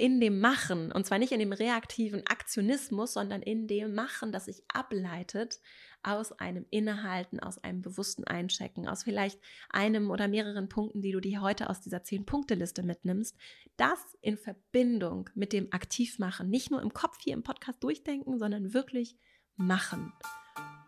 in 0.00 0.18
dem 0.18 0.40
Machen, 0.40 0.90
und 0.90 1.04
zwar 1.04 1.18
nicht 1.18 1.32
in 1.32 1.38
dem 1.38 1.52
reaktiven 1.52 2.26
Aktionismus, 2.26 3.12
sondern 3.12 3.42
in 3.42 3.68
dem 3.68 3.94
Machen, 3.94 4.32
das 4.32 4.46
sich 4.46 4.64
ableitet 4.72 5.60
aus 6.02 6.32
einem 6.32 6.64
Innehalten, 6.70 7.38
aus 7.38 7.58
einem 7.58 7.82
bewussten 7.82 8.24
Einchecken, 8.24 8.88
aus 8.88 9.02
vielleicht 9.02 9.38
einem 9.68 10.10
oder 10.10 10.26
mehreren 10.26 10.70
Punkten, 10.70 11.02
die 11.02 11.12
du 11.12 11.20
dir 11.20 11.42
heute 11.42 11.68
aus 11.68 11.82
dieser 11.82 12.02
Zehn-Punkte-Liste 12.02 12.82
mitnimmst, 12.82 13.36
das 13.76 13.98
in 14.22 14.38
Verbindung 14.38 15.28
mit 15.34 15.52
dem 15.52 15.68
Aktivmachen, 15.70 16.48
nicht 16.48 16.70
nur 16.70 16.80
im 16.80 16.94
Kopf 16.94 17.18
hier 17.22 17.34
im 17.34 17.42
Podcast 17.42 17.84
durchdenken, 17.84 18.38
sondern 18.38 18.72
wirklich 18.72 19.18
machen. 19.56 20.14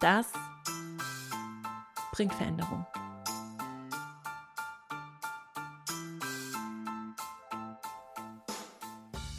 Das 0.00 0.32
bringt 2.12 2.32
Veränderung. 2.32 2.86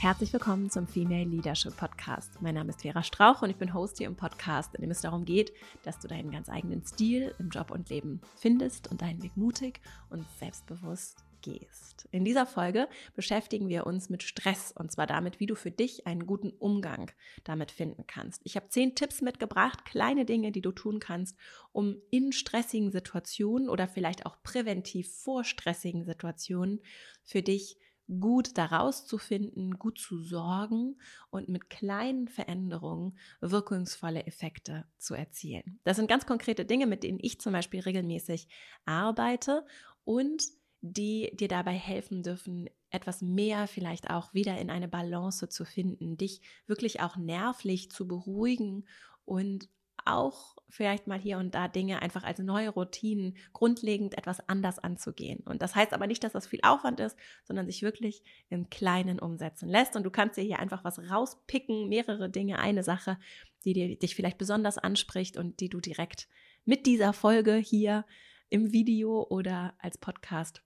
Herzlich 0.03 0.33
willkommen 0.33 0.69
zum 0.69 0.85
Female 0.85 1.23
Leadership 1.23 1.77
Podcast. 1.77 2.41
Mein 2.41 2.55
Name 2.55 2.71
ist 2.71 2.81
Vera 2.81 3.03
Strauch 3.03 3.41
und 3.41 3.49
ich 3.49 3.55
bin 3.55 3.73
Host 3.73 3.99
hier 3.99 4.07
im 4.07 4.17
Podcast, 4.17 4.75
in 4.75 4.81
dem 4.81 4.91
es 4.91 4.99
darum 4.99 5.23
geht, 5.23 5.53
dass 5.83 5.97
du 5.99 6.09
deinen 6.09 6.29
ganz 6.29 6.49
eigenen 6.49 6.85
Stil 6.85 7.33
im 7.39 7.47
Job 7.47 7.71
und 7.71 7.89
Leben 7.89 8.19
findest 8.35 8.91
und 8.91 9.01
deinen 9.01 9.23
Weg 9.23 9.37
mutig 9.37 9.79
und 10.09 10.25
selbstbewusst 10.39 11.23
gehst. 11.41 12.09
In 12.11 12.25
dieser 12.25 12.45
Folge 12.45 12.89
beschäftigen 13.15 13.69
wir 13.69 13.87
uns 13.87 14.09
mit 14.09 14.23
Stress 14.23 14.73
und 14.73 14.91
zwar 14.91 15.07
damit, 15.07 15.39
wie 15.39 15.45
du 15.45 15.55
für 15.55 15.71
dich 15.71 16.05
einen 16.05 16.25
guten 16.25 16.49
Umgang 16.49 17.09
damit 17.45 17.71
finden 17.71 18.03
kannst. 18.05 18.41
Ich 18.43 18.57
habe 18.57 18.67
zehn 18.67 18.95
Tipps 18.95 19.21
mitgebracht, 19.21 19.85
kleine 19.85 20.25
Dinge, 20.25 20.51
die 20.51 20.61
du 20.61 20.73
tun 20.73 20.99
kannst, 20.99 21.37
um 21.71 21.95
in 22.11 22.33
stressigen 22.33 22.91
Situationen 22.91 23.69
oder 23.69 23.87
vielleicht 23.87 24.25
auch 24.25 24.43
präventiv 24.43 25.09
vor 25.15 25.45
stressigen 25.45 26.03
Situationen 26.03 26.81
für 27.23 27.41
dich 27.41 27.77
gut 28.07 28.57
daraus 28.57 29.05
zu 29.05 29.17
finden, 29.17 29.79
gut 29.79 29.97
zu 29.97 30.21
sorgen 30.21 30.97
und 31.29 31.49
mit 31.49 31.69
kleinen 31.69 32.27
Veränderungen 32.27 33.17
wirkungsvolle 33.41 34.25
Effekte 34.25 34.85
zu 34.97 35.13
erzielen. 35.13 35.79
Das 35.83 35.97
sind 35.97 36.07
ganz 36.07 36.25
konkrete 36.25 36.65
Dinge, 36.65 36.85
mit 36.85 37.03
denen 37.03 37.19
ich 37.21 37.39
zum 37.39 37.53
Beispiel 37.53 37.79
regelmäßig 37.81 38.47
arbeite 38.85 39.65
und 40.03 40.43
die 40.81 41.31
dir 41.33 41.47
dabei 41.47 41.73
helfen 41.73 42.23
dürfen, 42.23 42.69
etwas 42.89 43.21
mehr 43.21 43.67
vielleicht 43.67 44.09
auch 44.09 44.33
wieder 44.33 44.57
in 44.59 44.69
eine 44.69 44.89
Balance 44.89 45.47
zu 45.47 45.63
finden, 45.63 46.17
dich 46.17 46.41
wirklich 46.67 47.01
auch 47.01 47.15
nervlich 47.15 47.89
zu 47.89 48.07
beruhigen 48.07 48.85
und 49.25 49.69
auch 50.05 50.55
vielleicht 50.69 51.05
mal 51.07 51.19
hier 51.19 51.37
und 51.37 51.53
da 51.53 51.67
Dinge 51.67 52.01
einfach 52.01 52.23
als 52.23 52.39
neue 52.39 52.69
Routinen 52.69 53.37
grundlegend 53.53 54.17
etwas 54.17 54.47
anders 54.49 54.79
anzugehen. 54.79 55.41
Und 55.45 55.61
das 55.61 55.75
heißt 55.75 55.93
aber 55.93 56.07
nicht, 56.07 56.23
dass 56.23 56.33
das 56.33 56.47
viel 56.47 56.61
Aufwand 56.63 56.99
ist, 56.99 57.17
sondern 57.43 57.67
sich 57.67 57.83
wirklich 57.83 58.23
im 58.49 58.69
Kleinen 58.69 59.19
umsetzen 59.19 59.69
lässt. 59.69 59.95
Und 59.95 60.03
du 60.03 60.09
kannst 60.09 60.37
dir 60.37 60.43
hier 60.43 60.59
einfach 60.59 60.83
was 60.83 60.99
rauspicken, 61.11 61.89
mehrere 61.89 62.29
Dinge, 62.29 62.59
eine 62.59 62.83
Sache, 62.83 63.19
die 63.65 63.73
dir, 63.73 63.97
dich 63.97 64.15
vielleicht 64.15 64.37
besonders 64.37 64.77
anspricht 64.77 65.37
und 65.37 65.59
die 65.59 65.69
du 65.69 65.79
direkt 65.79 66.27
mit 66.65 66.85
dieser 66.85 67.13
Folge 67.13 67.55
hier 67.55 68.05
im 68.49 68.71
Video 68.71 69.27
oder 69.29 69.75
als 69.79 69.97
Podcast 69.97 70.63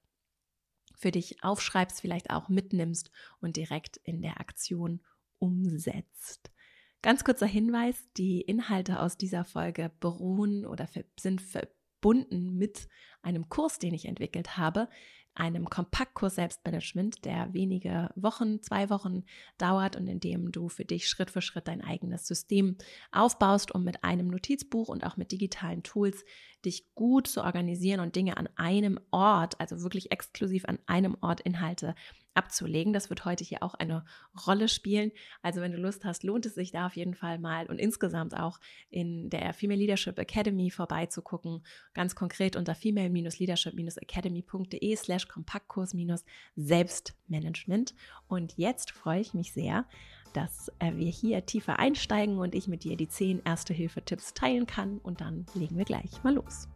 für 0.95 1.11
dich 1.11 1.43
aufschreibst, 1.43 2.01
vielleicht 2.01 2.31
auch 2.31 2.49
mitnimmst 2.49 3.11
und 3.39 3.55
direkt 3.55 3.97
in 3.97 4.21
der 4.21 4.39
Aktion 4.39 5.01
umsetzt. 5.39 6.51
Ganz 7.01 7.23
kurzer 7.23 7.45
Hinweis, 7.45 8.07
die 8.17 8.41
Inhalte 8.41 8.99
aus 8.99 9.17
dieser 9.17 9.45
Folge 9.45 9.91
beruhen 9.99 10.65
oder 10.65 10.87
sind 11.19 11.41
verbunden 11.41 12.57
mit 12.57 12.87
einem 13.21 13.49
Kurs, 13.49 13.79
den 13.79 13.93
ich 13.93 14.05
entwickelt 14.05 14.57
habe, 14.57 14.89
einem 15.37 15.69
Kompaktkurs 15.69 16.35
Selbstmanagement, 16.35 17.23
der 17.23 17.53
wenige 17.53 18.09
Wochen, 18.15 18.61
zwei 18.61 18.89
Wochen 18.89 19.23
dauert 19.57 19.95
und 19.95 20.07
in 20.07 20.19
dem 20.19 20.51
du 20.51 20.67
für 20.67 20.85
dich 20.85 21.07
Schritt 21.07 21.29
für 21.29 21.41
Schritt 21.41 21.67
dein 21.67 21.83
eigenes 21.83 22.27
System 22.27 22.77
aufbaust, 23.11 23.73
um 23.73 23.83
mit 23.83 24.03
einem 24.03 24.27
Notizbuch 24.27 24.89
und 24.89 25.05
auch 25.05 25.17
mit 25.17 25.31
digitalen 25.31 25.83
Tools 25.83 26.25
dich 26.65 26.93
gut 26.95 27.27
zu 27.27 27.43
organisieren 27.43 27.99
und 27.99 28.15
Dinge 28.15 28.37
an 28.37 28.49
einem 28.55 28.99
Ort, 29.11 29.59
also 29.59 29.83
wirklich 29.83 30.11
exklusiv 30.11 30.65
an 30.65 30.79
einem 30.87 31.15
Ort 31.21 31.41
Inhalte 31.41 31.93
abzulegen. 32.37 32.93
Das 32.93 33.09
wird 33.09 33.25
heute 33.25 33.43
hier 33.43 33.63
auch 33.63 33.73
eine 33.73 34.05
Rolle 34.45 34.69
spielen. 34.69 35.11
Also 35.41 35.61
wenn 35.61 35.71
du 35.71 35.77
Lust 35.77 36.05
hast, 36.05 36.23
lohnt 36.23 36.45
es 36.45 36.53
sich 36.55 36.71
da 36.71 36.85
auf 36.85 36.95
jeden 36.95 37.15
Fall 37.15 37.39
mal 37.39 37.65
und 37.67 37.79
insgesamt 37.79 38.37
auch 38.37 38.59
in 38.89 39.29
der 39.29 39.53
Female 39.53 39.79
Leadership 39.79 40.19
Academy 40.19 40.69
vorbeizugucken. 40.69 41.65
Ganz 41.93 42.15
konkret 42.15 42.55
unter 42.55 42.75
female-leadership-academy.de 42.75 44.95
slash 44.95 45.27
Kompaktkurs-Selbstmanagement. 45.27 47.95
Und 48.27 48.53
jetzt 48.57 48.91
freue 48.91 49.21
ich 49.21 49.33
mich 49.33 49.53
sehr, 49.53 49.85
dass 50.33 50.69
äh, 50.79 50.93
wir 50.95 51.09
hier 51.09 51.45
tiefer 51.45 51.79
einsteigen 51.79 52.37
und 52.37 52.53
ich 52.53 52.67
mit 52.67 52.83
dir 52.83 52.97
die 52.97 53.09
zehn 53.09 53.41
Erste-Hilfe-Tipps 53.43 54.33
teilen 54.33 54.67
kann. 54.67 54.97
Und 54.99 55.21
dann 55.21 55.47
legen 55.55 55.77
wir 55.77 55.85
gleich 55.85 56.23
mal 56.23 56.35
los. 56.35 56.67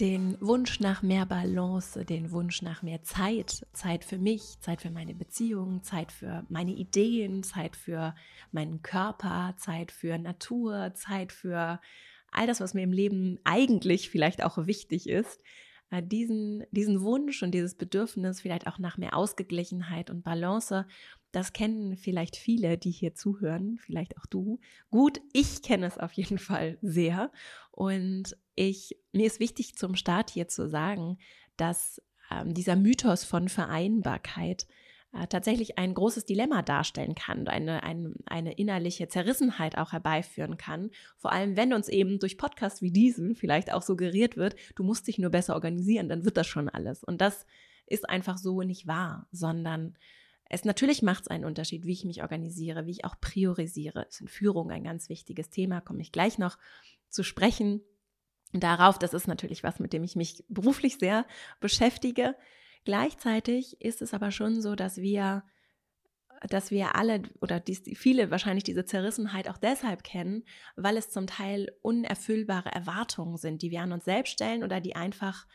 Den 0.00 0.40
Wunsch 0.40 0.80
nach 0.80 1.02
mehr 1.02 1.26
Balance, 1.26 2.04
den 2.04 2.30
Wunsch 2.30 2.62
nach 2.62 2.82
mehr 2.82 3.02
Zeit, 3.02 3.66
Zeit 3.72 4.04
für 4.04 4.18
mich, 4.18 4.58
Zeit 4.60 4.80
für 4.80 4.90
meine 4.90 5.14
Beziehungen, 5.14 5.82
Zeit 5.82 6.12
für 6.12 6.44
meine 6.48 6.72
Ideen, 6.72 7.42
Zeit 7.42 7.76
für 7.76 8.14
meinen 8.50 8.82
Körper, 8.82 9.54
Zeit 9.58 9.92
für 9.92 10.18
Natur, 10.18 10.92
Zeit 10.94 11.32
für 11.32 11.80
all 12.30 12.46
das, 12.46 12.60
was 12.60 12.74
mir 12.74 12.82
im 12.82 12.92
Leben 12.92 13.38
eigentlich 13.44 14.08
vielleicht 14.08 14.42
auch 14.42 14.66
wichtig 14.66 15.08
ist, 15.08 15.40
äh, 15.90 16.02
diesen, 16.02 16.64
diesen 16.70 17.02
Wunsch 17.02 17.42
und 17.42 17.52
dieses 17.52 17.74
Bedürfnis 17.74 18.40
vielleicht 18.40 18.66
auch 18.66 18.78
nach 18.78 18.96
mehr 18.96 19.16
Ausgeglichenheit 19.16 20.10
und 20.10 20.24
Balance, 20.24 20.86
das 21.32 21.52
kennen 21.52 21.96
vielleicht 21.96 22.36
viele, 22.36 22.78
die 22.78 22.90
hier 22.90 23.14
zuhören, 23.14 23.78
vielleicht 23.78 24.18
auch 24.18 24.26
du. 24.26 24.60
Gut, 24.90 25.20
ich 25.32 25.62
kenne 25.62 25.86
es 25.86 25.98
auf 25.98 26.12
jeden 26.12 26.38
Fall 26.38 26.78
sehr. 26.82 27.32
Und 27.70 28.36
ich, 28.54 28.96
mir 29.12 29.26
ist 29.26 29.40
wichtig 29.40 29.74
zum 29.74 29.96
Start 29.96 30.30
hier 30.30 30.46
zu 30.46 30.68
sagen, 30.68 31.18
dass 31.56 32.02
ähm, 32.30 32.52
dieser 32.52 32.76
Mythos 32.76 33.24
von 33.24 33.48
Vereinbarkeit 33.48 34.66
äh, 35.14 35.26
tatsächlich 35.26 35.78
ein 35.78 35.94
großes 35.94 36.26
Dilemma 36.26 36.60
darstellen 36.60 37.14
kann, 37.14 37.48
eine, 37.48 37.82
eine, 37.82 38.14
eine 38.26 38.52
innerliche 38.52 39.08
Zerrissenheit 39.08 39.78
auch 39.78 39.92
herbeiführen 39.92 40.58
kann. 40.58 40.90
Vor 41.16 41.32
allem, 41.32 41.56
wenn 41.56 41.72
uns 41.72 41.88
eben 41.88 42.18
durch 42.18 42.36
Podcasts 42.36 42.82
wie 42.82 42.92
diesen 42.92 43.34
vielleicht 43.36 43.72
auch 43.72 43.82
suggeriert 43.82 44.36
wird, 44.36 44.54
du 44.74 44.84
musst 44.84 45.08
dich 45.08 45.18
nur 45.18 45.30
besser 45.30 45.54
organisieren, 45.54 46.08
dann 46.08 46.24
wird 46.24 46.36
das 46.36 46.46
schon 46.46 46.68
alles. 46.68 47.02
Und 47.02 47.22
das 47.22 47.46
ist 47.86 48.08
einfach 48.08 48.38
so 48.38 48.62
nicht 48.62 48.86
wahr, 48.86 49.26
sondern 49.32 49.96
es 50.52 50.66
natürlich 50.66 51.00
macht 51.00 51.22
es 51.22 51.28
einen 51.28 51.46
Unterschied, 51.46 51.86
wie 51.86 51.92
ich 51.92 52.04
mich 52.04 52.22
organisiere, 52.22 52.84
wie 52.84 52.90
ich 52.90 53.04
auch 53.06 53.18
priorisiere. 53.18 54.02
Ist 54.02 54.20
in 54.20 54.28
Führung 54.28 54.70
ein 54.70 54.84
ganz 54.84 55.08
wichtiges 55.08 55.48
Thema, 55.48 55.80
komme 55.80 56.02
ich 56.02 56.12
gleich 56.12 56.36
noch 56.36 56.58
zu 57.08 57.22
sprechen 57.22 57.80
darauf. 58.52 58.98
Das 58.98 59.14
ist 59.14 59.26
natürlich 59.26 59.62
was, 59.62 59.80
mit 59.80 59.94
dem 59.94 60.04
ich 60.04 60.14
mich 60.14 60.44
beruflich 60.48 60.98
sehr 60.98 61.26
beschäftige. 61.60 62.36
Gleichzeitig 62.84 63.80
ist 63.80 64.02
es 64.02 64.12
aber 64.12 64.30
schon 64.30 64.60
so, 64.60 64.74
dass 64.74 64.98
wir 64.98 65.42
dass 66.48 66.72
wir 66.72 66.96
alle 66.96 67.22
oder 67.40 67.60
die, 67.60 67.76
viele 67.94 68.32
wahrscheinlich 68.32 68.64
diese 68.64 68.84
Zerrissenheit 68.84 69.48
auch 69.48 69.58
deshalb 69.58 70.02
kennen, 70.02 70.42
weil 70.74 70.96
es 70.96 71.08
zum 71.08 71.28
Teil 71.28 71.72
unerfüllbare 71.82 72.68
Erwartungen 72.68 73.36
sind, 73.36 73.62
die 73.62 73.70
wir 73.70 73.80
an 73.80 73.92
uns 73.92 74.04
selbst 74.04 74.32
stellen 74.32 74.64
oder 74.64 74.80
die 74.80 74.96
einfach 74.96 75.46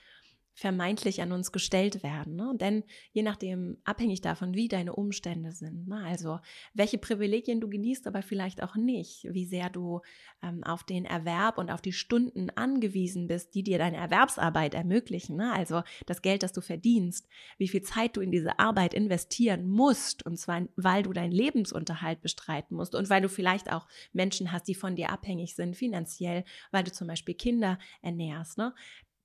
vermeintlich 0.57 1.21
an 1.21 1.31
uns 1.31 1.51
gestellt 1.51 2.01
werden. 2.01 2.35
Ne? 2.35 2.51
Denn 2.59 2.83
je 3.11 3.21
nachdem, 3.21 3.77
abhängig 3.83 4.21
davon, 4.21 4.55
wie 4.55 4.67
deine 4.67 4.95
Umstände 4.95 5.51
sind, 5.51 5.87
ne? 5.87 6.03
also 6.03 6.39
welche 6.73 6.97
Privilegien 6.97 7.61
du 7.61 7.69
genießt, 7.69 8.07
aber 8.07 8.23
vielleicht 8.23 8.63
auch 8.63 8.75
nicht, 8.75 9.27
wie 9.29 9.45
sehr 9.45 9.69
du 9.69 10.01
ähm, 10.41 10.63
auf 10.63 10.83
den 10.83 11.05
Erwerb 11.05 11.59
und 11.59 11.69
auf 11.69 11.79
die 11.79 11.93
Stunden 11.93 12.49
angewiesen 12.49 13.27
bist, 13.27 13.53
die 13.53 13.61
dir 13.61 13.77
deine 13.77 13.97
Erwerbsarbeit 13.97 14.73
ermöglichen, 14.73 15.37
ne? 15.37 15.53
also 15.53 15.83
das 16.07 16.23
Geld, 16.23 16.41
das 16.41 16.53
du 16.53 16.61
verdienst, 16.61 17.27
wie 17.59 17.67
viel 17.67 17.83
Zeit 17.83 18.17
du 18.17 18.21
in 18.21 18.31
diese 18.31 18.57
Arbeit 18.57 18.95
investieren 18.95 19.67
musst, 19.67 20.25
und 20.25 20.37
zwar, 20.37 20.63
weil 20.75 21.03
du 21.03 21.13
deinen 21.13 21.33
Lebensunterhalt 21.33 22.21
bestreiten 22.21 22.75
musst 22.75 22.95
und 22.95 23.11
weil 23.11 23.21
du 23.21 23.29
vielleicht 23.29 23.71
auch 23.71 23.87
Menschen 24.11 24.51
hast, 24.51 24.67
die 24.67 24.75
von 24.75 24.95
dir 24.95 25.11
abhängig 25.11 25.53
sind, 25.53 25.75
finanziell, 25.75 26.45
weil 26.71 26.83
du 26.83 26.91
zum 26.91 27.07
Beispiel 27.07 27.35
Kinder 27.35 27.77
ernährst. 28.01 28.57
Ne? 28.57 28.73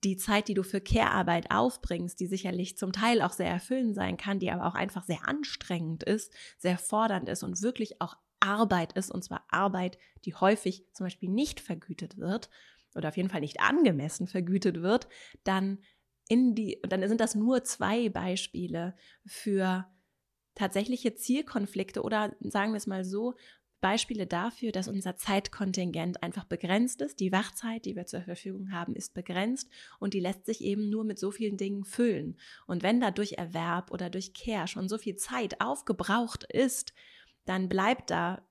Die 0.04 0.16
Zeit, 0.16 0.48
die 0.48 0.54
du 0.54 0.62
für 0.62 0.80
Care-Arbeit 0.80 1.50
aufbringst, 1.50 2.18
die 2.18 2.26
sicherlich 2.26 2.76
zum 2.76 2.92
Teil 2.92 3.22
auch 3.22 3.32
sehr 3.32 3.48
erfüllend 3.48 3.94
sein 3.94 4.16
kann, 4.16 4.38
die 4.38 4.50
aber 4.50 4.66
auch 4.66 4.74
einfach 4.74 5.04
sehr 5.04 5.28
anstrengend 5.28 6.02
ist, 6.02 6.32
sehr 6.58 6.78
fordernd 6.78 7.28
ist 7.28 7.42
und 7.42 7.62
wirklich 7.62 8.00
auch 8.00 8.16
Arbeit 8.40 8.94
ist, 8.94 9.10
und 9.10 9.22
zwar 9.22 9.44
Arbeit, 9.48 9.98
die 10.24 10.34
häufig 10.34 10.84
zum 10.92 11.06
Beispiel 11.06 11.28
nicht 11.28 11.60
vergütet 11.60 12.18
wird 12.18 12.50
oder 12.94 13.08
auf 13.08 13.16
jeden 13.16 13.28
Fall 13.28 13.40
nicht 13.40 13.60
angemessen 13.60 14.26
vergütet 14.26 14.82
wird, 14.82 15.06
dann 15.44 15.78
in 16.28 16.54
die, 16.54 16.80
dann 16.88 17.06
sind 17.08 17.20
das 17.20 17.34
nur 17.34 17.62
zwei 17.62 18.08
Beispiele 18.08 18.96
für 19.24 19.86
tatsächliche 20.54 21.14
Zielkonflikte 21.14 22.02
oder 22.02 22.34
sagen 22.40 22.72
wir 22.72 22.78
es 22.78 22.86
mal 22.86 23.04
so, 23.04 23.34
Beispiele 23.82 24.26
dafür, 24.26 24.72
dass 24.72 24.88
unser 24.88 25.16
Zeitkontingent 25.16 26.22
einfach 26.22 26.44
begrenzt 26.44 27.02
ist. 27.02 27.20
Die 27.20 27.32
Wachzeit, 27.32 27.84
die 27.84 27.94
wir 27.96 28.06
zur 28.06 28.22
Verfügung 28.22 28.72
haben, 28.72 28.94
ist 28.94 29.12
begrenzt 29.12 29.68
und 29.98 30.14
die 30.14 30.20
lässt 30.20 30.46
sich 30.46 30.62
eben 30.62 30.88
nur 30.88 31.04
mit 31.04 31.18
so 31.18 31.30
vielen 31.30 31.58
Dingen 31.58 31.84
füllen. 31.84 32.38
Und 32.66 32.82
wenn 32.82 33.00
da 33.00 33.10
durch 33.10 33.32
Erwerb 33.32 33.90
oder 33.90 34.08
durch 34.08 34.32
Care 34.32 34.68
schon 34.68 34.88
so 34.88 34.96
viel 34.96 35.16
Zeit 35.16 35.60
aufgebraucht 35.60 36.44
ist, 36.50 36.94
dann 37.44 37.68
bleibt 37.68 38.10
da 38.10 38.48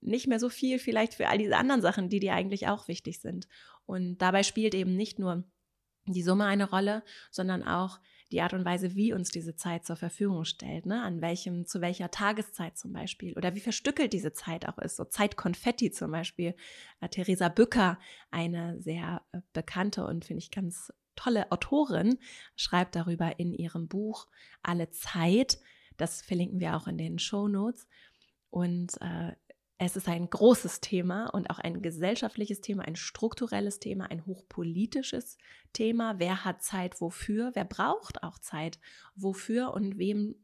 nicht 0.00 0.26
mehr 0.28 0.38
so 0.38 0.50
viel 0.50 0.78
vielleicht 0.78 1.14
für 1.14 1.28
all 1.28 1.38
diese 1.38 1.56
anderen 1.56 1.80
Sachen, 1.80 2.10
die 2.10 2.20
dir 2.20 2.34
eigentlich 2.34 2.68
auch 2.68 2.86
wichtig 2.86 3.20
sind. 3.20 3.48
Und 3.86 4.18
dabei 4.18 4.42
spielt 4.42 4.74
eben 4.74 4.94
nicht 4.94 5.18
nur 5.18 5.44
die 6.06 6.22
Summe 6.22 6.44
eine 6.44 6.68
Rolle, 6.68 7.02
sondern 7.30 7.62
auch 7.62 8.00
die 8.32 8.40
Art 8.40 8.54
und 8.54 8.64
Weise, 8.64 8.94
wie 8.94 9.12
uns 9.12 9.30
diese 9.30 9.54
Zeit 9.54 9.84
zur 9.84 9.96
Verfügung 9.96 10.44
stellt, 10.44 10.86
ne? 10.86 11.02
an 11.02 11.20
welchem, 11.20 11.66
zu 11.66 11.80
welcher 11.80 12.10
Tageszeit 12.10 12.76
zum 12.76 12.92
Beispiel 12.92 13.34
oder 13.34 13.54
wie 13.54 13.60
verstückelt 13.60 14.12
diese 14.12 14.32
Zeit 14.32 14.68
auch 14.68 14.78
ist. 14.78 14.96
So 14.96 15.04
Zeitkonfetti 15.04 15.90
zum 15.90 16.10
Beispiel. 16.10 16.54
Äh, 17.00 17.08
Theresa 17.08 17.48
Bücker, 17.48 17.98
eine 18.30 18.80
sehr 18.80 19.22
äh, 19.32 19.40
bekannte 19.52 20.04
und 20.06 20.24
finde 20.24 20.42
ich 20.42 20.50
ganz 20.50 20.92
tolle 21.16 21.52
Autorin, 21.52 22.18
schreibt 22.56 22.96
darüber 22.96 23.38
in 23.38 23.54
ihrem 23.54 23.88
Buch 23.88 24.26
Alle 24.62 24.90
Zeit. 24.90 25.58
Das 25.96 26.22
verlinken 26.22 26.60
wir 26.60 26.76
auch 26.76 26.88
in 26.88 26.98
den 26.98 27.18
Show 27.18 27.46
Notes. 27.46 27.86
Und 28.50 29.00
äh, 29.00 29.32
es 29.78 29.96
ist 29.96 30.08
ein 30.08 30.30
großes 30.30 30.80
Thema 30.80 31.26
und 31.34 31.50
auch 31.50 31.58
ein 31.58 31.82
gesellschaftliches 31.82 32.60
Thema, 32.60 32.84
ein 32.84 32.96
strukturelles 32.96 33.80
Thema, 33.80 34.10
ein 34.10 34.24
hochpolitisches 34.24 35.36
Thema. 35.72 36.18
Wer 36.18 36.44
hat 36.44 36.62
Zeit 36.62 37.00
wofür? 37.00 37.50
Wer 37.54 37.64
braucht 37.64 38.22
auch 38.22 38.38
Zeit 38.38 38.78
wofür 39.16 39.74
und 39.74 39.98
wem 39.98 40.36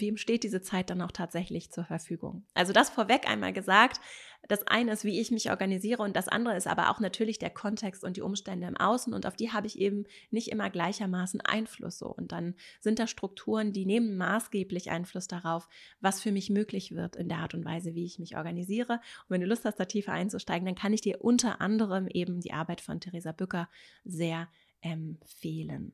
wem 0.00 0.16
steht 0.16 0.42
diese 0.42 0.60
Zeit 0.60 0.90
dann 0.90 1.02
auch 1.02 1.12
tatsächlich 1.12 1.70
zur 1.70 1.84
Verfügung? 1.84 2.44
Also 2.54 2.72
das 2.72 2.90
vorweg 2.90 3.28
einmal 3.28 3.52
gesagt. 3.52 4.00
Das 4.46 4.66
eine 4.66 4.92
ist, 4.92 5.04
wie 5.04 5.20
ich 5.20 5.30
mich 5.30 5.50
organisiere 5.50 6.02
und 6.02 6.14
das 6.14 6.28
andere 6.28 6.56
ist 6.56 6.66
aber 6.66 6.90
auch 6.90 7.00
natürlich 7.00 7.38
der 7.38 7.50
Kontext 7.50 8.04
und 8.04 8.16
die 8.16 8.22
Umstände 8.22 8.66
im 8.66 8.76
Außen 8.76 9.12
und 9.12 9.26
auf 9.26 9.36
die 9.36 9.52
habe 9.52 9.66
ich 9.66 9.78
eben 9.78 10.04
nicht 10.30 10.48
immer 10.48 10.70
gleichermaßen 10.70 11.40
Einfluss 11.40 11.98
so. 11.98 12.06
Und 12.06 12.32
dann 12.32 12.54
sind 12.80 12.98
da 12.98 13.06
Strukturen, 13.06 13.72
die 13.72 13.84
nehmen 13.84 14.16
maßgeblich 14.16 14.90
Einfluss 14.90 15.26
darauf, 15.26 15.68
was 16.00 16.20
für 16.20 16.32
mich 16.32 16.50
möglich 16.50 16.94
wird 16.94 17.16
in 17.16 17.28
der 17.28 17.38
Art 17.38 17.54
und 17.54 17.64
Weise, 17.64 17.94
wie 17.94 18.04
ich 18.04 18.18
mich 18.18 18.36
organisiere. 18.36 18.94
Und 18.94 19.30
wenn 19.30 19.40
du 19.40 19.46
Lust 19.46 19.64
hast, 19.64 19.80
da 19.80 19.84
tiefer 19.84 20.12
einzusteigen, 20.12 20.66
dann 20.66 20.76
kann 20.76 20.92
ich 20.92 21.00
dir 21.00 21.22
unter 21.22 21.60
anderem 21.60 22.06
eben 22.06 22.40
die 22.40 22.52
Arbeit 22.52 22.80
von 22.80 23.00
Theresa 23.00 23.32
Bücker 23.32 23.68
sehr 24.04 24.48
empfehlen. 24.80 25.92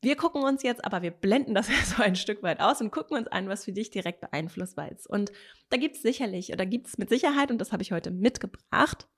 Wir 0.00 0.16
gucken 0.16 0.44
uns 0.44 0.62
jetzt, 0.62 0.84
aber 0.84 1.02
wir 1.02 1.10
blenden 1.10 1.54
das 1.54 1.68
ja 1.68 1.82
so 1.84 2.02
ein 2.02 2.16
Stück 2.16 2.42
weit 2.42 2.60
aus 2.60 2.80
und 2.80 2.90
gucken 2.90 3.16
uns 3.16 3.28
an, 3.28 3.48
was 3.48 3.64
für 3.64 3.72
dich 3.72 3.90
direkt 3.90 4.20
beeinflussbar 4.20 4.90
ist. 4.90 5.08
Und 5.08 5.32
da 5.70 5.76
gibt 5.76 5.96
es 5.96 6.02
sicherlich 6.02 6.52
oder 6.52 6.66
gibt 6.66 6.86
es 6.88 6.98
mit 6.98 7.08
Sicherheit, 7.08 7.50
und 7.50 7.58
das 7.58 7.72
habe 7.72 7.82
ich 7.82 7.92
heute 7.92 8.10
mitgebracht, 8.10 9.08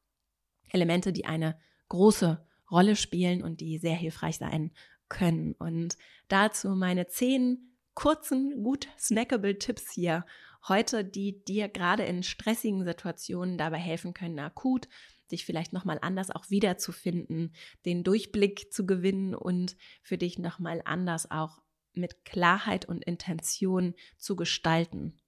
Elemente, 0.71 1.13
die 1.13 1.27
eine 1.27 1.59
große 1.89 2.45
Rolle 2.71 2.97
spielen 2.97 3.43
und 3.43 3.61
die 3.61 3.79
sehr 3.79 3.97
hilfreich 3.97 4.39
sein 4.39 4.71
können. 5.09 5.55
Und 5.59 5.97
dazu 6.29 6.71
meine 6.71 7.09
zehn 7.09 7.77
kurzen, 7.95 8.63
gut 8.63 8.89
snackable 8.99 9.59
Tipps 9.59 9.91
hier 9.93 10.25
heute, 10.69 11.05
die 11.05 11.45
dir 11.45 11.69
gerade 11.69 12.05
in 12.05 12.23
stressigen 12.23 12.85
Situationen 12.85 13.59
dabei 13.59 13.79
helfen 13.79 14.15
können, 14.15 14.39
akut 14.39 14.89
dich 15.33 15.45
vielleicht 15.45 15.73
nochmal 15.73 15.99
anders 16.03 16.31
auch 16.31 16.51
wiederzufinden, 16.51 17.55
den 17.85 18.05
Durchblick 18.05 18.73
zu 18.73 18.87
gewinnen 18.87 19.35
und 19.35 19.77
für 20.03 20.19
dich 20.19 20.39
nochmal 20.39 20.83
anders 20.85 21.31
auch 21.31 21.61
mit 21.93 22.25
Klarheit 22.25 22.87
und 22.87 23.05
Intention 23.05 23.95
zu 24.17 24.37
gestalten. 24.37 25.21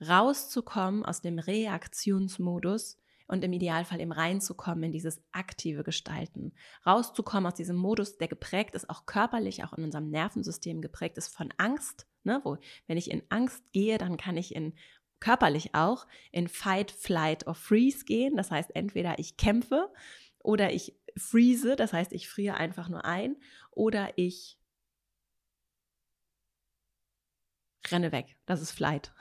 Rauszukommen 0.00 1.04
aus 1.04 1.20
dem 1.20 1.38
Reaktionsmodus 1.38 2.98
und 3.26 3.42
im 3.42 3.52
Idealfall 3.52 4.00
eben 4.00 4.12
reinzukommen 4.12 4.84
in 4.84 4.92
dieses 4.92 5.22
aktive 5.32 5.82
Gestalten. 5.82 6.52
Rauszukommen 6.84 7.46
aus 7.46 7.54
diesem 7.54 7.76
Modus, 7.76 8.18
der 8.18 8.28
geprägt 8.28 8.74
ist, 8.74 8.90
auch 8.90 9.06
körperlich, 9.06 9.64
auch 9.64 9.72
in 9.72 9.84
unserem 9.84 10.10
Nervensystem 10.10 10.82
geprägt 10.82 11.16
ist 11.16 11.28
von 11.28 11.52
Angst. 11.56 12.06
Ne, 12.26 12.40
wo, 12.42 12.56
wenn 12.86 12.96
ich 12.96 13.10
in 13.10 13.22
Angst 13.28 13.62
gehe, 13.72 13.98
dann 13.98 14.16
kann 14.16 14.38
ich 14.38 14.54
in 14.54 14.74
körperlich 15.20 15.74
auch 15.74 16.06
in 16.32 16.48
Fight, 16.48 16.90
Flight 16.90 17.46
or 17.46 17.54
Freeze 17.54 18.04
gehen. 18.04 18.36
Das 18.36 18.50
heißt, 18.50 18.74
entweder 18.74 19.18
ich 19.18 19.36
kämpfe 19.36 19.92
oder 20.38 20.72
ich 20.72 20.96
freeze, 21.16 21.76
das 21.76 21.92
heißt, 21.92 22.12
ich 22.12 22.28
friere 22.28 22.56
einfach 22.56 22.88
nur 22.88 23.04
ein 23.04 23.36
oder 23.70 24.12
ich 24.16 24.58
renne 27.90 28.12
weg. 28.12 28.36
Das 28.46 28.60
ist 28.60 28.72
Flight. 28.72 29.12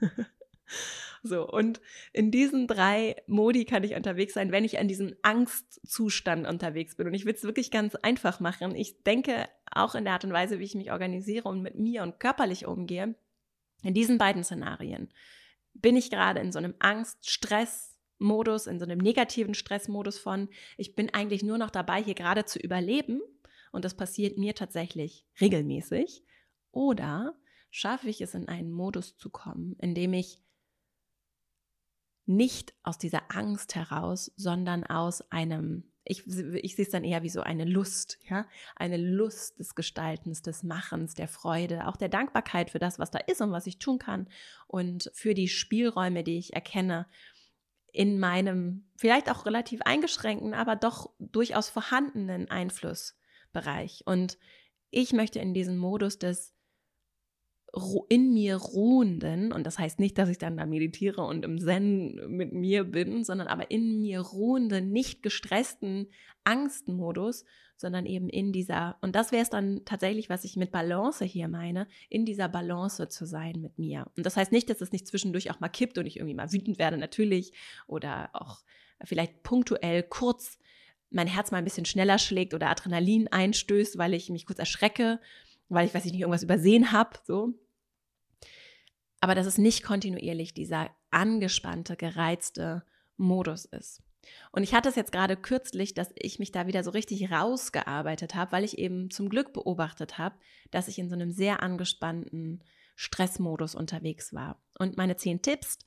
so, 1.22 1.48
und 1.48 1.80
in 2.12 2.30
diesen 2.30 2.66
drei 2.66 3.16
Modi 3.26 3.64
kann 3.64 3.84
ich 3.84 3.94
unterwegs 3.94 4.34
sein, 4.34 4.52
wenn 4.52 4.64
ich 4.64 4.78
an 4.78 4.88
diesem 4.88 5.14
Angstzustand 5.22 6.46
unterwegs 6.46 6.96
bin. 6.96 7.06
Und 7.06 7.14
ich 7.14 7.24
will 7.24 7.34
es 7.34 7.44
wirklich 7.44 7.70
ganz 7.70 7.94
einfach 7.94 8.40
machen. 8.40 8.74
Ich 8.74 9.02
denke 9.02 9.48
auch 9.70 9.94
in 9.94 10.04
der 10.04 10.14
Art 10.14 10.24
und 10.24 10.32
Weise, 10.32 10.58
wie 10.58 10.64
ich 10.64 10.74
mich 10.74 10.92
organisiere 10.92 11.48
und 11.48 11.62
mit 11.62 11.76
mir 11.76 12.02
und 12.02 12.20
körperlich 12.20 12.66
umgehe, 12.66 13.14
in 13.84 13.94
diesen 13.94 14.18
beiden 14.18 14.42
Szenarien 14.42 15.08
bin 15.74 15.96
ich 15.96 16.10
gerade 16.10 16.40
in 16.40 16.52
so 16.52 16.58
einem 16.58 16.74
Angst, 16.78 17.30
Stress, 17.30 17.98
Modus, 18.18 18.66
in 18.66 18.78
so 18.78 18.84
einem 18.84 18.98
negativen 18.98 19.54
Stressmodus 19.54 20.18
von, 20.18 20.48
ich 20.76 20.94
bin 20.94 21.10
eigentlich 21.10 21.42
nur 21.42 21.58
noch 21.58 21.70
dabei, 21.70 22.02
hier 22.02 22.14
gerade 22.14 22.44
zu 22.44 22.58
überleben 22.58 23.20
und 23.72 23.84
das 23.84 23.94
passiert 23.94 24.38
mir 24.38 24.54
tatsächlich 24.54 25.26
regelmäßig. 25.40 26.24
Oder 26.70 27.36
schaffe 27.70 28.08
ich 28.08 28.20
es 28.20 28.34
in 28.34 28.48
einen 28.48 28.70
Modus 28.70 29.16
zu 29.16 29.30
kommen, 29.30 29.76
in 29.80 29.94
dem 29.94 30.12
ich 30.12 30.40
nicht 32.26 32.74
aus 32.82 32.98
dieser 32.98 33.34
Angst 33.34 33.74
heraus, 33.74 34.32
sondern 34.36 34.84
aus 34.84 35.30
einem 35.30 35.92
ich, 36.04 36.26
ich 36.26 36.76
sehe 36.76 36.84
es 36.84 36.90
dann 36.90 37.04
eher 37.04 37.22
wie 37.22 37.30
so 37.30 37.40
eine 37.40 37.64
Lust, 37.64 38.18
ja, 38.28 38.46
eine 38.76 38.96
Lust 38.96 39.58
des 39.58 39.74
Gestaltens, 39.74 40.42
des 40.42 40.62
Machens, 40.62 41.14
der 41.14 41.28
Freude, 41.28 41.86
auch 41.86 41.96
der 41.96 42.08
Dankbarkeit 42.10 42.70
für 42.70 42.78
das, 42.78 42.98
was 42.98 43.10
da 43.10 43.18
ist 43.18 43.40
und 43.40 43.52
was 43.52 43.66
ich 43.66 43.78
tun 43.78 43.98
kann 43.98 44.28
und 44.66 45.10
für 45.14 45.34
die 45.34 45.48
Spielräume, 45.48 46.22
die 46.22 46.38
ich 46.38 46.54
erkenne 46.54 47.06
in 47.92 48.18
meinem 48.18 48.84
vielleicht 48.96 49.30
auch 49.30 49.46
relativ 49.46 49.80
eingeschränkten, 49.82 50.52
aber 50.52 50.76
doch 50.76 51.10
durchaus 51.20 51.68
vorhandenen 51.68 52.50
Einflussbereich. 52.50 54.02
Und 54.04 54.36
ich 54.90 55.12
möchte 55.12 55.38
in 55.38 55.54
diesen 55.54 55.78
Modus 55.78 56.18
des 56.18 56.53
in 58.08 58.32
mir 58.32 58.56
ruhenden, 58.56 59.52
und 59.52 59.66
das 59.66 59.78
heißt 59.78 59.98
nicht, 59.98 60.16
dass 60.18 60.28
ich 60.28 60.38
dann 60.38 60.56
da 60.56 60.66
meditiere 60.66 61.22
und 61.22 61.44
im 61.44 61.58
Zen 61.58 62.20
mit 62.28 62.52
mir 62.52 62.84
bin, 62.84 63.24
sondern 63.24 63.48
aber 63.48 63.70
in 63.70 64.00
mir 64.00 64.20
ruhenden, 64.20 64.92
nicht 64.92 65.22
gestressten 65.22 66.08
Angstmodus, 66.44 67.44
sondern 67.76 68.06
eben 68.06 68.28
in 68.28 68.52
dieser, 68.52 68.96
und 69.00 69.16
das 69.16 69.32
wäre 69.32 69.42
es 69.42 69.50
dann 69.50 69.84
tatsächlich, 69.84 70.30
was 70.30 70.44
ich 70.44 70.56
mit 70.56 70.70
Balance 70.70 71.24
hier 71.24 71.48
meine, 71.48 71.88
in 72.08 72.24
dieser 72.24 72.48
Balance 72.48 73.08
zu 73.08 73.24
sein 73.26 73.60
mit 73.60 73.78
mir. 73.78 74.06
Und 74.16 74.24
das 74.24 74.36
heißt 74.36 74.52
nicht, 74.52 74.70
dass 74.70 74.80
es 74.80 74.92
nicht 74.92 75.08
zwischendurch 75.08 75.50
auch 75.50 75.58
mal 75.58 75.68
kippt 75.68 75.98
und 75.98 76.06
ich 76.06 76.18
irgendwie 76.18 76.34
mal 76.34 76.52
wütend 76.52 76.78
werde, 76.78 76.96
natürlich, 76.96 77.52
oder 77.88 78.30
auch 78.32 78.62
vielleicht 79.02 79.42
punktuell 79.42 80.04
kurz 80.04 80.58
mein 81.10 81.26
Herz 81.26 81.50
mal 81.50 81.58
ein 81.58 81.64
bisschen 81.64 81.86
schneller 81.86 82.18
schlägt 82.18 82.54
oder 82.54 82.70
Adrenalin 82.70 83.28
einstößt, 83.28 83.98
weil 83.98 84.14
ich 84.14 84.30
mich 84.30 84.46
kurz 84.46 84.58
erschrecke, 84.58 85.20
weil 85.68 85.86
ich, 85.86 85.94
weiß 85.94 86.04
ich 86.04 86.12
nicht, 86.12 86.20
irgendwas 86.20 86.42
übersehen 86.42 86.92
habe, 86.92 87.18
so 87.24 87.54
aber 89.24 89.34
dass 89.34 89.46
es 89.46 89.56
nicht 89.56 89.82
kontinuierlich 89.82 90.52
dieser 90.52 90.90
angespannte, 91.10 91.96
gereizte 91.96 92.84
Modus 93.16 93.64
ist. 93.64 94.02
Und 94.52 94.64
ich 94.64 94.74
hatte 94.74 94.90
es 94.90 94.96
jetzt 94.96 95.12
gerade 95.12 95.34
kürzlich, 95.34 95.94
dass 95.94 96.12
ich 96.14 96.38
mich 96.38 96.52
da 96.52 96.66
wieder 96.66 96.84
so 96.84 96.90
richtig 96.90 97.30
rausgearbeitet 97.30 98.34
habe, 98.34 98.52
weil 98.52 98.64
ich 98.64 98.76
eben 98.76 99.08
zum 99.08 99.30
Glück 99.30 99.54
beobachtet 99.54 100.18
habe, 100.18 100.36
dass 100.72 100.88
ich 100.88 100.98
in 100.98 101.08
so 101.08 101.14
einem 101.14 101.32
sehr 101.32 101.62
angespannten 101.62 102.62
Stressmodus 102.96 103.74
unterwegs 103.74 104.34
war. 104.34 104.62
Und 104.78 104.98
meine 104.98 105.16
zehn 105.16 105.40
Tipps 105.40 105.78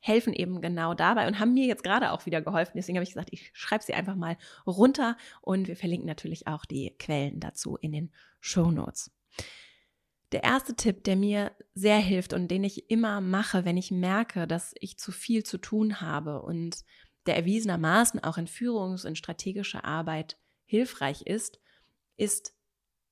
helfen 0.00 0.34
eben 0.34 0.60
genau 0.60 0.92
dabei 0.92 1.28
und 1.28 1.38
haben 1.38 1.54
mir 1.54 1.66
jetzt 1.66 1.84
gerade 1.84 2.12
auch 2.12 2.26
wieder 2.26 2.42
geholfen. 2.42 2.72
Deswegen 2.74 2.98
habe 2.98 3.04
ich 3.04 3.14
gesagt, 3.14 3.30
ich 3.32 3.50
schreibe 3.54 3.82
sie 3.82 3.94
einfach 3.94 4.14
mal 4.14 4.36
runter 4.66 5.16
und 5.40 5.68
wir 5.68 5.76
verlinken 5.76 6.06
natürlich 6.06 6.46
auch 6.46 6.66
die 6.66 6.94
Quellen 6.98 7.40
dazu 7.40 7.76
in 7.76 7.92
den 7.92 8.12
Show 8.40 8.70
Notes. 8.70 9.10
Der 10.36 10.44
erste 10.44 10.76
Tipp, 10.76 11.02
der 11.04 11.16
mir 11.16 11.52
sehr 11.74 11.96
hilft 11.96 12.34
und 12.34 12.48
den 12.48 12.62
ich 12.62 12.90
immer 12.90 13.22
mache, 13.22 13.64
wenn 13.64 13.78
ich 13.78 13.90
merke, 13.90 14.46
dass 14.46 14.74
ich 14.80 14.98
zu 14.98 15.10
viel 15.10 15.44
zu 15.44 15.56
tun 15.56 16.02
habe 16.02 16.42
und 16.42 16.84
der 17.24 17.36
erwiesenermaßen 17.36 18.22
auch 18.22 18.36
in 18.36 18.46
Führungs- 18.46 19.06
und 19.06 19.16
strategischer 19.16 19.86
Arbeit 19.86 20.36
hilfreich 20.66 21.22
ist, 21.22 21.58
ist 22.18 22.54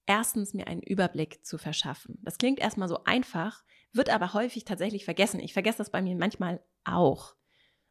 erstens 0.05 0.53
mir 0.53 0.67
einen 0.67 0.83
Überblick 0.83 1.47
zu 1.47 1.57
verschaffen. 1.57 2.19
Das 2.21 2.37
klingt 2.37 2.61
erstmal 2.61 2.91
so 2.91 3.05
einfach, 3.05 3.65
wird 3.95 4.11
aber 4.11 4.35
häufig 4.35 4.67
tatsächlich 4.67 5.07
vergessen. 5.07 5.41
Ich 5.41 5.55
vergesse 5.55 5.79
das 5.79 5.89
bei 5.89 6.03
mir 6.03 6.17
manchmal 6.17 6.63
auch. 6.85 7.37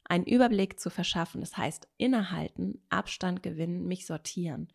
Einen 0.04 0.28
Überblick 0.28 0.80
zu 0.80 0.92
verschaffen, 0.92 1.42
das 1.42 1.58
heißt 1.58 1.88
innehalten, 1.98 2.86
Abstand 2.90 3.42
gewinnen, 3.42 3.88
mich 3.88 4.06
sortieren 4.06 4.72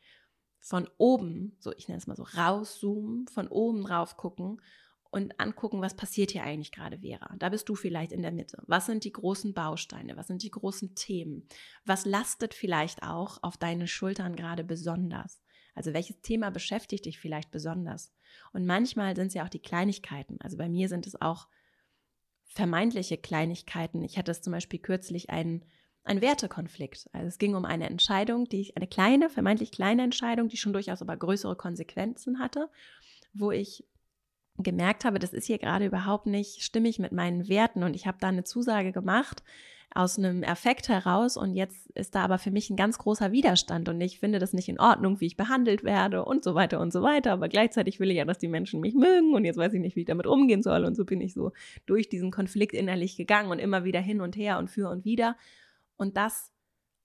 von 0.60 0.88
oben, 0.98 1.56
so 1.60 1.72
ich 1.76 1.88
nenne 1.88 1.98
es 1.98 2.06
mal 2.06 2.16
so, 2.16 2.24
rauszoomen, 2.24 3.28
von 3.28 3.48
oben 3.48 3.84
drauf 3.84 4.16
gucken 4.16 4.60
und 5.10 5.40
angucken, 5.40 5.80
was 5.80 5.96
passiert 5.96 6.32
hier 6.32 6.42
eigentlich 6.42 6.72
gerade, 6.72 6.98
Vera. 6.98 7.34
Da 7.38 7.48
bist 7.48 7.68
du 7.68 7.74
vielleicht 7.74 8.12
in 8.12 8.22
der 8.22 8.32
Mitte. 8.32 8.62
Was 8.66 8.86
sind 8.86 9.04
die 9.04 9.12
großen 9.12 9.54
Bausteine? 9.54 10.16
Was 10.16 10.26
sind 10.26 10.42
die 10.42 10.50
großen 10.50 10.94
Themen? 10.94 11.48
Was 11.86 12.04
lastet 12.04 12.52
vielleicht 12.52 13.02
auch 13.02 13.38
auf 13.42 13.56
deine 13.56 13.86
Schultern 13.86 14.36
gerade 14.36 14.64
besonders? 14.64 15.40
Also 15.74 15.94
welches 15.94 16.20
Thema 16.20 16.50
beschäftigt 16.50 17.06
dich 17.06 17.18
vielleicht 17.18 17.50
besonders? 17.50 18.12
Und 18.52 18.66
manchmal 18.66 19.16
sind 19.16 19.28
es 19.28 19.34
ja 19.34 19.44
auch 19.44 19.48
die 19.48 19.62
Kleinigkeiten. 19.62 20.38
Also 20.40 20.56
bei 20.56 20.68
mir 20.68 20.88
sind 20.88 21.06
es 21.06 21.20
auch 21.20 21.48
vermeintliche 22.44 23.16
Kleinigkeiten. 23.16 24.02
Ich 24.02 24.18
hatte 24.18 24.32
es 24.32 24.42
zum 24.42 24.52
Beispiel 24.52 24.80
kürzlich 24.80 25.30
einen, 25.30 25.64
einen 26.04 26.20
Wertekonflikt. 26.20 27.08
Also 27.12 27.26
es 27.26 27.38
ging 27.38 27.54
um 27.54 27.64
eine 27.64 27.88
Entscheidung, 27.88 28.48
die 28.48 28.60
ich, 28.60 28.76
eine 28.76 28.86
kleine, 28.86 29.28
vermeintlich 29.28 29.70
kleine 29.70 30.02
Entscheidung, 30.02 30.48
die 30.48 30.56
schon 30.56 30.72
durchaus 30.72 31.02
aber 31.02 31.16
größere 31.16 31.56
Konsequenzen 31.56 32.38
hatte, 32.38 32.68
wo 33.34 33.50
ich 33.50 33.84
gemerkt 34.56 35.04
habe, 35.04 35.18
das 35.18 35.32
ist 35.32 35.46
hier 35.46 35.58
gerade 35.58 35.86
überhaupt 35.86 36.26
nicht 36.26 36.62
stimmig 36.62 36.98
mit 36.98 37.12
meinen 37.12 37.48
Werten. 37.48 37.82
Und 37.82 37.94
ich 37.94 38.06
habe 38.06 38.18
da 38.20 38.28
eine 38.28 38.44
Zusage 38.44 38.92
gemacht 38.92 39.42
aus 39.94 40.18
einem 40.18 40.42
Effekt 40.42 40.88
heraus 40.88 41.36
und 41.36 41.54
jetzt 41.54 41.90
ist 41.92 42.14
da 42.14 42.22
aber 42.22 42.38
für 42.38 42.50
mich 42.50 42.68
ein 42.68 42.76
ganz 42.76 42.98
großer 42.98 43.32
Widerstand 43.32 43.88
und 43.88 44.00
ich 44.00 44.20
finde 44.20 44.38
das 44.38 44.52
nicht 44.52 44.68
in 44.68 44.78
Ordnung, 44.78 45.20
wie 45.20 45.26
ich 45.26 45.36
behandelt 45.36 45.82
werde 45.82 46.24
und 46.24 46.44
so 46.44 46.54
weiter 46.54 46.80
und 46.80 46.92
so 46.92 47.02
weiter, 47.02 47.32
aber 47.32 47.48
gleichzeitig 47.48 47.98
will 47.98 48.10
ich 48.10 48.18
ja, 48.18 48.26
dass 48.26 48.38
die 48.38 48.48
Menschen 48.48 48.80
mich 48.80 48.94
mögen 48.94 49.34
und 49.34 49.44
jetzt 49.44 49.56
weiß 49.56 49.72
ich 49.72 49.80
nicht, 49.80 49.96
wie 49.96 50.00
ich 50.00 50.06
damit 50.06 50.26
umgehen 50.26 50.62
soll. 50.62 50.84
Und 50.84 50.94
so 50.94 51.04
bin 51.04 51.20
ich 51.20 51.32
so 51.32 51.52
durch 51.86 52.08
diesen 52.08 52.30
Konflikt 52.30 52.74
innerlich 52.74 53.16
gegangen 53.16 53.50
und 53.50 53.58
immer 53.58 53.84
wieder 53.84 54.00
hin 54.00 54.20
und 54.20 54.36
her 54.36 54.58
und 54.58 54.70
für 54.70 54.90
und 54.90 55.06
wieder 55.06 55.36
und 55.98 56.16
das 56.16 56.52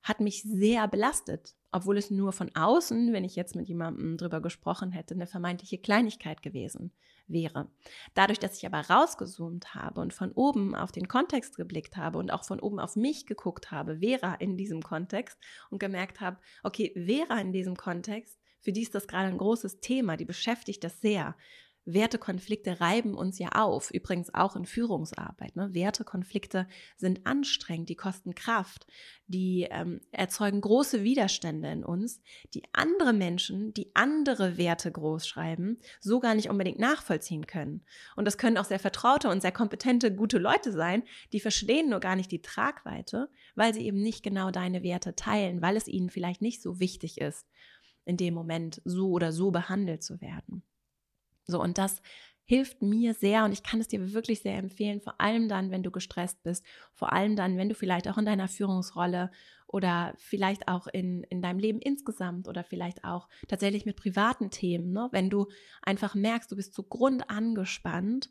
hat 0.03 0.19
mich 0.19 0.43
sehr 0.43 0.87
belastet, 0.87 1.55
obwohl 1.71 1.97
es 1.97 2.11
nur 2.11 2.33
von 2.33 2.53
außen, 2.55 3.13
wenn 3.13 3.23
ich 3.23 3.35
jetzt 3.35 3.55
mit 3.55 3.67
jemandem 3.67 4.17
drüber 4.17 4.41
gesprochen 4.41 4.91
hätte, 4.91 5.13
eine 5.13 5.27
vermeintliche 5.27 5.77
Kleinigkeit 5.77 6.41
gewesen 6.41 6.91
wäre. 7.25 7.69
Dadurch, 8.13 8.37
dass 8.37 8.57
ich 8.57 8.65
aber 8.65 8.81
rausgezoomt 8.81 9.73
habe 9.73 10.01
und 10.01 10.13
von 10.13 10.33
oben 10.33 10.75
auf 10.75 10.91
den 10.91 11.07
Kontext 11.07 11.55
geblickt 11.55 11.95
habe 11.95 12.17
und 12.17 12.31
auch 12.31 12.43
von 12.43 12.59
oben 12.59 12.79
auf 12.79 12.97
mich 12.97 13.25
geguckt 13.25 13.71
habe, 13.71 13.99
Vera 13.99 14.35
in 14.35 14.57
diesem 14.57 14.81
Kontext 14.81 15.37
und 15.69 15.79
gemerkt 15.79 16.19
habe, 16.19 16.37
okay, 16.63 16.91
Vera 16.93 17.39
in 17.39 17.53
diesem 17.53 17.77
Kontext, 17.77 18.37
für 18.59 18.73
die 18.73 18.81
ist 18.81 18.93
das 18.95 19.07
gerade 19.07 19.27
ein 19.27 19.37
großes 19.37 19.79
Thema, 19.79 20.17
die 20.17 20.25
beschäftigt 20.25 20.83
das 20.83 20.99
sehr. 21.01 21.35
Wertekonflikte 21.85 22.79
reiben 22.79 23.13
uns 23.13 23.39
ja 23.39 23.49
auf, 23.49 23.91
übrigens 23.91 24.33
auch 24.33 24.55
in 24.55 24.65
Führungsarbeit. 24.65 25.55
Ne? 25.55 25.73
Wertekonflikte 25.73 26.67
sind 26.95 27.25
anstrengend, 27.25 27.89
die 27.89 27.95
kosten 27.95 28.35
Kraft, 28.35 28.87
die 29.27 29.67
ähm, 29.69 29.99
erzeugen 30.11 30.61
große 30.61 31.03
Widerstände 31.03 31.69
in 31.71 31.83
uns, 31.83 32.21
die 32.53 32.63
andere 32.71 33.11
Menschen, 33.11 33.73
die 33.73 33.91
andere 33.95 34.57
Werte 34.57 34.91
großschreiben, 34.91 35.79
so 35.99 36.19
gar 36.19 36.35
nicht 36.35 36.49
unbedingt 36.49 36.79
nachvollziehen 36.79 37.47
können. 37.47 37.85
Und 38.15 38.25
das 38.25 38.37
können 38.37 38.57
auch 38.57 38.65
sehr 38.65 38.79
vertraute 38.79 39.29
und 39.29 39.41
sehr 39.41 39.51
kompetente, 39.51 40.13
gute 40.15 40.37
Leute 40.37 40.71
sein, 40.71 41.03
die 41.33 41.41
verstehen 41.41 41.89
nur 41.89 41.99
gar 41.99 42.15
nicht 42.15 42.31
die 42.31 42.41
Tragweite, 42.41 43.29
weil 43.55 43.73
sie 43.73 43.85
eben 43.85 44.01
nicht 44.01 44.23
genau 44.23 44.51
deine 44.51 44.83
Werte 44.83 45.15
teilen, 45.15 45.61
weil 45.61 45.75
es 45.75 45.87
ihnen 45.87 46.09
vielleicht 46.09 46.41
nicht 46.41 46.61
so 46.61 46.79
wichtig 46.79 47.19
ist, 47.19 47.45
in 48.05 48.15
dem 48.15 48.33
Moment 48.33 48.81
so 48.85 49.09
oder 49.09 49.31
so 49.33 49.51
behandelt 49.51 50.03
zu 50.03 50.21
werden. 50.21 50.63
So, 51.45 51.61
und 51.61 51.77
das 51.77 52.01
hilft 52.45 52.81
mir 52.81 53.13
sehr 53.13 53.45
und 53.45 53.53
ich 53.53 53.63
kann 53.63 53.79
es 53.79 53.87
dir 53.87 54.13
wirklich 54.13 54.41
sehr 54.41 54.57
empfehlen, 54.57 55.01
vor 55.01 55.19
allem 55.21 55.47
dann, 55.47 55.71
wenn 55.71 55.83
du 55.83 55.91
gestresst 55.91 56.43
bist, 56.43 56.65
vor 56.93 57.13
allem 57.13 57.35
dann, 57.35 57.57
wenn 57.57 57.69
du 57.69 57.75
vielleicht 57.75 58.07
auch 58.07 58.17
in 58.17 58.25
deiner 58.25 58.47
Führungsrolle 58.47 59.31
oder 59.67 60.13
vielleicht 60.17 60.67
auch 60.67 60.87
in, 60.87 61.23
in 61.23 61.41
deinem 61.41 61.59
Leben 61.59 61.79
insgesamt 61.79 62.47
oder 62.47 62.63
vielleicht 62.63 63.05
auch 63.05 63.29
tatsächlich 63.47 63.85
mit 63.85 63.95
privaten 63.95 64.51
Themen, 64.51 64.91
ne? 64.91 65.07
wenn 65.11 65.29
du 65.29 65.47
einfach 65.81 66.15
merkst, 66.15 66.51
du 66.51 66.55
bist 66.55 66.73
zu 66.73 66.83
Grund 66.83 67.29
angespannt, 67.29 68.29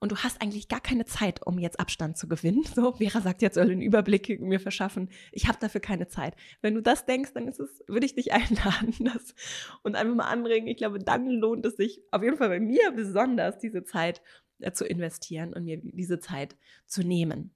und 0.00 0.12
du 0.12 0.16
hast 0.16 0.42
eigentlich 0.42 0.68
gar 0.68 0.80
keine 0.80 1.06
Zeit, 1.06 1.46
um 1.46 1.58
jetzt 1.58 1.80
Abstand 1.80 2.18
zu 2.18 2.28
gewinnen. 2.28 2.64
So, 2.74 2.92
Vera 2.92 3.20
sagt 3.20 3.42
jetzt, 3.42 3.54
soll 3.54 3.68
den 3.68 3.80
Überblick 3.80 4.40
mir 4.40 4.60
verschaffen. 4.60 5.08
Ich 5.32 5.48
habe 5.48 5.58
dafür 5.60 5.80
keine 5.80 6.08
Zeit. 6.08 6.34
Wenn 6.60 6.74
du 6.74 6.82
das 6.82 7.06
denkst, 7.06 7.32
dann 7.34 7.48
ist 7.48 7.60
es, 7.60 7.82
würde 7.86 8.06
ich 8.06 8.14
dich 8.14 8.32
einladen 8.34 8.94
das, 9.00 9.34
und 9.82 9.96
einfach 9.96 10.14
mal 10.14 10.28
anregen. 10.28 10.68
Ich 10.68 10.76
glaube, 10.76 10.98
dann 10.98 11.28
lohnt 11.28 11.64
es 11.64 11.76
sich 11.76 12.02
auf 12.10 12.22
jeden 12.22 12.36
Fall 12.36 12.48
bei 12.48 12.60
mir 12.60 12.92
besonders, 12.92 13.58
diese 13.58 13.84
Zeit 13.84 14.20
äh, 14.58 14.72
zu 14.72 14.84
investieren 14.84 15.54
und 15.54 15.64
mir 15.64 15.78
diese 15.82 16.18
Zeit 16.18 16.56
zu 16.86 17.02
nehmen. 17.02 17.54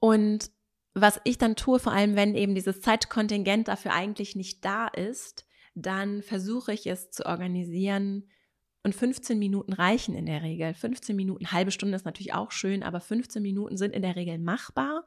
Und 0.00 0.50
was 0.94 1.20
ich 1.24 1.38
dann 1.38 1.56
tue, 1.56 1.78
vor 1.78 1.92
allem 1.92 2.16
wenn 2.16 2.34
eben 2.34 2.54
dieses 2.54 2.80
Zeitkontingent 2.80 3.68
dafür 3.68 3.92
eigentlich 3.92 4.36
nicht 4.36 4.64
da 4.64 4.88
ist, 4.88 5.46
dann 5.74 6.22
versuche 6.22 6.72
ich 6.72 6.86
es 6.86 7.10
zu 7.10 7.24
organisieren, 7.26 8.28
und 8.82 8.94
15 8.94 9.38
Minuten 9.38 9.72
reichen 9.72 10.14
in 10.14 10.26
der 10.26 10.42
Regel. 10.42 10.74
15 10.74 11.16
Minuten, 11.16 11.52
halbe 11.52 11.70
Stunde 11.70 11.96
ist 11.96 12.04
natürlich 12.04 12.34
auch 12.34 12.52
schön, 12.52 12.82
aber 12.82 13.00
15 13.00 13.42
Minuten 13.42 13.76
sind 13.76 13.94
in 13.94 14.02
der 14.02 14.16
Regel 14.16 14.38
machbar. 14.38 15.04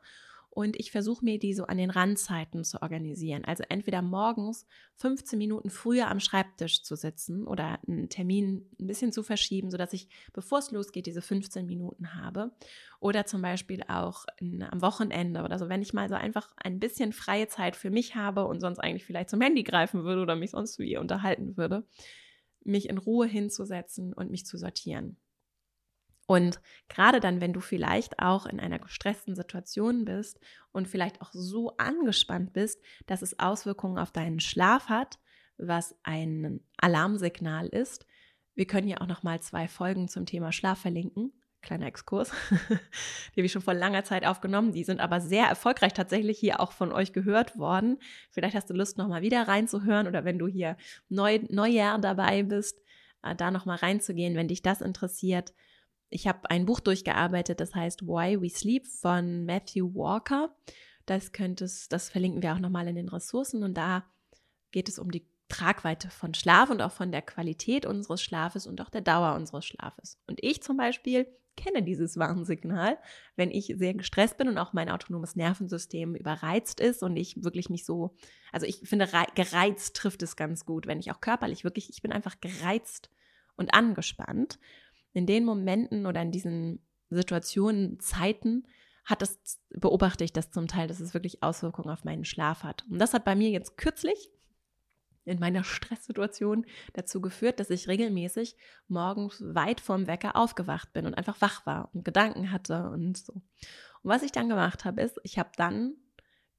Und 0.54 0.78
ich 0.78 0.92
versuche 0.92 1.24
mir 1.24 1.40
die 1.40 1.54
so 1.54 1.64
an 1.64 1.78
den 1.78 1.90
Randzeiten 1.90 2.66
zu 2.66 2.82
organisieren. 2.82 3.46
Also 3.46 3.64
entweder 3.70 4.02
morgens 4.02 4.68
15 4.98 5.40
Minuten 5.40 5.70
früher 5.70 6.10
am 6.10 6.20
Schreibtisch 6.20 6.84
zu 6.84 6.98
sitzen 6.98 7.48
oder 7.48 7.80
einen 7.88 8.10
Termin 8.10 8.70
ein 8.78 8.88
bisschen 8.88 9.14
zu 9.14 9.24
verschieben, 9.24 9.72
sodass 9.72 9.94
ich, 9.94 10.10
bevor 10.34 10.60
es 10.60 10.72
losgeht, 10.72 11.06
diese 11.06 11.22
15 11.22 11.66
Minuten 11.66 12.16
habe. 12.16 12.52
Oder 13.00 13.26
zum 13.26 13.42
Beispiel 13.42 13.84
auch 13.88 14.26
in, 14.40 14.62
am 14.62 14.82
Wochenende 14.82 15.44
oder 15.44 15.58
so, 15.58 15.70
wenn 15.70 15.82
ich 15.82 15.94
mal 15.94 16.10
so 16.10 16.16
einfach 16.16 16.50
ein 16.58 16.80
bisschen 16.80 17.14
freie 17.14 17.48
Zeit 17.48 17.78
für 17.78 17.90
mich 17.90 18.16
habe 18.16 18.44
und 18.44 18.60
sonst 18.60 18.80
eigentlich 18.80 19.06
vielleicht 19.06 19.30
zum 19.30 19.40
Handy 19.40 19.64
greifen 19.64 20.04
würde 20.04 20.22
oder 20.22 20.36
mich 20.36 20.52
sonst 20.52 20.80
wie 20.80 20.98
unterhalten 20.98 21.56
würde, 21.56 21.88
mich 22.64 22.90
in 22.90 22.98
Ruhe 22.98 23.28
hinzusetzen 23.28 24.14
und 24.14 24.32
mich 24.32 24.46
zu 24.46 24.58
sortieren. 24.58 25.18
Und 26.28 26.62
gerade 26.88 27.20
dann, 27.20 27.42
wenn 27.42 27.52
du 27.52 27.60
vielleicht 27.60 28.20
auch 28.20 28.46
in 28.46 28.60
einer 28.60 28.80
gestressten 28.80 29.36
Situation 29.36 30.06
bist 30.06 30.40
und 30.72 30.88
vielleicht 30.88 31.22
auch 31.22 31.32
so 31.34 31.76
angespannt 31.78 32.54
bist, 32.54 32.82
dass 33.06 33.22
es 33.22 33.38
Auswirkungen 33.40 33.98
auf 33.98 34.12
deinen 34.12 34.40
Schlaf 34.40 34.88
hat, 34.88 35.20
was 35.58 35.96
ein 36.04 36.62
Alarmsignal 36.78 37.68
ist. 37.68 38.06
Wir 38.56 38.66
können 38.66 38.88
ja 38.88 39.02
auch 39.02 39.08
noch 39.08 39.24
mal 39.24 39.42
zwei 39.42 39.68
Folgen 39.68 40.08
zum 40.08 40.26
Thema 40.26 40.52
Schlaf 40.52 40.80
verlinken 40.80 41.34
kleiner 41.62 41.86
Exkurs, 41.86 42.32
die 42.52 43.40
habe 43.40 43.46
ich 43.46 43.52
schon 43.52 43.62
vor 43.62 43.74
langer 43.74 44.04
Zeit 44.04 44.26
aufgenommen. 44.26 44.72
Die 44.72 44.84
sind 44.84 45.00
aber 45.00 45.22
sehr 45.22 45.46
erfolgreich 45.48 45.94
tatsächlich 45.94 46.40
hier 46.40 46.60
auch 46.60 46.72
von 46.72 46.92
euch 46.92 47.14
gehört 47.14 47.58
worden. 47.58 48.00
Vielleicht 48.30 48.56
hast 48.56 48.70
du 48.70 48.74
Lust, 48.74 48.98
nochmal 48.98 49.22
wieder 49.22 49.48
reinzuhören 49.48 50.08
oder 50.08 50.26
wenn 50.26 50.40
du 50.40 50.48
hier 50.48 50.78
neu, 51.10 51.40
Neujahr 51.50 52.00
dabei 52.00 52.44
bist, 52.44 52.82
äh, 53.24 53.36
da 53.36 53.52
nochmal 53.52 53.78
reinzugehen, 53.78 54.36
wenn 54.36 54.48
dich 54.48 54.62
das 54.62 54.82
interessiert. 54.82 55.54
Ich 56.10 56.28
habe 56.28 56.50
ein 56.50 56.66
Buch 56.66 56.80
durchgearbeitet, 56.80 57.60
das 57.60 57.74
heißt 57.74 58.02
Why 58.04 58.42
We 58.42 58.50
Sleep 58.50 58.86
von 58.86 59.46
Matthew 59.46 59.94
Walker. 59.94 60.54
Das 61.06 61.32
könntest, 61.32 61.94
das 61.94 62.10
verlinken 62.10 62.42
wir 62.42 62.54
auch 62.54 62.60
nochmal 62.60 62.88
in 62.88 62.96
den 62.96 63.10
Ressourcen 63.10 63.64
und 63.64 63.76
da 63.76 64.04
geht 64.72 64.90
es 64.90 65.00
um 65.00 65.12
die 65.12 65.26
Tragweite 65.48 66.10
von 66.10 66.34
Schlaf 66.34 66.70
und 66.70 66.82
auch 66.82 66.92
von 66.92 67.12
der 67.12 67.22
Qualität 67.22 67.86
unseres 67.86 68.22
Schlafes 68.22 68.68
und 68.68 68.80
auch 68.82 68.90
der 68.90 69.02
Dauer 69.02 69.36
unseres 69.36 69.66
Schlafes. 69.66 70.18
Und 70.28 70.42
ich 70.42 70.64
zum 70.64 70.78
Beispiel 70.78 71.28
kenne 71.56 71.84
dieses 71.84 72.18
Warnsignal, 72.18 72.98
wenn 73.36 73.52
ich 73.52 73.74
sehr 73.78 73.94
gestresst 73.94 74.38
bin 74.38 74.48
und 74.48 74.58
auch 74.58 74.74
mein 74.74 74.90
autonomes 74.90 75.36
Nervensystem 75.36 76.16
überreizt 76.16 76.80
ist 76.80 77.04
und 77.04 77.16
ich 77.18 77.44
wirklich 77.44 77.70
mich 77.70 77.86
so, 77.86 78.16
also 78.52 78.66
ich 78.66 78.80
finde, 78.84 79.08
gereizt 79.36 79.96
trifft 79.96 80.24
es 80.24 80.36
ganz 80.36 80.66
gut, 80.66 80.88
wenn 80.88 81.00
ich 81.00 81.12
auch 81.12 81.22
körperlich 81.22 81.64
wirklich, 81.64 81.90
ich 81.90 82.02
bin 82.02 82.12
einfach 82.12 82.40
gereizt 82.42 83.10
und 83.56 83.74
angespannt. 83.74 84.60
In 85.14 85.26
den 85.26 85.46
Momenten 85.46 86.06
oder 86.06 86.22
in 86.22 86.32
diesen 86.32 86.80
Situationen, 87.10 88.00
Zeiten, 88.00 88.66
hat 89.04 89.22
das, 89.22 89.40
beobachte 89.70 90.24
ich 90.24 90.32
das 90.32 90.52
zum 90.52 90.68
Teil, 90.68 90.88
dass 90.88 91.00
es 91.00 91.14
wirklich 91.14 91.44
Auswirkungen 91.44 91.90
auf 91.90 92.04
meinen 92.04 92.26
Schlaf 92.26 92.64
hat. 92.64 92.86
Und 92.90 93.00
das 93.00 93.14
hat 93.14 93.26
bei 93.26 93.36
mir 93.36 93.50
jetzt 93.50 93.78
kürzlich 93.78 94.30
in 95.26 95.40
meiner 95.40 95.64
Stresssituation 95.64 96.66
dazu 96.94 97.22
geführt, 97.22 97.60
dass 97.60 97.70
ich 97.70 97.88
regelmäßig 97.88 98.56
morgens 98.88 99.42
weit 99.42 99.82
vorm 99.82 100.08
Wecker 100.08 100.36
aufgewacht 100.36 100.94
bin 100.94 101.06
und 101.06 101.16
einfach 101.16 101.40
wach 101.42 101.66
war 101.66 101.90
und 101.94 102.06
Gedanken 102.06 102.52
hatte 102.52 102.90
und 102.90 103.18
so. 103.18 103.34
Und 103.34 104.10
was 104.10 104.24
ich 104.24 104.32
dann 104.32 104.50
gemacht 104.50 104.86
habe, 104.86 105.02
ist, 105.02 105.20
ich 105.24 105.38
habe 105.38 105.52
dann 105.56 105.96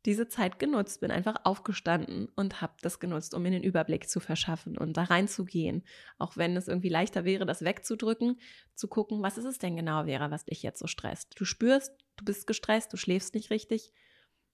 diese 0.05 0.27
Zeit 0.27 0.59
genutzt, 0.59 1.01
bin 1.01 1.13
einfach 1.13 1.37
aufgestanden 1.45 2.29
und 2.35 2.61
habe 2.61 2.75
das 2.83 2.99
genutzt, 2.99 3.35
um 3.35 3.43
mir 3.43 3.53
den 3.53 3.63
Überblick 3.63 4.09
zu 4.09 4.19
verschaffen 4.19 4.77
und 4.77 4.97
da 4.97 5.05
reinzugehen. 5.05 5.85
Auch 6.19 6.37
wenn 6.37 6.57
es 6.57 6.67
irgendwie 6.67 6.89
leichter 6.89 7.25
wäre, 7.25 7.47
das 7.47 7.63
wegzudrücken, 7.63 8.41
zu 8.75 8.89
gucken, 8.89 9.23
was 9.23 9.39
ist 9.39 9.45
es 9.45 9.59
denn 9.59 9.77
genau 9.77 10.07
wäre, 10.07 10.31
was 10.33 10.45
dich 10.45 10.63
jetzt 10.63 10.81
so 10.81 10.89
stresst. 10.89 11.39
Du 11.39 11.45
spürst, 11.45 11.93
du 12.17 12.25
bist 12.25 12.49
gestresst, 12.49 12.93
du 12.93 12.97
schläfst 12.97 13.35
nicht 13.35 13.51
richtig 13.51 13.93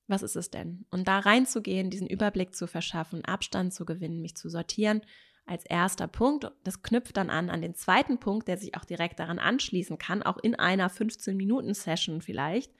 was 0.08 0.22
ist 0.22 0.36
es 0.36 0.50
denn? 0.50 0.86
Und 0.90 1.06
da 1.06 1.20
reinzugehen, 1.20 1.90
diesen 1.90 2.08
Überblick 2.08 2.56
zu 2.56 2.66
verschaffen, 2.66 3.24
Abstand 3.24 3.72
zu 3.72 3.84
gewinnen, 3.84 4.20
mich 4.20 4.36
zu 4.36 4.48
sortieren, 4.48 5.02
als 5.46 5.64
erster 5.64 6.08
Punkt. 6.08 6.50
Das 6.64 6.82
knüpft 6.82 7.16
dann 7.16 7.30
an 7.30 7.50
an 7.50 7.62
den 7.62 7.74
zweiten 7.74 8.18
Punkt, 8.18 8.48
der 8.48 8.58
sich 8.58 8.74
auch 8.76 8.84
direkt 8.84 9.18
daran 9.20 9.38
anschließen 9.38 9.98
kann, 9.98 10.22
auch 10.22 10.38
in 10.38 10.54
einer 10.54 10.90
15-Minuten-Session 10.90 12.22
vielleicht. 12.22 12.72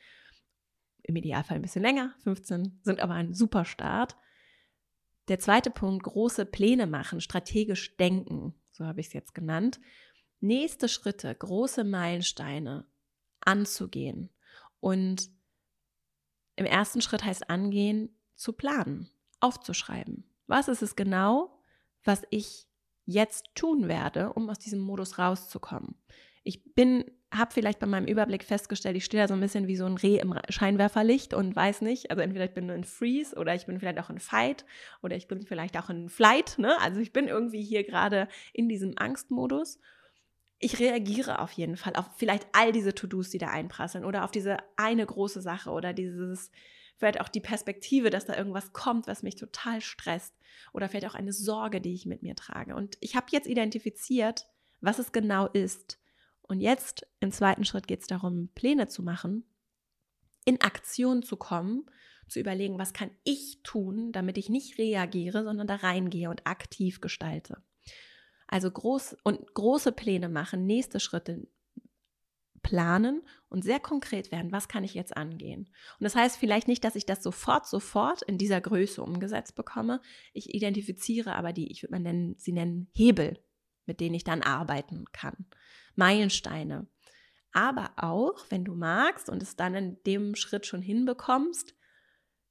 Im 1.03 1.17
Idealfall 1.17 1.57
ein 1.57 1.63
bisschen 1.63 1.83
länger, 1.83 2.15
15 2.25 2.81
sind 2.83 3.01
aber 3.01 3.15
ein 3.15 3.33
super 3.33 3.65
Start. 3.65 4.17
Der 5.29 5.39
zweite 5.39 5.71
Punkt, 5.71 6.05
große 6.05 6.47
Pläne 6.47 6.87
machen, 6.87 7.21
strategisch 7.21 7.97
denken, 7.97 8.55
so 8.73 8.87
habe 8.87 9.01
ich 9.01 9.09
es 9.09 9.13
jetzt 9.13 9.35
genannt. 9.35 9.81
nächste 10.41 10.89
Schritte, 10.89 11.35
große 11.35 11.85
Meilensteine 11.85 12.87
anzugehen. 13.41 14.31
Und 14.81 15.31
im 16.59 16.67
ersten 16.67 17.01
Schritt 17.01 17.25
heißt 17.25 17.49
angehen, 17.51 18.11
zu 18.35 18.53
planen, 18.53 19.11
aufzuschreiben. 19.41 20.25
Was 20.47 20.69
ist 20.69 20.83
es 20.83 20.97
genau, 20.97 21.63
was 22.05 22.23
ich 22.31 22.67
jetzt 23.05 23.47
tun 23.55 23.89
werde, 23.89 24.33
um 24.33 24.49
aus 24.51 24.59
diesem 24.59 24.81
Modus 24.81 25.19
rauszukommen? 25.19 25.95
Ich 26.43 26.75
bin, 26.75 27.05
habe 27.33 27.53
vielleicht 27.53 27.79
bei 27.79 27.87
meinem 27.87 28.07
Überblick 28.07 28.43
festgestellt, 28.43 28.97
ich 28.97 29.05
stehe 29.05 29.23
da 29.23 29.29
so 29.29 29.35
ein 29.35 29.41
bisschen 29.41 29.67
wie 29.67 29.77
so 29.77 29.85
ein 29.85 29.97
Reh 29.97 30.19
im 30.19 30.35
Scheinwerferlicht 30.49 31.35
und 31.35 31.55
weiß 31.55 31.83
nicht, 31.83 32.11
also 32.11 32.23
entweder 32.23 32.47
ich 32.47 32.55
bin 32.55 32.69
in 32.71 32.85
Freeze 32.85 33.37
oder 33.37 33.55
ich 33.55 33.67
bin 33.67 33.79
vielleicht 33.79 34.01
auch 34.01 34.11
in 34.11 34.19
Fight 34.19 34.65
oder 35.03 35.17
ich 35.17 35.29
bin 35.29 35.43
vielleicht 35.43 35.79
auch 35.79 35.91
in 35.91 36.09
Flight, 36.09 36.59
ne? 36.59 36.81
Also 36.81 37.01
ich 37.01 37.13
bin 37.13 37.29
irgendwie 37.29 37.63
hier 37.63 37.85
gerade 37.85 38.29
in 38.53 38.69
diesem 38.69 38.95
Angstmodus 38.97 39.79
ich 40.59 40.79
reagiere 40.81 41.41
auf 41.41 41.53
jeden 41.53 41.77
Fall 41.77 41.95
auf 41.95 42.07
vielleicht 42.17 42.47
all 42.53 42.73
diese 42.73 42.95
To-Dos, 42.95 43.31
die 43.31 43.39
da 43.39 43.49
einprasseln 43.49 44.05
oder 44.05 44.25
auf 44.25 44.31
diese 44.31 44.57
eine 44.77 45.07
große 45.07 45.41
Sache 45.41 45.71
oder 45.71 45.93
dieses, 45.93 46.51
vielleicht 46.97 47.21
auch 47.21 47.29
die 47.29 47.41
Perspektive, 47.41 48.11
dass 48.11 48.27
da 48.27 48.37
irgendwas 48.37 48.73
kommt, 48.73 49.07
was 49.07 49.23
mich 49.23 49.37
total 49.37 49.81
stresst 49.81 50.35
oder 50.73 50.89
vielleicht 50.89 51.07
auch 51.07 51.15
eine 51.15 51.33
Sorge, 51.33 51.81
die 51.81 51.95
ich 51.95 52.07
mit 52.07 52.23
mir 52.23 52.35
trage. 52.35 52.75
Und 52.75 52.99
ich 53.01 53.15
habe 53.15 53.27
jetzt 53.31 53.47
identifiziert, 53.47 54.47
was 54.81 54.99
es 54.99 55.13
genau 55.13 55.47
ist. 55.47 56.01
Und 56.43 56.61
jetzt 56.61 57.07
im 57.21 57.31
zweiten 57.31 57.65
Schritt 57.65 57.87
geht 57.87 58.01
es 58.01 58.07
darum, 58.07 58.49
Pläne 58.55 58.89
zu 58.89 59.03
machen, 59.03 59.45
in 60.45 60.61
Aktion 60.61 61.23
zu 61.23 61.37
kommen, 61.37 61.87
zu 62.27 62.41
überlegen, 62.41 62.79
was 62.79 62.93
kann 62.93 63.11
ich 63.23 63.61
tun, 63.63 64.13
damit 64.13 64.39
ich 64.39 64.49
nicht 64.49 64.79
reagiere, 64.79 65.45
sondern 65.45 65.67
da 65.67 65.77
reingehe 65.77 66.31
und 66.31 66.47
aktiv 66.47 67.01
gestalte. 67.01 67.63
Also 68.49 68.71
groß 68.71 69.17
und 69.23 69.55
große 69.55 69.93
Pläne 69.93 70.29
machen, 70.29 70.67
nächste 70.67 71.01
Schritte 71.01 71.47
planen 72.63 73.23
und 73.49 73.63
sehr 73.63 73.79
konkret 73.79 74.33
werden, 74.33 74.53
was 74.53 74.69
kann 74.69 74.85
ich 74.85 74.95
jetzt 74.95 75.17
angehen. 75.17 75.71
Und 75.99 76.05
das 76.05 76.17
heißt 76.17 76.37
vielleicht 76.37 76.67
nicht, 76.67 76.83
dass 76.83 76.97
ich 76.97 77.07
das 77.07 77.23
sofort, 77.23 77.67
sofort 77.67 78.23
in 78.23 78.39
dieser 78.39 78.61
Größe 78.61 79.03
umgesetzt 79.03 79.55
bekomme. 79.55 80.01
Ich 80.33 80.55
identifiziere 80.55 81.35
aber 81.37 81.53
die, 81.53 81.71
ich 81.71 81.83
würde 81.83 81.93
mal 81.93 82.01
nennen, 82.01 82.35
sie 82.39 82.53
nennen 82.53 82.89
Hebel, 82.93 83.39
mit 83.87 84.01
denen 84.01 84.15
ich 84.15 84.25
dann 84.25 84.43
arbeiten 84.43 85.05
kann. 85.13 85.47
Meilensteine. 85.95 86.87
Aber 87.53 87.93
auch, 87.97 88.45
wenn 88.51 88.65
du 88.65 88.75
magst 88.75 89.29
und 89.29 89.43
es 89.43 89.57
dann 89.57 89.75
in 89.75 90.03
dem 90.05 90.35
Schritt 90.35 90.67
schon 90.67 90.83
hinbekommst, 90.83 91.75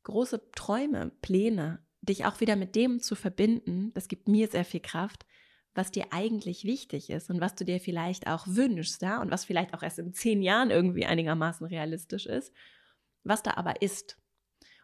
große 0.03 0.51
Träume, 0.51 1.11
Pläne, 1.21 1.85
dich 2.01 2.25
auch 2.25 2.39
wieder 2.39 2.55
mit 2.55 2.75
dem 2.75 2.99
zu 2.99 3.15
verbinden, 3.15 3.91
das 3.93 4.07
gibt 4.07 4.27
mir 4.27 4.47
sehr 4.47 4.65
viel 4.65 4.79
Kraft, 4.79 5.25
was 5.77 5.91
dir 5.91 6.07
eigentlich 6.11 6.63
wichtig 6.63 7.09
ist 7.09 7.29
und 7.29 7.39
was 7.39 7.55
du 7.55 7.63
dir 7.63 7.79
vielleicht 7.79 8.27
auch 8.27 8.45
wünschst, 8.47 9.01
ja, 9.01 9.21
und 9.21 9.31
was 9.31 9.45
vielleicht 9.45 9.73
auch 9.73 9.83
erst 9.83 9.99
in 9.99 10.13
zehn 10.13 10.41
Jahren 10.41 10.71
irgendwie 10.71 11.05
einigermaßen 11.05 11.65
realistisch 11.67 12.25
ist, 12.25 12.51
was 13.23 13.43
da 13.43 13.53
aber 13.55 13.81
ist. 13.81 14.17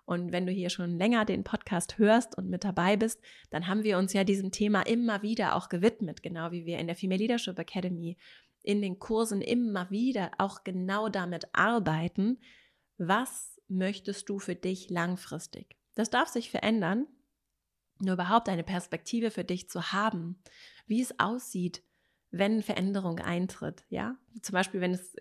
Und 0.06 0.32
wenn 0.32 0.46
du 0.46 0.52
hier 0.52 0.70
schon 0.70 0.98
länger 0.98 1.26
den 1.26 1.44
Podcast 1.44 1.98
hörst 1.98 2.38
und 2.38 2.50
mit 2.50 2.64
dabei 2.64 2.98
bist, 2.98 3.22
dann 3.50 3.68
haben 3.68 3.84
wir 3.84 3.98
uns 3.98 4.14
ja 4.14 4.24
diesem 4.24 4.52
Thema 4.52 4.82
immer 4.82 5.22
wieder 5.22 5.56
auch 5.56 5.70
gewidmet, 5.70 6.22
genau 6.22 6.52
wie 6.52 6.66
wir 6.66 6.78
in 6.78 6.88
der 6.88 6.96
Female 6.96 7.20
Leadership 7.20 7.58
Academy 7.58 8.18
in 8.64 8.82
den 8.82 9.00
Kursen 9.00 9.42
immer 9.42 9.90
wieder 9.92 10.32
auch 10.38 10.64
genau 10.64 11.10
damit 11.10 11.48
arbeiten, 11.54 12.40
was 12.98 13.60
möchtest 13.68 14.30
du 14.30 14.40
für 14.40 14.56
dich 14.56 14.90
langfristig. 14.90 15.78
Das 15.96 16.10
darf 16.10 16.30
sich 16.30 16.50
verändern, 16.50 17.08
nur 18.00 18.14
überhaupt 18.14 18.50
eine 18.50 18.64
Perspektive 18.64 19.32
für 19.32 19.44
dich 19.44 19.70
zu 19.70 19.92
haben, 19.92 20.42
wie 20.88 21.02
es 21.02 21.20
aussieht, 21.20 21.84
wenn 22.32 22.64
Veränderung 22.64 23.20
eintritt. 23.20 23.84
Ja, 23.90 24.16
zum 24.42 24.54
Beispiel, 24.54 24.82
wenn 24.82 24.94
es 24.94 25.16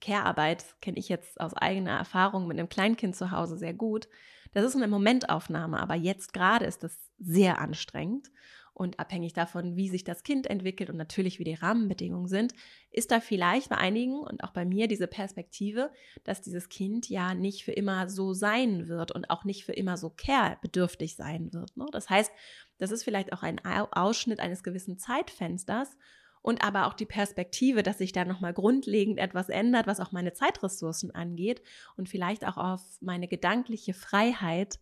Care-Arbeit, 0.00 0.64
kenne 0.80 0.98
ich 0.98 1.08
jetzt 1.08 1.40
aus 1.40 1.54
eigener 1.54 1.92
Erfahrung 1.92 2.46
mit 2.46 2.58
einem 2.58 2.68
Kleinkind 2.68 3.16
zu 3.16 3.30
Hause 3.30 3.56
sehr 3.56 3.74
gut. 3.74 4.08
Das 4.52 4.64
ist 4.64 4.76
eine 4.76 4.88
Momentaufnahme, 4.88 5.80
aber 5.80 5.94
jetzt 5.94 6.32
gerade 6.32 6.64
ist 6.64 6.84
das 6.84 6.96
sehr 7.18 7.58
anstrengend 7.58 8.30
und 8.74 8.98
abhängig 8.98 9.32
davon, 9.32 9.76
wie 9.76 9.88
sich 9.88 10.02
das 10.02 10.24
Kind 10.24 10.48
entwickelt 10.48 10.90
und 10.90 10.96
natürlich 10.96 11.38
wie 11.38 11.44
die 11.44 11.54
Rahmenbedingungen 11.54 12.26
sind, 12.26 12.54
ist 12.90 13.12
da 13.12 13.20
vielleicht 13.20 13.68
bei 13.68 13.78
einigen 13.78 14.18
und 14.18 14.42
auch 14.42 14.50
bei 14.50 14.64
mir 14.64 14.88
diese 14.88 15.06
Perspektive, 15.06 15.92
dass 16.24 16.42
dieses 16.42 16.68
Kind 16.68 17.08
ja 17.08 17.34
nicht 17.34 17.64
für 17.64 17.72
immer 17.72 18.08
so 18.08 18.32
sein 18.32 18.88
wird 18.88 19.12
und 19.12 19.30
auch 19.30 19.44
nicht 19.44 19.64
für 19.64 19.72
immer 19.72 19.96
so 19.96 20.10
care-bedürftig 20.10 21.14
sein 21.14 21.52
wird. 21.52 21.76
Ne? 21.76 21.86
Das 21.92 22.10
heißt, 22.10 22.32
das 22.78 22.90
ist 22.90 23.04
vielleicht 23.04 23.32
auch 23.32 23.42
ein 23.42 23.60
Ausschnitt 23.64 24.40
eines 24.40 24.62
gewissen 24.62 24.98
Zeitfensters 24.98 25.96
und 26.42 26.62
aber 26.62 26.86
auch 26.86 26.92
die 26.92 27.06
Perspektive, 27.06 27.82
dass 27.82 27.98
sich 27.98 28.12
da 28.12 28.26
nochmal 28.26 28.52
grundlegend 28.52 29.18
etwas 29.18 29.48
ändert, 29.48 29.86
was 29.86 29.98
auch 29.98 30.12
meine 30.12 30.34
Zeitressourcen 30.34 31.10
angeht 31.10 31.62
und 31.96 32.08
vielleicht 32.08 32.46
auch 32.46 32.58
auf 32.58 32.82
meine 33.00 33.28
gedankliche 33.28 33.94
Freiheit 33.94 34.78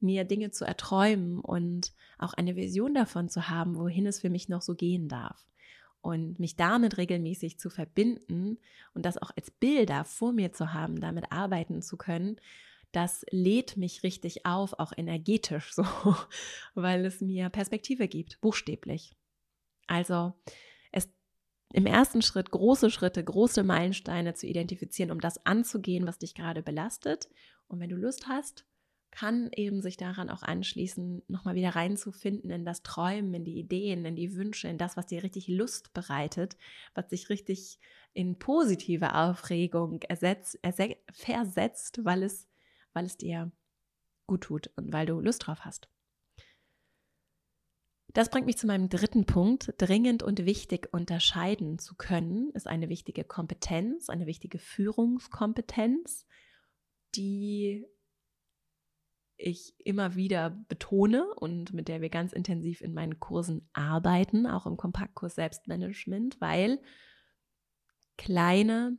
mir 0.00 0.24
Dinge 0.24 0.50
zu 0.50 0.64
erträumen 0.64 1.40
und 1.40 1.94
auch 2.18 2.34
eine 2.34 2.56
Vision 2.56 2.94
davon 2.94 3.28
zu 3.28 3.48
haben, 3.48 3.76
wohin 3.76 4.06
es 4.06 4.20
für 4.20 4.30
mich 4.30 4.48
noch 4.48 4.62
so 4.62 4.74
gehen 4.74 5.08
darf. 5.08 5.46
Und 6.02 6.38
mich 6.38 6.56
damit 6.56 6.98
regelmäßig 6.98 7.58
zu 7.58 7.68
verbinden 7.70 8.58
und 8.94 9.04
das 9.04 9.16
auch 9.16 9.30
als 9.36 9.50
Bilder 9.50 10.04
vor 10.04 10.32
mir 10.32 10.52
zu 10.52 10.72
haben, 10.72 11.00
damit 11.00 11.30
arbeiten 11.30 11.82
zu 11.82 11.96
können, 11.96 12.40
das 12.92 13.24
lädt 13.30 13.76
mich 13.76 14.02
richtig 14.02 14.46
auf, 14.46 14.78
auch 14.78 14.92
energetisch 14.96 15.72
so, 15.72 15.84
weil 16.74 17.04
es 17.04 17.20
mir 17.20 17.48
Perspektive 17.48 18.08
gibt, 18.08 18.40
buchstäblich. 18.40 19.16
Also 19.86 20.34
es 20.92 21.08
im 21.72 21.86
ersten 21.86 22.22
Schritt 22.22 22.50
große 22.50 22.90
Schritte, 22.90 23.22
große 23.22 23.62
Meilensteine 23.62 24.34
zu 24.34 24.46
identifizieren, 24.46 25.10
um 25.10 25.20
das 25.20 25.44
anzugehen, 25.46 26.06
was 26.06 26.18
dich 26.18 26.34
gerade 26.34 26.62
belastet. 26.62 27.28
Und 27.68 27.80
wenn 27.80 27.90
du 27.90 27.96
Lust 27.96 28.26
hast, 28.28 28.66
kann 29.10 29.50
eben 29.54 29.82
sich 29.82 29.96
daran 29.96 30.30
auch 30.30 30.42
anschließen, 30.42 31.22
nochmal 31.28 31.54
wieder 31.54 31.70
reinzufinden 31.70 32.50
in 32.50 32.64
das 32.64 32.82
Träumen, 32.82 33.34
in 33.34 33.44
die 33.44 33.58
Ideen, 33.58 34.04
in 34.04 34.16
die 34.16 34.34
Wünsche, 34.34 34.68
in 34.68 34.78
das, 34.78 34.96
was 34.96 35.06
dir 35.06 35.22
richtig 35.22 35.48
Lust 35.48 35.92
bereitet, 35.92 36.56
was 36.94 37.08
dich 37.08 37.28
richtig 37.28 37.80
in 38.12 38.38
positive 38.38 39.14
Aufregung 39.14 40.02
ersetzt, 40.02 40.58
ersetzt, 40.62 40.98
versetzt, 41.12 42.04
weil 42.04 42.22
es, 42.22 42.48
weil 42.92 43.06
es 43.06 43.16
dir 43.16 43.50
gut 44.26 44.42
tut 44.42 44.70
und 44.76 44.92
weil 44.92 45.06
du 45.06 45.20
Lust 45.20 45.46
drauf 45.46 45.60
hast. 45.64 45.88
Das 48.12 48.28
bringt 48.28 48.46
mich 48.46 48.58
zu 48.58 48.66
meinem 48.66 48.88
dritten 48.88 49.24
Punkt. 49.24 49.74
Dringend 49.78 50.22
und 50.22 50.44
wichtig 50.44 50.88
unterscheiden 50.92 51.78
zu 51.78 51.94
können, 51.94 52.50
ist 52.50 52.66
eine 52.66 52.88
wichtige 52.88 53.22
Kompetenz, 53.22 54.08
eine 54.08 54.26
wichtige 54.26 54.58
Führungskompetenz, 54.58 56.26
die 57.14 57.86
ich 59.36 59.74
immer 59.78 60.16
wieder 60.16 60.50
betone 60.50 61.32
und 61.34 61.72
mit 61.72 61.88
der 61.88 62.00
wir 62.00 62.10
ganz 62.10 62.32
intensiv 62.32 62.80
in 62.82 62.94
meinen 62.94 63.20
Kursen 63.20 63.68
arbeiten, 63.72 64.46
auch 64.46 64.66
im 64.66 64.76
Kompaktkurs 64.76 65.36
Selbstmanagement, 65.36 66.40
weil 66.40 66.80
kleine 68.18 68.98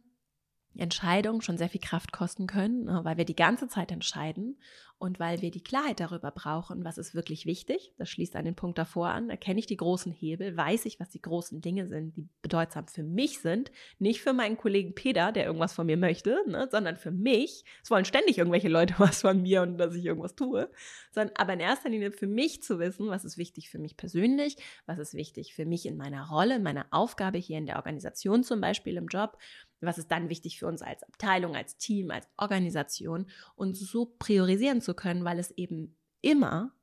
Entscheidungen 0.75 1.41
schon 1.41 1.57
sehr 1.57 1.69
viel 1.69 1.81
Kraft 1.81 2.11
kosten 2.11 2.47
können, 2.47 2.85
ne, 2.85 3.01
weil 3.03 3.17
wir 3.17 3.25
die 3.25 3.35
ganze 3.35 3.67
Zeit 3.67 3.91
entscheiden 3.91 4.57
und 5.01 5.19
weil 5.19 5.41
wir 5.41 5.49
die 5.49 5.63
Klarheit 5.63 5.99
darüber 5.99 6.29
brauchen, 6.29 6.85
was 6.85 6.99
ist 6.99 7.15
wirklich 7.15 7.47
wichtig. 7.47 7.91
Das 7.97 8.07
schließt 8.07 8.35
an 8.35 8.45
den 8.45 8.53
Punkt 8.53 8.77
davor 8.77 9.09
an. 9.09 9.31
Erkenne 9.31 9.59
ich 9.59 9.65
die 9.65 9.75
großen 9.75 10.11
Hebel, 10.11 10.55
weiß 10.55 10.85
ich, 10.85 10.99
was 10.99 11.09
die 11.09 11.21
großen 11.21 11.59
Dinge 11.59 11.87
sind, 11.87 12.15
die 12.15 12.27
bedeutsam 12.43 12.87
für 12.87 13.01
mich 13.01 13.39
sind, 13.39 13.71
nicht 13.97 14.21
für 14.21 14.31
meinen 14.31 14.57
Kollegen 14.57 14.93
Peter, 14.93 15.31
der 15.31 15.45
irgendwas 15.45 15.73
von 15.73 15.87
mir 15.87 15.97
möchte, 15.97 16.37
ne, 16.47 16.69
sondern 16.69 16.97
für 16.97 17.09
mich. 17.09 17.65
Es 17.81 17.89
wollen 17.89 18.05
ständig 18.05 18.37
irgendwelche 18.37 18.69
Leute 18.69 18.93
was 18.99 19.21
von 19.21 19.41
mir 19.41 19.63
und 19.63 19.79
dass 19.79 19.95
ich 19.95 20.05
irgendwas 20.05 20.35
tue, 20.35 20.69
sondern 21.11 21.35
aber 21.35 21.53
in 21.53 21.61
erster 21.61 21.89
Linie 21.89 22.11
für 22.11 22.27
mich 22.27 22.61
zu 22.61 22.77
wissen, 22.77 23.09
was 23.09 23.25
ist 23.25 23.39
wichtig 23.39 23.71
für 23.71 23.79
mich 23.79 23.97
persönlich, 23.97 24.55
was 24.85 24.99
ist 24.99 25.15
wichtig 25.15 25.55
für 25.55 25.65
mich 25.65 25.87
in 25.87 25.97
meiner 25.97 26.27
Rolle, 26.29 26.57
in 26.57 26.63
meiner 26.63 26.85
Aufgabe 26.91 27.39
hier 27.39 27.57
in 27.57 27.65
der 27.65 27.77
Organisation 27.77 28.43
zum 28.43 28.61
Beispiel 28.61 28.97
im 28.97 29.07
Job 29.07 29.39
was 29.81 29.97
ist 29.97 30.11
dann 30.11 30.29
wichtig 30.29 30.59
für 30.59 30.67
uns 30.67 30.81
als 30.81 31.03
Abteilung, 31.03 31.55
als 31.55 31.77
Team, 31.77 32.11
als 32.11 32.27
Organisation 32.37 33.29
und 33.55 33.75
so 33.75 34.15
priorisieren 34.19 34.81
zu 34.81 34.93
können, 34.93 35.25
weil 35.25 35.39
es 35.39 35.51
eben 35.51 35.97
immer 36.21 36.73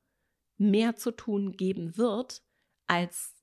mehr 0.56 0.96
zu 0.96 1.12
tun 1.12 1.52
geben 1.52 1.96
wird, 1.96 2.42
als 2.86 3.34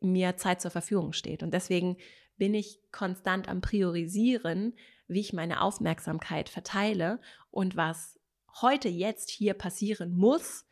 mir 0.00 0.36
Zeit 0.36 0.60
zur 0.60 0.70
Verfügung 0.70 1.12
steht. 1.12 1.42
Und 1.42 1.52
deswegen 1.52 1.96
bin 2.36 2.54
ich 2.54 2.80
konstant 2.92 3.48
am 3.48 3.60
Priorisieren, 3.60 4.74
wie 5.06 5.20
ich 5.20 5.32
meine 5.32 5.62
Aufmerksamkeit 5.62 6.48
verteile 6.48 7.20
und 7.50 7.76
was 7.76 8.20
heute 8.60 8.88
jetzt 8.88 9.30
hier 9.30 9.54
passieren 9.54 10.14
muss, 10.14 10.66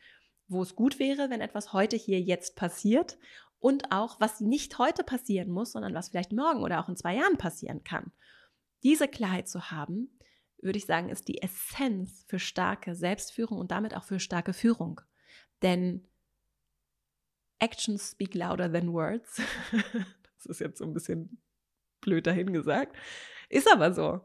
wo 0.47 0.61
es 0.61 0.75
gut 0.75 0.99
wäre, 0.99 1.29
wenn 1.29 1.41
etwas 1.41 1.73
heute 1.73 1.95
hier 1.95 2.19
jetzt 2.19 2.55
passiert 2.55 3.17
und 3.63 3.93
auch, 3.93 4.19
was 4.19 4.41
nicht 4.41 4.77
heute 4.77 5.05
passieren 5.05 5.49
muss, 5.49 5.71
sondern 5.71 5.93
was 5.93 6.09
vielleicht 6.09 6.33
morgen 6.33 6.63
oder 6.63 6.83
auch 6.83 6.89
in 6.89 6.97
zwei 6.97 7.15
Jahren 7.15 7.37
passieren 7.37 7.85
kann. 7.85 8.11
Diese 8.83 9.07
Klarheit 9.07 9.47
zu 9.47 9.71
haben, 9.71 10.19
würde 10.61 10.77
ich 10.77 10.85
sagen, 10.85 11.07
ist 11.07 11.29
die 11.29 11.41
Essenz 11.41 12.25
für 12.27 12.39
starke 12.39 12.93
Selbstführung 12.93 13.57
und 13.57 13.71
damit 13.71 13.95
auch 13.95 14.03
für 14.03 14.19
starke 14.19 14.51
Führung. 14.51 14.99
Denn 15.61 16.05
Actions 17.59 18.11
speak 18.11 18.35
louder 18.35 18.69
than 18.69 18.91
words. 18.91 19.41
Das 20.35 20.57
ist 20.57 20.59
jetzt 20.59 20.79
so 20.79 20.83
ein 20.83 20.93
bisschen 20.93 21.41
blöd 22.01 22.27
dahingesagt. 22.27 22.97
Ist 23.47 23.71
aber 23.71 23.93
so. 23.93 24.21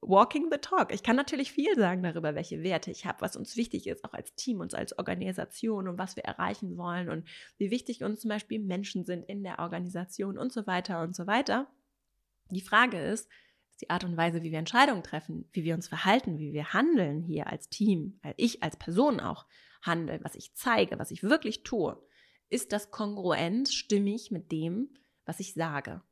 Walking 0.00 0.48
the 0.50 0.58
talk. 0.58 0.92
Ich 0.94 1.02
kann 1.02 1.16
natürlich 1.16 1.50
viel 1.50 1.74
sagen 1.74 2.02
darüber, 2.02 2.34
welche 2.34 2.62
Werte 2.62 2.90
ich 2.90 3.04
habe, 3.04 3.20
was 3.20 3.36
uns 3.36 3.56
wichtig 3.56 3.86
ist, 3.88 4.04
auch 4.04 4.12
als 4.12 4.34
Team, 4.34 4.60
uns 4.60 4.72
als 4.72 4.96
Organisation 4.96 5.88
und 5.88 5.98
was 5.98 6.14
wir 6.14 6.24
erreichen 6.24 6.76
wollen 6.76 7.08
und 7.08 7.26
wie 7.56 7.70
wichtig 7.70 8.04
uns 8.04 8.20
zum 8.20 8.28
Beispiel 8.28 8.60
Menschen 8.60 9.04
sind 9.04 9.24
in 9.24 9.42
der 9.42 9.58
Organisation 9.58 10.38
und 10.38 10.52
so 10.52 10.66
weiter 10.66 11.02
und 11.02 11.16
so 11.16 11.26
weiter. 11.26 11.66
Die 12.50 12.60
Frage 12.60 12.98
ist, 12.98 13.28
ist 13.70 13.80
die 13.80 13.90
Art 13.90 14.04
und 14.04 14.16
Weise, 14.16 14.42
wie 14.42 14.52
wir 14.52 14.58
Entscheidungen 14.58 15.02
treffen, 15.02 15.48
wie 15.52 15.64
wir 15.64 15.74
uns 15.74 15.88
verhalten, 15.88 16.38
wie 16.38 16.52
wir 16.52 16.72
handeln 16.72 17.22
hier 17.22 17.48
als 17.48 17.68
Team, 17.68 18.20
weil 18.22 18.34
ich 18.36 18.62
als 18.62 18.76
Person 18.76 19.18
auch 19.18 19.46
handle, 19.82 20.20
was 20.22 20.36
ich 20.36 20.54
zeige, 20.54 20.98
was 20.98 21.10
ich 21.10 21.22
wirklich 21.24 21.64
tue, 21.64 22.00
ist 22.50 22.72
das 22.72 22.90
kongruent, 22.90 23.68
stimmig 23.68 24.30
mit 24.30 24.52
dem, 24.52 24.90
was 25.24 25.40
ich 25.40 25.54
sage. 25.54 26.02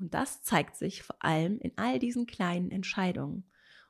Und 0.00 0.14
das 0.14 0.42
zeigt 0.42 0.76
sich 0.76 1.02
vor 1.02 1.16
allem 1.20 1.58
in 1.60 1.72
all 1.76 1.98
diesen 1.98 2.26
kleinen 2.26 2.70
Entscheidungen. 2.70 3.44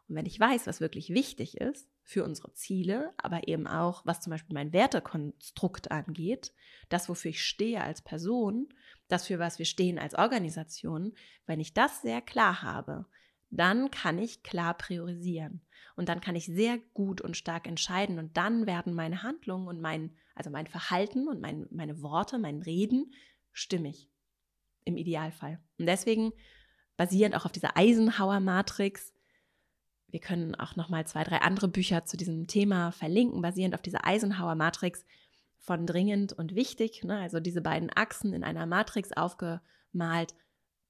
Und 0.09 0.17
wenn 0.17 0.27
ich 0.27 0.41
weiß, 0.41 0.67
was 0.67 0.81
wirklich 0.81 1.11
wichtig 1.11 1.59
ist 1.59 1.89
für 2.03 2.25
unsere 2.25 2.53
Ziele, 2.53 3.15
aber 3.17 3.47
eben 3.47 3.69
auch, 3.69 4.05
was 4.05 4.21
zum 4.21 4.33
Beispiel 4.33 4.55
mein 4.55 4.73
Wertekonstrukt 4.73 5.93
angeht, 5.93 6.53
das, 6.89 7.09
wofür 7.09 7.31
ich 7.31 7.45
stehe 7.45 7.81
als 7.81 8.03
Person, 8.03 8.69
das, 9.07 9.29
für 9.29 9.39
was 9.39 9.61
wir 9.61 9.67
stehen 9.67 10.01
als 10.01 10.17
Organisation, 10.17 11.15
wenn 11.47 11.61
ich 11.61 11.75
das 11.75 12.03
sehr 12.03 12.21
klar 12.21 12.63
habe, 12.63 13.07
dann 13.51 13.93
kann 13.93 14.19
ich 14.19 14.43
klar 14.43 14.75
priorisieren. 14.75 15.61
Und 15.95 16.09
dann 16.09 16.21
kann 16.21 16.35
ich 16.35 16.47
sehr 16.47 16.79
gut 16.93 17.21
und 17.21 17.37
stark 17.37 17.69
entscheiden. 17.69 18.19
Und 18.19 18.37
dann 18.37 18.67
werden 18.67 18.95
meine 18.95 19.23
Handlungen 19.23 19.69
und 19.69 19.81
mein, 19.81 20.17
also 20.35 20.51
mein 20.51 20.67
Verhalten 20.67 21.29
und 21.29 21.41
mein, 21.41 21.67
meine 21.71 22.03
Worte, 22.03 22.39
mein 22.39 22.63
Reden 22.63 23.13
stimmig 23.53 24.10
im 24.85 24.97
Idealfall. 24.97 25.61
Und 25.79 25.87
deswegen 25.87 26.33
basierend 26.97 27.35
auch 27.35 27.45
auf 27.45 27.53
dieser 27.53 27.77
Eisenhower-Matrix, 27.77 29.13
wir 30.09 30.21
können 30.21 30.55
auch 30.55 30.77
noch 30.77 30.89
mal 30.89 31.07
zwei, 31.07 31.25
drei 31.25 31.39
andere 31.39 31.69
Bücher 31.69 32.05
zu 32.05 32.17
diesem 32.17 32.47
Thema 32.47 32.93
verlinken, 32.93 33.43
basierend 33.43 33.75
auf 33.75 33.83
dieser 33.83 34.07
Eisenhower-Matrix 34.07 35.05
von 35.59 35.87
dringend 35.87 36.33
und 36.33 36.55
wichtig, 36.55 37.05
ne, 37.05 37.19
also 37.19 37.39
diese 37.39 37.61
beiden 37.61 37.91
Achsen 37.95 38.33
in 38.33 38.45
einer 38.45 38.67
Matrix 38.67 39.13
aufgemalt. 39.13 40.35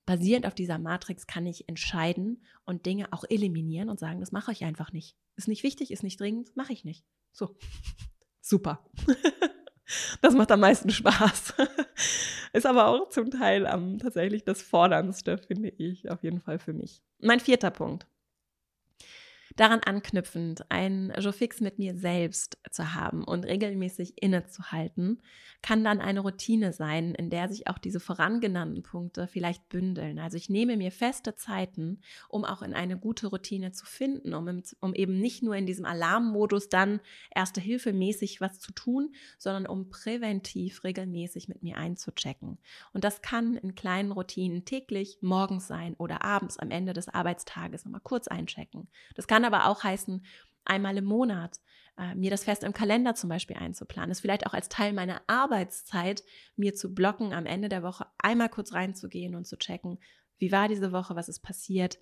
Basierend 0.06 0.46
auf 0.46 0.54
dieser 0.54 0.78
Matrix 0.78 1.26
kann 1.26 1.46
ich 1.46 1.68
entscheiden 1.68 2.42
und 2.64 2.86
Dinge 2.86 3.12
auch 3.12 3.24
eliminieren 3.28 3.88
und 3.88 4.00
sagen, 4.00 4.20
das 4.20 4.32
mache 4.32 4.52
ich 4.52 4.64
einfach 4.64 4.92
nicht. 4.92 5.16
Ist 5.36 5.48
nicht 5.48 5.62
wichtig, 5.62 5.90
ist 5.90 6.02
nicht 6.02 6.18
dringend, 6.18 6.56
mache 6.56 6.72
ich 6.72 6.84
nicht. 6.84 7.04
So, 7.32 7.56
super. 8.40 8.84
Das 10.20 10.34
macht 10.34 10.52
am 10.52 10.60
meisten 10.60 10.90
Spaß. 10.90 11.54
Ist 12.52 12.66
aber 12.66 12.88
auch 12.88 13.08
zum 13.08 13.30
Teil 13.30 13.66
um, 13.66 13.98
tatsächlich 13.98 14.44
das 14.44 14.62
Forderndste, 14.62 15.38
finde 15.38 15.68
ich, 15.68 16.10
auf 16.10 16.22
jeden 16.22 16.40
Fall 16.40 16.58
für 16.58 16.72
mich. 16.72 17.02
Mein 17.20 17.40
vierter 17.40 17.70
Punkt. 17.70 18.06
Daran 19.60 19.80
anknüpfend, 19.80 20.64
ein 20.70 21.12
Jofix 21.18 21.60
mit 21.60 21.78
mir 21.78 21.94
selbst 21.94 22.56
zu 22.70 22.94
haben 22.94 23.22
und 23.22 23.44
regelmäßig 23.44 24.14
innezuhalten, 24.22 25.20
kann 25.60 25.84
dann 25.84 26.00
eine 26.00 26.20
Routine 26.20 26.72
sein, 26.72 27.14
in 27.14 27.28
der 27.28 27.50
sich 27.50 27.66
auch 27.66 27.76
diese 27.76 28.00
vorangenannten 28.00 28.82
Punkte 28.82 29.26
vielleicht 29.26 29.68
bündeln. 29.68 30.18
Also 30.18 30.38
ich 30.38 30.48
nehme 30.48 30.78
mir 30.78 30.90
feste 30.90 31.34
Zeiten, 31.34 32.00
um 32.30 32.46
auch 32.46 32.62
in 32.62 32.72
eine 32.72 32.96
gute 32.96 33.26
Routine 33.26 33.70
zu 33.72 33.84
finden, 33.84 34.32
um, 34.32 34.48
im, 34.48 34.62
um 34.80 34.94
eben 34.94 35.18
nicht 35.18 35.42
nur 35.42 35.54
in 35.56 35.66
diesem 35.66 35.84
Alarmmodus 35.84 36.70
dann 36.70 37.00
erste 37.34 37.60
Hilfe 37.60 37.92
mäßig 37.92 38.40
was 38.40 38.60
zu 38.60 38.72
tun, 38.72 39.14
sondern 39.36 39.66
um 39.66 39.90
präventiv 39.90 40.84
regelmäßig 40.84 41.48
mit 41.48 41.62
mir 41.62 41.76
einzuchecken. 41.76 42.56
Und 42.94 43.04
das 43.04 43.20
kann 43.20 43.58
in 43.58 43.74
kleinen 43.74 44.12
Routinen 44.12 44.64
täglich, 44.64 45.18
morgens 45.20 45.66
sein 45.66 45.96
oder 45.98 46.24
abends 46.24 46.58
am 46.58 46.70
Ende 46.70 46.94
des 46.94 47.10
Arbeitstages 47.10 47.84
nochmal 47.84 48.00
kurz 48.02 48.26
einchecken. 48.26 48.88
Das 49.14 49.26
kann 49.26 49.44
aber 49.44 49.49
auch 49.58 49.84
heißen, 49.84 50.24
einmal 50.64 50.96
im 50.96 51.04
Monat 51.04 51.60
äh, 51.98 52.14
mir 52.14 52.30
das 52.30 52.44
fest 52.44 52.64
im 52.64 52.72
Kalender 52.72 53.14
zum 53.14 53.28
Beispiel 53.28 53.56
einzuplanen, 53.56 54.10
es 54.10 54.20
vielleicht 54.20 54.46
auch 54.46 54.54
als 54.54 54.68
Teil 54.68 54.92
meiner 54.92 55.20
Arbeitszeit 55.26 56.22
mir 56.56 56.74
zu 56.74 56.94
blocken, 56.94 57.32
am 57.32 57.46
Ende 57.46 57.68
der 57.68 57.82
Woche 57.82 58.06
einmal 58.18 58.48
kurz 58.48 58.72
reinzugehen 58.72 59.34
und 59.34 59.46
zu 59.46 59.58
checken, 59.58 59.98
wie 60.38 60.52
war 60.52 60.68
diese 60.68 60.92
Woche, 60.92 61.16
was 61.16 61.28
ist 61.28 61.40
passiert, 61.40 61.98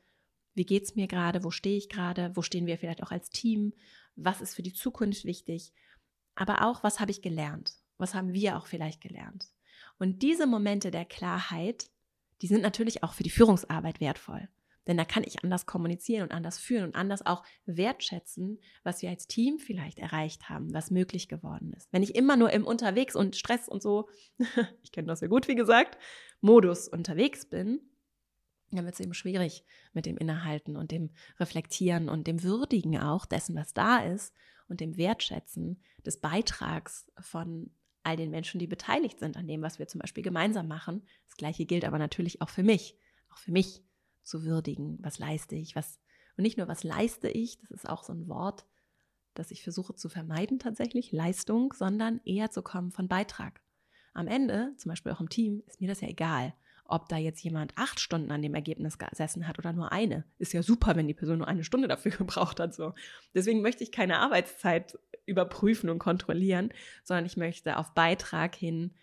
wie 0.54 0.64
geht 0.64 0.84
es 0.84 0.94
mir 0.94 1.08
gerade, 1.08 1.44
wo 1.44 1.50
stehe 1.50 1.76
ich 1.76 1.88
gerade, 1.88 2.32
wo 2.34 2.42
stehen 2.42 2.66
wir 2.66 2.78
vielleicht 2.78 3.02
auch 3.02 3.10
als 3.10 3.30
Team, 3.30 3.72
was 4.16 4.40
ist 4.40 4.54
für 4.54 4.62
die 4.62 4.72
Zukunft 4.72 5.24
wichtig, 5.24 5.72
aber 6.34 6.64
auch, 6.64 6.84
was 6.84 7.00
habe 7.00 7.10
ich 7.10 7.22
gelernt, 7.22 7.74
was 7.96 8.14
haben 8.14 8.32
wir 8.32 8.56
auch 8.56 8.66
vielleicht 8.66 9.00
gelernt. 9.00 9.46
Und 9.98 10.22
diese 10.22 10.46
Momente 10.46 10.90
der 10.90 11.04
Klarheit, 11.04 11.90
die 12.42 12.46
sind 12.46 12.62
natürlich 12.62 13.02
auch 13.02 13.14
für 13.14 13.24
die 13.24 13.30
Führungsarbeit 13.30 14.00
wertvoll. 14.00 14.48
Denn 14.88 14.96
da 14.96 15.04
kann 15.04 15.22
ich 15.22 15.44
anders 15.44 15.66
kommunizieren 15.66 16.24
und 16.24 16.32
anders 16.32 16.58
führen 16.58 16.86
und 16.86 16.94
anders 16.96 17.24
auch 17.24 17.44
wertschätzen, 17.66 18.58
was 18.82 19.02
wir 19.02 19.10
als 19.10 19.28
Team 19.28 19.58
vielleicht 19.58 19.98
erreicht 19.98 20.48
haben, 20.48 20.72
was 20.72 20.90
möglich 20.90 21.28
geworden 21.28 21.74
ist. 21.74 21.92
Wenn 21.92 22.02
ich 22.02 22.14
immer 22.14 22.36
nur 22.36 22.50
im 22.50 22.66
Unterwegs 22.66 23.14
und 23.14 23.36
Stress 23.36 23.68
und 23.68 23.82
so, 23.82 24.08
ich 24.82 24.90
kenne 24.90 25.06
das 25.06 25.20
ja 25.20 25.28
gut, 25.28 25.46
wie 25.46 25.54
gesagt, 25.54 25.98
Modus 26.40 26.88
unterwegs 26.88 27.48
bin, 27.48 27.80
dann 28.70 28.84
wird 28.84 28.94
es 28.94 29.00
eben 29.00 29.14
schwierig 29.14 29.64
mit 29.92 30.06
dem 30.06 30.16
Innehalten 30.16 30.76
und 30.76 30.90
dem 30.90 31.10
Reflektieren 31.38 32.08
und 32.08 32.26
dem 32.26 32.42
Würdigen 32.42 32.98
auch 32.98 33.26
dessen, 33.26 33.56
was 33.56 33.74
da 33.74 33.98
ist 33.98 34.34
und 34.68 34.80
dem 34.80 34.96
Wertschätzen 34.96 35.82
des 36.04 36.20
Beitrags 36.20 37.10
von 37.20 37.70
all 38.02 38.16
den 38.16 38.30
Menschen, 38.30 38.58
die 38.58 38.66
beteiligt 38.66 39.18
sind 39.18 39.36
an 39.36 39.46
dem, 39.46 39.60
was 39.60 39.78
wir 39.78 39.86
zum 39.86 40.00
Beispiel 40.00 40.22
gemeinsam 40.22 40.66
machen. 40.66 41.06
Das 41.26 41.36
gleiche 41.36 41.66
gilt 41.66 41.84
aber 41.84 41.98
natürlich 41.98 42.40
auch 42.40 42.48
für 42.48 42.62
mich. 42.62 42.96
Auch 43.30 43.38
für 43.38 43.52
mich 43.52 43.82
zu 44.28 44.44
würdigen. 44.44 44.98
Was 45.00 45.18
leiste 45.18 45.56
ich? 45.56 45.74
Was, 45.74 45.98
und 46.36 46.42
nicht 46.42 46.58
nur, 46.58 46.68
was 46.68 46.84
leiste 46.84 47.28
ich, 47.28 47.58
das 47.58 47.70
ist 47.70 47.88
auch 47.88 48.04
so 48.04 48.12
ein 48.12 48.28
Wort, 48.28 48.66
das 49.34 49.50
ich 49.50 49.62
versuche 49.62 49.94
zu 49.94 50.08
vermeiden 50.08 50.58
tatsächlich, 50.58 51.12
Leistung, 51.12 51.72
sondern 51.72 52.20
eher 52.24 52.50
zu 52.50 52.62
kommen 52.62 52.90
von 52.90 53.08
Beitrag. 53.08 53.60
Am 54.14 54.26
Ende, 54.26 54.72
zum 54.76 54.90
Beispiel 54.90 55.12
auch 55.12 55.20
im 55.20 55.28
Team, 55.28 55.62
ist 55.66 55.80
mir 55.80 55.88
das 55.88 56.00
ja 56.00 56.08
egal, 56.08 56.54
ob 56.84 57.08
da 57.08 57.16
jetzt 57.16 57.42
jemand 57.42 57.72
acht 57.76 58.00
Stunden 58.00 58.32
an 58.32 58.42
dem 58.42 58.54
Ergebnis 58.54 58.98
gesessen 58.98 59.46
hat 59.46 59.58
oder 59.58 59.72
nur 59.72 59.92
eine. 59.92 60.24
Ist 60.38 60.54
ja 60.54 60.62
super, 60.62 60.96
wenn 60.96 61.06
die 61.06 61.14
Person 61.14 61.38
nur 61.38 61.48
eine 61.48 61.62
Stunde 61.62 61.86
dafür 61.86 62.10
gebraucht 62.18 62.58
hat. 62.60 62.74
So. 62.74 62.94
Deswegen 63.34 63.60
möchte 63.60 63.84
ich 63.84 63.92
keine 63.92 64.18
Arbeitszeit 64.18 64.98
überprüfen 65.26 65.90
und 65.90 65.98
kontrollieren, 65.98 66.72
sondern 67.04 67.26
ich 67.26 67.36
möchte 67.36 67.76
auf 67.76 67.92
Beitrag 67.92 68.56
hin 68.56 68.94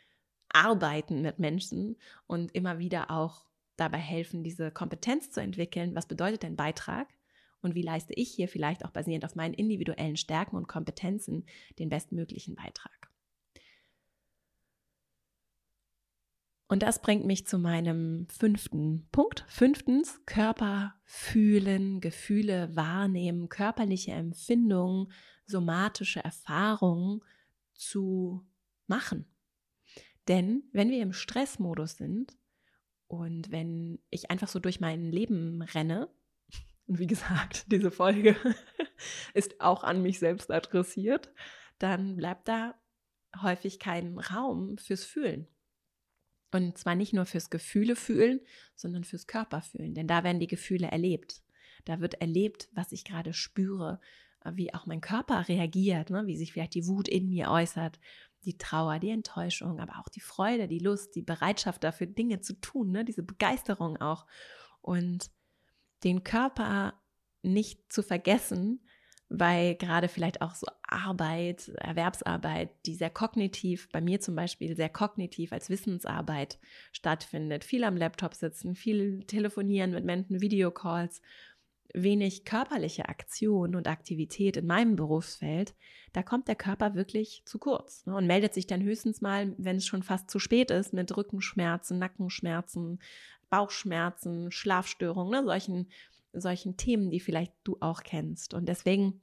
arbeiten 0.50 1.22
mit 1.22 1.38
Menschen 1.38 1.98
und 2.28 2.54
immer 2.56 2.80
wieder 2.80 3.12
auch 3.12 3.46
dabei 3.78 3.98
helfen, 3.98 4.44
diese 4.44 4.72
Kompetenz 4.72 5.32
zu 5.32 5.42
entwickeln. 5.42 5.96
Was 5.96 6.08
bedeutet 6.08 6.44
denn 6.44 6.56
Beitrag? 6.56 7.08
Und 7.62 7.76
wie 7.76 7.82
leiste 7.82 8.14
ich 8.14 8.32
hier 8.32 8.48
vielleicht 8.48 8.86
auch 8.86 8.92
basierend 8.92 9.26
auf 9.26 9.36
meinen 9.36 9.54
individuellen 9.54 10.18
Stärken 10.18 10.56
und 10.56 10.68
Kompetenzen 10.68 11.46
den 11.80 11.90
bestmöglichen 11.90 12.56
Beitrag? 12.56 13.10
Und 16.68 16.82
das 16.82 17.02
bringt 17.02 17.26
mich 17.26 17.46
zu 17.46 17.60
meinem 17.60 18.28
fünften 18.30 19.08
Punkt. 19.12 19.46
Fünftens, 19.48 20.20
Körper 20.26 20.96
fühlen, 21.04 22.02
Gefühle 22.02 22.76
wahrnehmen, 22.76 23.50
körperliche 23.50 24.12
Empfindungen, 24.12 25.12
somatische 25.46 26.24
Erfahrungen 26.24 27.22
zu 27.74 28.46
machen. 28.88 29.26
Denn 30.28 30.64
wenn 30.72 30.90
wir 30.90 31.04
im 31.04 31.14
Stressmodus 31.14 31.98
sind, 31.98 32.36
und 33.08 33.52
wenn 33.52 34.00
ich 34.10 34.32
einfach 34.32 34.48
so 34.48 34.60
durch 34.60 34.80
mein 34.80 35.12
Leben 35.12 35.62
renne, 35.62 36.10
und 36.88 37.00
wie 37.00 37.08
gesagt, 37.08 37.66
diese 37.72 37.92
Folge 37.92 38.36
ist 39.34 39.60
auch 39.62 39.84
an 39.84 40.02
mich 40.02 40.20
selbst 40.20 40.52
adressiert, 40.52 41.32
dann 41.80 42.16
bleibt 42.16 42.48
da 42.48 42.76
häufig 43.42 43.80
kein 43.80 44.18
Raum 44.18 44.78
fürs 44.78 45.04
Fühlen. 45.04 45.48
Und 46.52 46.78
zwar 46.78 46.96
nicht 46.96 47.12
nur 47.12 47.26
fürs 47.26 47.50
Gefühle 47.50 47.96
fühlen, 47.96 48.40
sondern 48.76 49.04
fürs 49.04 49.28
Körperfühlen. 49.28 49.94
Denn 49.94 50.08
da 50.08 50.24
werden 50.24 50.40
die 50.40 50.48
Gefühle 50.48 50.88
erlebt. 50.88 51.42
Da 51.84 52.00
wird 52.00 52.16
erlebt, 52.22 52.70
was 52.72 52.94
ich 52.94 53.04
gerade 53.04 53.34
spüre, 53.34 54.00
wie 54.54 54.74
auch 54.74 54.86
mein 54.86 55.02
Körper 55.02 55.48
reagiert, 55.48 56.12
ne? 56.12 56.28
wie 56.28 56.38
sich 56.38 56.54
vielleicht 56.54 56.76
die 56.76 56.88
Wut 56.88 57.08
in 57.08 57.30
mir 57.30 57.50
äußert, 57.50 58.00
die 58.46 58.58
Trauer, 58.58 59.00
die 59.00 59.10
Enttäuschung, 59.10 59.80
aber 59.80 60.00
auch 60.00 60.10
die 60.10 60.22
Freude, 60.22 60.68
die 60.68 60.80
Lust, 60.80 61.16
die 61.16 61.22
Bereitschaft 61.22 61.84
dafür, 61.84 62.08
Dinge 62.08 62.42
zu 62.42 62.54
tun, 62.60 62.92
ne? 62.92 63.06
diese 63.06 63.24
Begeisterung 63.24 63.98
auch. 63.98 64.26
Und 64.82 65.32
den 66.04 66.24
Körper 66.24 66.94
nicht 67.42 67.92
zu 67.92 68.04
vergessen, 68.04 68.82
weil 69.30 69.76
gerade 69.76 70.08
vielleicht 70.08 70.42
auch 70.42 70.54
so 70.54 70.68
Arbeit, 70.84 71.70
Erwerbsarbeit, 71.70 72.70
die 72.86 72.94
sehr 72.94 73.10
kognitiv, 73.10 73.90
bei 73.92 74.02
mir 74.02 74.20
zum 74.20 74.36
Beispiel 74.36 74.76
sehr 74.76 74.90
kognitiv 74.90 75.52
als 75.52 75.70
Wissensarbeit 75.70 76.60
stattfindet, 76.92 77.64
viel 77.64 77.84
am 77.84 77.98
Laptop 77.98 78.36
sitzen, 78.36 78.76
viel 78.76 79.24
telefonieren 79.26 79.92
mit 79.92 80.06
Menschen, 80.06 80.42
Videocalls, 80.42 81.22
wenig 81.96 82.44
körperliche 82.44 83.08
Aktion 83.08 83.76
und 83.76 83.88
Aktivität 83.88 84.58
in 84.58 84.68
meinem 84.68 84.96
Berufsfeld, 84.96 85.74
da 86.14 86.24
kommt 86.24 86.48
der 86.48 86.56
Körper 86.56 86.94
wirklich 86.96 87.44
zu 87.46 87.58
kurz 87.58 88.06
ne, 88.06 88.16
und 88.16 88.28
meldet 88.28 88.54
sich 88.54 88.68
dann 88.68 88.84
höchstens 88.84 89.22
mal, 89.22 89.54
wenn 89.58 89.78
es 89.78 89.86
schon 89.86 90.04
fast 90.04 90.30
zu 90.30 90.40
spät 90.40 90.72
ist, 90.72 90.94
mit 90.94 91.16
Rückenschmerzen, 91.16 91.98
Nackenschmerzen, 91.98 93.00
Bauchschmerzen, 93.50 94.52
Schlafstörungen, 94.52 95.32
ne, 95.32 95.46
solchen, 95.46 95.90
solchen 96.34 96.78
Themen, 96.78 97.10
die 97.10 97.20
vielleicht 97.20 97.54
du 97.64 97.78
auch 97.80 98.04
kennst. 98.04 98.54
Und 98.54 98.68
deswegen 98.68 99.22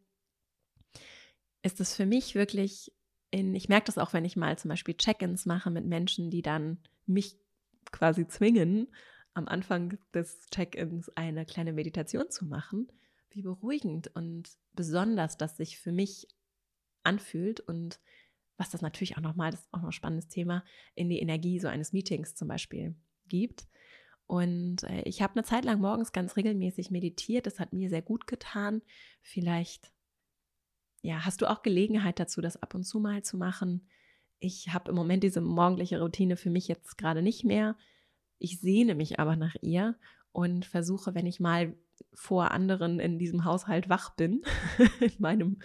ist 1.63 1.81
es 1.81 1.95
für 1.95 2.07
mich 2.07 2.35
wirklich 2.35 2.93
in, 3.31 3.55
ich 3.55 3.69
merke 3.69 3.87
das 3.87 3.99
auch, 3.99 4.13
wenn 4.13 4.25
ich 4.25 4.37
mal 4.37 4.59
zum 4.59 4.69
Beispiel 4.69 4.95
Check-ins 4.95 5.47
mache 5.47 5.71
mit 5.71 5.87
Menschen, 5.87 6.31
die 6.31 6.43
dann 6.43 6.79
mich 7.07 7.39
quasi 7.91 8.27
zwingen, 8.27 8.89
am 9.35 9.49
Anfang 9.49 9.99
des 10.15 10.47
Check-ins 10.51 11.09
eine 11.17 11.47
kleine 11.47 11.73
Meditation 11.73 12.31
zu 12.31 12.45
machen, 12.45 12.91
wie 13.31 13.43
beruhigend 13.43 14.15
und 14.15 14.51
besonders 14.75 15.37
das 15.37 15.57
sich 15.57 15.79
für 15.79 15.93
mich 15.93 16.29
anfühlt 17.03 17.61
und 17.61 17.99
was 18.57 18.71
das 18.71 18.83
natürlich 18.83 19.17
auch 19.17 19.23
nochmal, 19.23 19.51
das 19.51 19.61
ist 19.61 19.73
auch 19.73 19.81
noch 19.81 19.89
ein 19.89 19.93
spannendes 19.93 20.29
Thema, 20.29 20.65
in 20.95 21.09
die 21.09 21.19
Energie 21.19 21.59
so 21.59 21.69
eines 21.69 21.93
Meetings 21.93 22.35
zum 22.35 22.49
Beispiel 22.49 22.95
gibt. 23.27 23.67
Und 24.27 24.85
äh, 24.85 25.03
ich 25.03 25.21
habe 25.21 25.35
eine 25.35 25.45
Zeit 25.45 25.65
lang 25.65 25.81
morgens 25.81 26.13
ganz 26.13 26.37
regelmäßig 26.37 26.91
meditiert. 26.91 27.47
Das 27.47 27.59
hat 27.59 27.73
mir 27.73 27.89
sehr 27.89 28.03
gut 28.03 28.27
getan. 28.27 28.83
Vielleicht, 29.21 29.93
ja, 31.01 31.25
hast 31.25 31.43
du 31.43 31.51
auch 31.51 31.63
Gelegenheit 31.63 32.21
dazu, 32.21 32.41
das 32.41 32.63
ab 32.63 32.75
und 32.75 32.85
zu 32.85 33.01
mal 33.01 33.23
zu 33.23 33.37
machen. 33.37 33.89
Ich 34.39 34.73
habe 34.73 34.91
im 34.91 34.97
Moment 34.97 35.25
diese 35.25 35.41
morgendliche 35.41 36.01
Routine 36.01 36.37
für 36.37 36.51
mich 36.51 36.69
jetzt 36.69 36.99
gerade 36.99 37.23
nicht 37.23 37.45
mehr. 37.45 37.77
Ich 38.43 38.59
sehne 38.59 38.97
mich 38.97 39.21
aber 39.21 39.37
nach 39.37 39.55
ihr 39.61 39.95
und 40.33 40.65
versuche, 40.65 41.15
wenn 41.15 41.27
ich 41.27 41.39
mal 41.39 41.77
vor 42.13 42.51
anderen 42.51 42.99
in 42.99 43.17
diesem 43.17 43.45
Haushalt 43.45 43.89
wach 43.89 44.17
bin, 44.17 44.43
in 45.01 45.13
meinem, 45.21 45.59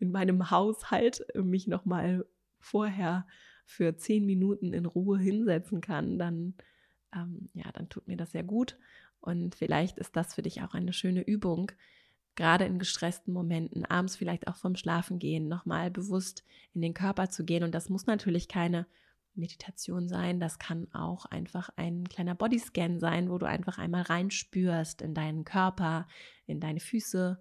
in 0.00 0.10
meinem 0.10 0.50
Haushalt, 0.50 1.24
mich 1.36 1.68
nochmal 1.68 2.26
vorher 2.58 3.28
für 3.64 3.96
zehn 3.96 4.26
Minuten 4.26 4.72
in 4.72 4.86
Ruhe 4.86 5.20
hinsetzen 5.20 5.80
kann, 5.80 6.18
dann, 6.18 6.54
ähm, 7.14 7.48
ja, 7.54 7.70
dann 7.72 7.88
tut 7.88 8.08
mir 8.08 8.16
das 8.16 8.32
sehr 8.32 8.42
gut. 8.42 8.76
Und 9.20 9.54
vielleicht 9.54 9.96
ist 9.98 10.16
das 10.16 10.34
für 10.34 10.42
dich 10.42 10.62
auch 10.62 10.74
eine 10.74 10.92
schöne 10.92 11.22
Übung, 11.22 11.70
gerade 12.34 12.64
in 12.64 12.80
gestressten 12.80 13.32
Momenten, 13.32 13.84
abends 13.84 14.16
vielleicht 14.16 14.48
auch 14.48 14.56
vom 14.56 14.74
Schlafengehen, 14.74 15.46
nochmal 15.46 15.92
bewusst 15.92 16.44
in 16.74 16.82
den 16.82 16.92
Körper 16.92 17.30
zu 17.30 17.44
gehen. 17.44 17.62
Und 17.62 17.72
das 17.72 17.88
muss 17.88 18.06
natürlich 18.06 18.48
keine 18.48 18.86
Meditation 19.36 20.08
sein, 20.08 20.40
das 20.40 20.58
kann 20.58 20.92
auch 20.92 21.26
einfach 21.26 21.70
ein 21.76 22.08
kleiner 22.08 22.34
Bodyscan 22.34 22.98
sein, 22.98 23.30
wo 23.30 23.38
du 23.38 23.46
einfach 23.46 23.78
einmal 23.78 24.02
reinspürst 24.02 25.02
in 25.02 25.14
deinen 25.14 25.44
Körper, 25.44 26.06
in 26.46 26.60
deine 26.60 26.80
Füße, 26.80 27.38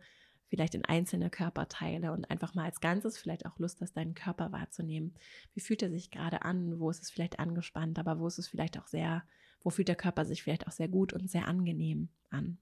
vielleicht 0.47 0.75
in 0.75 0.85
einzelne 0.85 1.29
Körperteile 1.29 2.11
und 2.11 2.29
einfach 2.29 2.53
mal 2.53 2.65
als 2.65 2.79
Ganzes 2.79 3.17
vielleicht 3.17 3.45
auch 3.45 3.57
Lust 3.59 3.81
hast, 3.81 3.93
deinen 3.97 4.13
Körper 4.13 4.51
wahrzunehmen. 4.51 5.13
Wie 5.53 5.59
fühlt 5.59 5.81
er 5.81 5.89
sich 5.89 6.11
gerade 6.11 6.43
an? 6.43 6.79
Wo 6.79 6.89
ist 6.89 7.01
es 7.01 7.11
vielleicht 7.11 7.39
angespannt, 7.39 7.99
aber 7.99 8.19
wo 8.19 8.27
ist 8.27 8.37
es 8.37 8.47
vielleicht 8.47 8.77
auch 8.77 8.87
sehr, 8.87 9.23
wo 9.63 9.69
fühlt 9.69 9.87
der 9.87 9.95
Körper 9.95 10.25
sich 10.25 10.43
vielleicht 10.43 10.67
auch 10.67 10.71
sehr 10.71 10.87
gut 10.87 11.13
und 11.13 11.29
sehr 11.29 11.47
angenehm 11.47 12.09
an? 12.29 12.57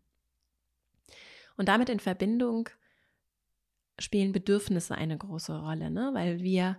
Und 1.56 1.67
damit 1.67 1.89
in 1.89 2.00
Verbindung 2.00 2.69
spielen 4.00 4.32
Bedürfnisse 4.32 4.96
eine 4.96 5.17
große 5.17 5.60
Rolle, 5.60 5.91
ne? 5.91 6.12
weil 6.13 6.41
wir 6.41 6.78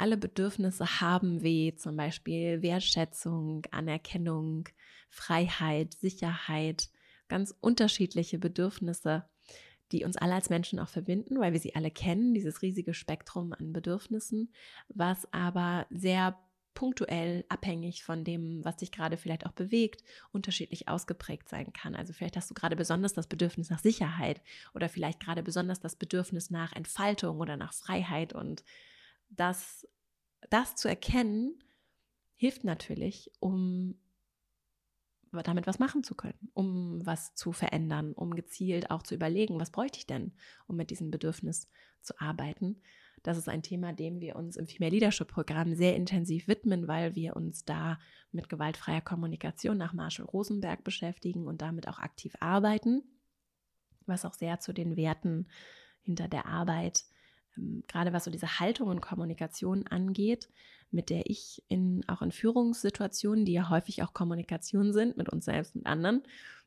alle 0.00 0.16
Bedürfnisse 0.16 1.00
haben, 1.00 1.42
wie 1.42 1.74
zum 1.76 1.96
Beispiel 1.96 2.62
Wertschätzung, 2.62 3.66
Anerkennung, 3.70 4.68
Freiheit, 5.10 5.94
Sicherheit, 5.94 6.88
ganz 7.28 7.54
unterschiedliche 7.60 8.38
Bedürfnisse, 8.38 9.28
die 9.92 10.04
uns 10.04 10.16
alle 10.16 10.34
als 10.34 10.48
Menschen 10.48 10.78
auch 10.78 10.88
verbinden, 10.88 11.38
weil 11.38 11.52
wir 11.52 11.60
sie 11.60 11.74
alle 11.74 11.90
kennen, 11.90 12.32
dieses 12.32 12.62
riesige 12.62 12.94
Spektrum 12.94 13.52
an 13.52 13.72
Bedürfnissen, 13.72 14.52
was 14.88 15.30
aber 15.32 15.86
sehr 15.90 16.38
punktuell 16.72 17.44
abhängig 17.48 18.04
von 18.04 18.24
dem, 18.24 18.64
was 18.64 18.76
dich 18.78 18.92
gerade 18.92 19.18
vielleicht 19.18 19.44
auch 19.44 19.52
bewegt, 19.52 20.02
unterschiedlich 20.32 20.88
ausgeprägt 20.88 21.48
sein 21.48 21.72
kann. 21.74 21.94
Also 21.94 22.12
vielleicht 22.14 22.36
hast 22.36 22.48
du 22.48 22.54
gerade 22.54 22.76
besonders 22.76 23.12
das 23.12 23.26
Bedürfnis 23.26 23.68
nach 23.68 23.80
Sicherheit 23.80 24.40
oder 24.72 24.88
vielleicht 24.88 25.20
gerade 25.20 25.42
besonders 25.42 25.80
das 25.80 25.96
Bedürfnis 25.96 26.48
nach 26.48 26.72
Entfaltung 26.72 27.40
oder 27.40 27.56
nach 27.58 27.74
Freiheit 27.74 28.32
und 28.32 28.64
das, 29.30 29.86
das 30.50 30.76
zu 30.76 30.88
erkennen, 30.88 31.62
hilft 32.36 32.64
natürlich, 32.64 33.30
um 33.40 33.98
damit 35.32 35.66
was 35.66 35.78
machen 35.78 36.02
zu 36.02 36.14
können, 36.14 36.50
um 36.54 37.04
was 37.06 37.34
zu 37.34 37.52
verändern, 37.52 38.12
um 38.12 38.34
gezielt 38.34 38.90
auch 38.90 39.02
zu 39.02 39.14
überlegen, 39.14 39.60
was 39.60 39.70
bräuchte 39.70 39.98
ich 39.98 40.06
denn, 40.06 40.32
um 40.66 40.76
mit 40.76 40.90
diesem 40.90 41.10
Bedürfnis 41.10 41.68
zu 42.00 42.18
arbeiten. 42.20 42.82
Das 43.22 43.36
ist 43.36 43.48
ein 43.48 43.62
Thema, 43.62 43.92
dem 43.92 44.20
wir 44.20 44.36
uns 44.36 44.56
im 44.56 44.66
Female 44.66 44.92
Leadership 44.92 45.28
Programm 45.28 45.74
sehr 45.74 45.94
intensiv 45.94 46.48
widmen, 46.48 46.88
weil 46.88 47.14
wir 47.14 47.36
uns 47.36 47.64
da 47.64 47.98
mit 48.32 48.48
gewaltfreier 48.48 49.02
Kommunikation 49.02 49.76
nach 49.76 49.92
Marshall 49.92 50.26
Rosenberg 50.26 50.82
beschäftigen 50.82 51.46
und 51.46 51.60
damit 51.60 51.86
auch 51.86 51.98
aktiv 51.98 52.34
arbeiten, 52.40 53.02
was 54.06 54.24
auch 54.24 54.34
sehr 54.34 54.58
zu 54.60 54.72
den 54.72 54.96
Werten 54.96 55.46
hinter 56.00 56.28
der 56.28 56.46
Arbeit 56.46 57.04
gerade 57.86 58.12
was 58.12 58.24
so 58.24 58.30
diese 58.30 58.60
Haltung 58.60 58.88
und 58.88 59.00
Kommunikation 59.00 59.86
angeht, 59.86 60.48
mit 60.90 61.10
der 61.10 61.28
ich 61.28 61.62
in, 61.68 62.02
auch 62.08 62.22
in 62.22 62.32
Führungssituationen, 62.32 63.44
die 63.44 63.52
ja 63.52 63.68
häufig 63.70 64.02
auch 64.02 64.12
Kommunikation 64.12 64.92
sind, 64.92 65.16
mit 65.16 65.28
uns 65.28 65.44
selbst, 65.44 65.76
mit 65.76 65.86
anderen, 65.86 66.22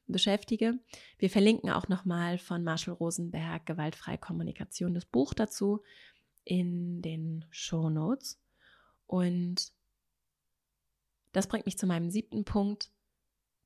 beschäftige. 0.08 0.80
Wir 1.18 1.30
verlinken 1.30 1.70
auch 1.70 1.88
nochmal 1.88 2.38
von 2.38 2.64
Marshall 2.64 2.94
Rosenberg 2.96 3.66
Gewaltfreie 3.66 4.18
Kommunikation 4.18 4.94
das 4.94 5.06
Buch 5.06 5.34
dazu 5.34 5.82
in 6.44 7.02
den 7.02 7.46
Show 7.52 7.90
Notes. 7.90 8.40
Und 9.08 9.72
das 11.32 11.48
bringt 11.48 11.66
mich 11.66 11.78
zu 11.78 11.88
meinem 11.88 12.10
siebten 12.10 12.44
Punkt, 12.46 12.90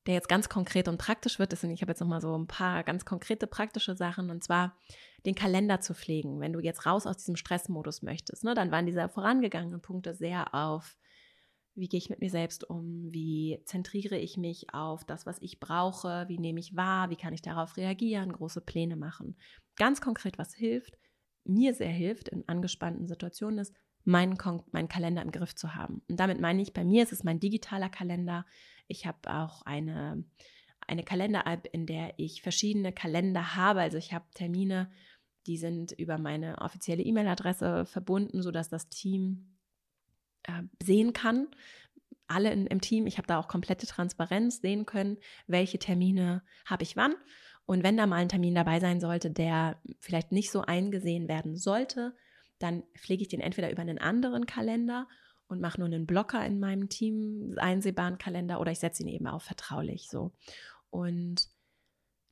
der 0.06 0.13
jetzt 0.13 0.30
ganz 0.30 0.48
konkret 0.48 0.88
und 0.88 0.98
praktisch 0.98 1.38
wird. 1.38 1.52
Deswegen, 1.52 1.74
ich 1.74 1.82
habe 1.82 1.92
jetzt 1.92 2.00
nochmal 2.00 2.22
so 2.22 2.36
ein 2.38 2.48
paar 2.48 2.84
ganz 2.84 3.04
konkrete 3.04 3.46
praktische 3.46 3.96
Sachen 3.96 4.30
und 4.30 4.44
zwar 4.44 4.76
den 5.28 5.36
Kalender 5.36 5.82
zu 5.82 5.94
pflegen. 5.94 6.40
Wenn 6.40 6.54
du 6.54 6.62
jetzt 6.62 6.86
raus 6.86 7.06
aus 7.06 7.18
diesem 7.18 7.36
Stressmodus 7.36 8.02
möchtest, 8.02 8.46
ne, 8.46 8.54
dann 8.56 8.72
waren 8.72 8.86
diese 8.86 9.10
vorangegangenen 9.10 9.82
Punkte 9.82 10.13
sehr 10.13 10.56
auf, 10.56 10.98
wie 11.76 11.90
gehe 11.90 11.98
ich 11.98 12.10
mit 12.10 12.22
mir 12.22 12.30
selbst 12.30 12.68
um, 12.68 13.12
wie 13.12 13.62
zentriere 13.66 14.18
ich 14.18 14.38
mich 14.38 14.74
auf 14.74 15.04
das, 15.04 15.26
was 15.26 15.42
ich 15.42 15.60
brauche, 15.60 16.26
wie 16.30 16.40
nehme 16.40 16.62
ich 16.62 16.78
wahr, 16.78 17.10
wie 17.10 17.18
kann 17.18 17.34
ich 17.34 17.42
darauf 17.42 17.76
reagieren, 17.76 18.32
große 18.32 18.62
Pläne 18.62 18.96
machen. 18.96 19.36
Ganz 19.76 20.00
konkret, 20.00 20.38
was 20.38 20.56
hilft, 20.56 20.98
mir 21.44 21.74
sehr 21.74 21.92
hilft 21.92 22.30
in 22.30 22.48
angespannten 22.48 23.06
Situationen 23.06 23.60
ist, 23.60 23.76
meinen, 24.06 24.38
meinen 24.72 24.88
Kalender 24.88 25.22
im 25.22 25.32
Griff 25.32 25.56
zu 25.56 25.76
haben. 25.76 26.02
Und 26.08 26.22
damit 26.22 26.40
meine 26.40 26.62
ich, 26.62 26.72
bei 26.72 26.86
mir 26.86 27.04
ist 27.04 27.12
es 27.12 27.26
mein 27.26 27.42
digitaler 27.42 27.90
Kalender. 27.90 28.46
Ich 28.88 29.06
habe 29.06 29.20
auch 29.30 29.62
eine, 29.63 30.24
eine 30.88 31.04
Kalender-App, 31.04 31.68
in 31.74 31.86
der 31.86 32.13
ich 32.18 32.42
verschiedene 32.42 32.94
Kalender 32.94 33.56
habe. 33.56 33.82
Also 33.82 33.98
ich 33.98 34.13
habe 34.13 34.26
Termine, 34.34 34.90
die 35.47 35.57
sind 35.57 35.93
über 35.93 36.17
meine 36.17 36.60
offizielle 36.60 37.03
E-Mail-Adresse 37.03 37.86
verbunden, 37.86 38.41
sodass 38.41 38.69
das 38.69 38.89
Team 38.89 39.55
äh, 40.43 40.63
sehen 40.83 41.13
kann, 41.13 41.47
alle 42.27 42.51
in, 42.51 42.67
im 42.67 42.81
Team, 42.81 43.07
ich 43.07 43.17
habe 43.17 43.27
da 43.27 43.39
auch 43.39 43.47
komplette 43.47 43.88
Transparenz 43.88 44.62
sehen 44.62 44.86
können, 44.86 45.17
welche 45.47 45.79
Termine 45.79 46.43
habe 46.65 46.83
ich 46.83 46.95
wann. 46.97 47.15
Und 47.65 47.83
wenn 47.83 47.97
da 47.97 48.05
mal 48.05 48.17
ein 48.17 48.29
Termin 48.29 48.55
dabei 48.55 48.79
sein 48.79 48.99
sollte, 48.99 49.31
der 49.31 49.81
vielleicht 49.99 50.31
nicht 50.31 50.51
so 50.51 50.62
eingesehen 50.62 51.27
werden 51.27 51.57
sollte, 51.57 52.15
dann 52.60 52.83
pflege 52.95 53.21
ich 53.21 53.27
den 53.27 53.41
entweder 53.41 53.71
über 53.71 53.81
einen 53.81 53.97
anderen 53.97 54.45
Kalender 54.45 55.07
und 55.47 55.62
mache 55.62 55.79
nur 55.79 55.88
einen 55.88 56.05
Blocker 56.05 56.45
in 56.45 56.60
meinem 56.60 56.89
Team 56.89 57.55
einsehbaren 57.57 58.17
Kalender 58.17 58.60
oder 58.60 58.71
ich 58.71 58.79
setze 58.79 59.03
ihn 59.03 59.10
eben 59.10 59.27
auf 59.27 59.43
vertraulich 59.43 60.10
so. 60.10 60.31
Und 60.89 61.49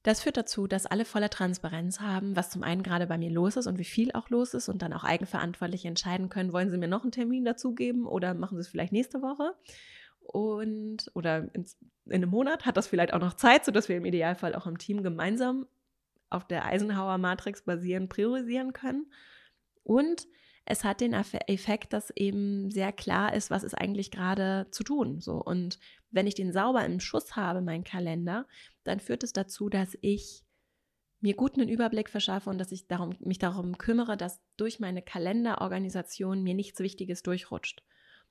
das 0.06 0.22
führt 0.22 0.38
dazu, 0.38 0.68
dass 0.68 0.86
alle 0.86 1.04
voller 1.04 1.32
Transparenz 1.32 2.00
haben, 2.00 2.36
was 2.36 2.52
zum 2.52 2.62
einen 2.62 2.84
gerade 2.84 3.08
bei 3.08 3.18
mir 3.18 3.32
los 3.32 3.58
ist 3.58 3.65
und 3.65 3.80
wie 3.80 3.84
viel 3.84 4.12
auch 4.12 4.30
los 4.30 4.54
ist 4.54 4.70
und 4.70 4.84
dann 4.84 4.94
auch 4.94 5.04
eigenverantwortlich 5.04 5.84
entscheiden 5.86 6.30
können, 6.30 6.54
wollen 6.54 6.70
sie 6.70 6.78
mir 6.78 6.88
noch 6.88 7.02
einen 7.02 7.12
Termin 7.12 7.44
dazugeben 7.44 8.06
oder 8.06 8.36
machen 8.36 8.56
sie 8.56 8.62
es 8.62 8.68
vielleicht 8.68 8.94
nächste 8.94 9.24
Woche 9.24 9.56
und 10.20 11.10
oder 11.15 11.50
in, 11.54 11.65
in 12.06 12.13
einem 12.13 12.30
Monat 12.30 12.65
hat 12.68 12.78
das 12.78 12.88
vielleicht 12.88 13.13
auch 13.13 13.20
noch 13.20 13.34
Zeit, 13.34 13.65
sodass 13.65 13.89
wir 13.89 13.98
im 13.98 14.06
Idealfall 14.06 14.54
auch 14.54 14.68
im 14.68 14.78
Team 14.78 15.02
gemeinsam 15.02 15.65
auf 16.30 16.48
der 16.48 16.65
Eisenhower 16.65 17.18
Matrix 17.18 17.63
basierend 17.63 18.10
priorisieren 18.10 18.74
können. 18.74 19.12
Und 19.84 20.28
es 20.65 20.84
hat 20.84 21.00
den 21.00 21.13
Effekt, 21.13 21.94
dass 21.94 22.10
eben 22.15 22.72
sehr 22.72 22.91
klar 22.91 23.34
ist, 23.34 23.52
was 23.52 23.63
ist 23.63 23.76
eigentlich 23.76 24.10
gerade 24.10 24.68
zu 24.72 24.84
tun. 24.84 25.22
So. 25.22 25.36
Und 25.36 25.80
wenn 26.15 26.28
ich 26.28 26.36
den 26.36 26.54
sauber 26.54 26.86
im 26.86 26.99
Schuss 26.99 27.36
habe, 27.36 27.62
mein 27.62 27.84
Kalender, 27.84 28.47
dann 28.86 29.01
führt 29.01 29.23
es 29.23 29.34
dazu, 29.34 29.69
dass 29.69 29.97
ich 30.01 30.43
mir 31.19 31.36
gut 31.36 31.56
einen 31.56 31.67
Überblick 31.67 32.10
verschaffe 32.10 32.49
und 32.49 32.58
dass 32.58 32.71
ich 32.71 32.88
darum, 32.88 33.15
mich 33.19 33.39
darum 33.39 33.78
kümmere, 33.78 34.15
dass 34.15 34.41
durch 34.58 34.80
meine 34.80 35.01
Kalenderorganisation 35.01 36.41
mir 36.41 36.54
nichts 36.54 36.80
Wichtiges 36.80 37.21
durchrutscht. 37.21 37.84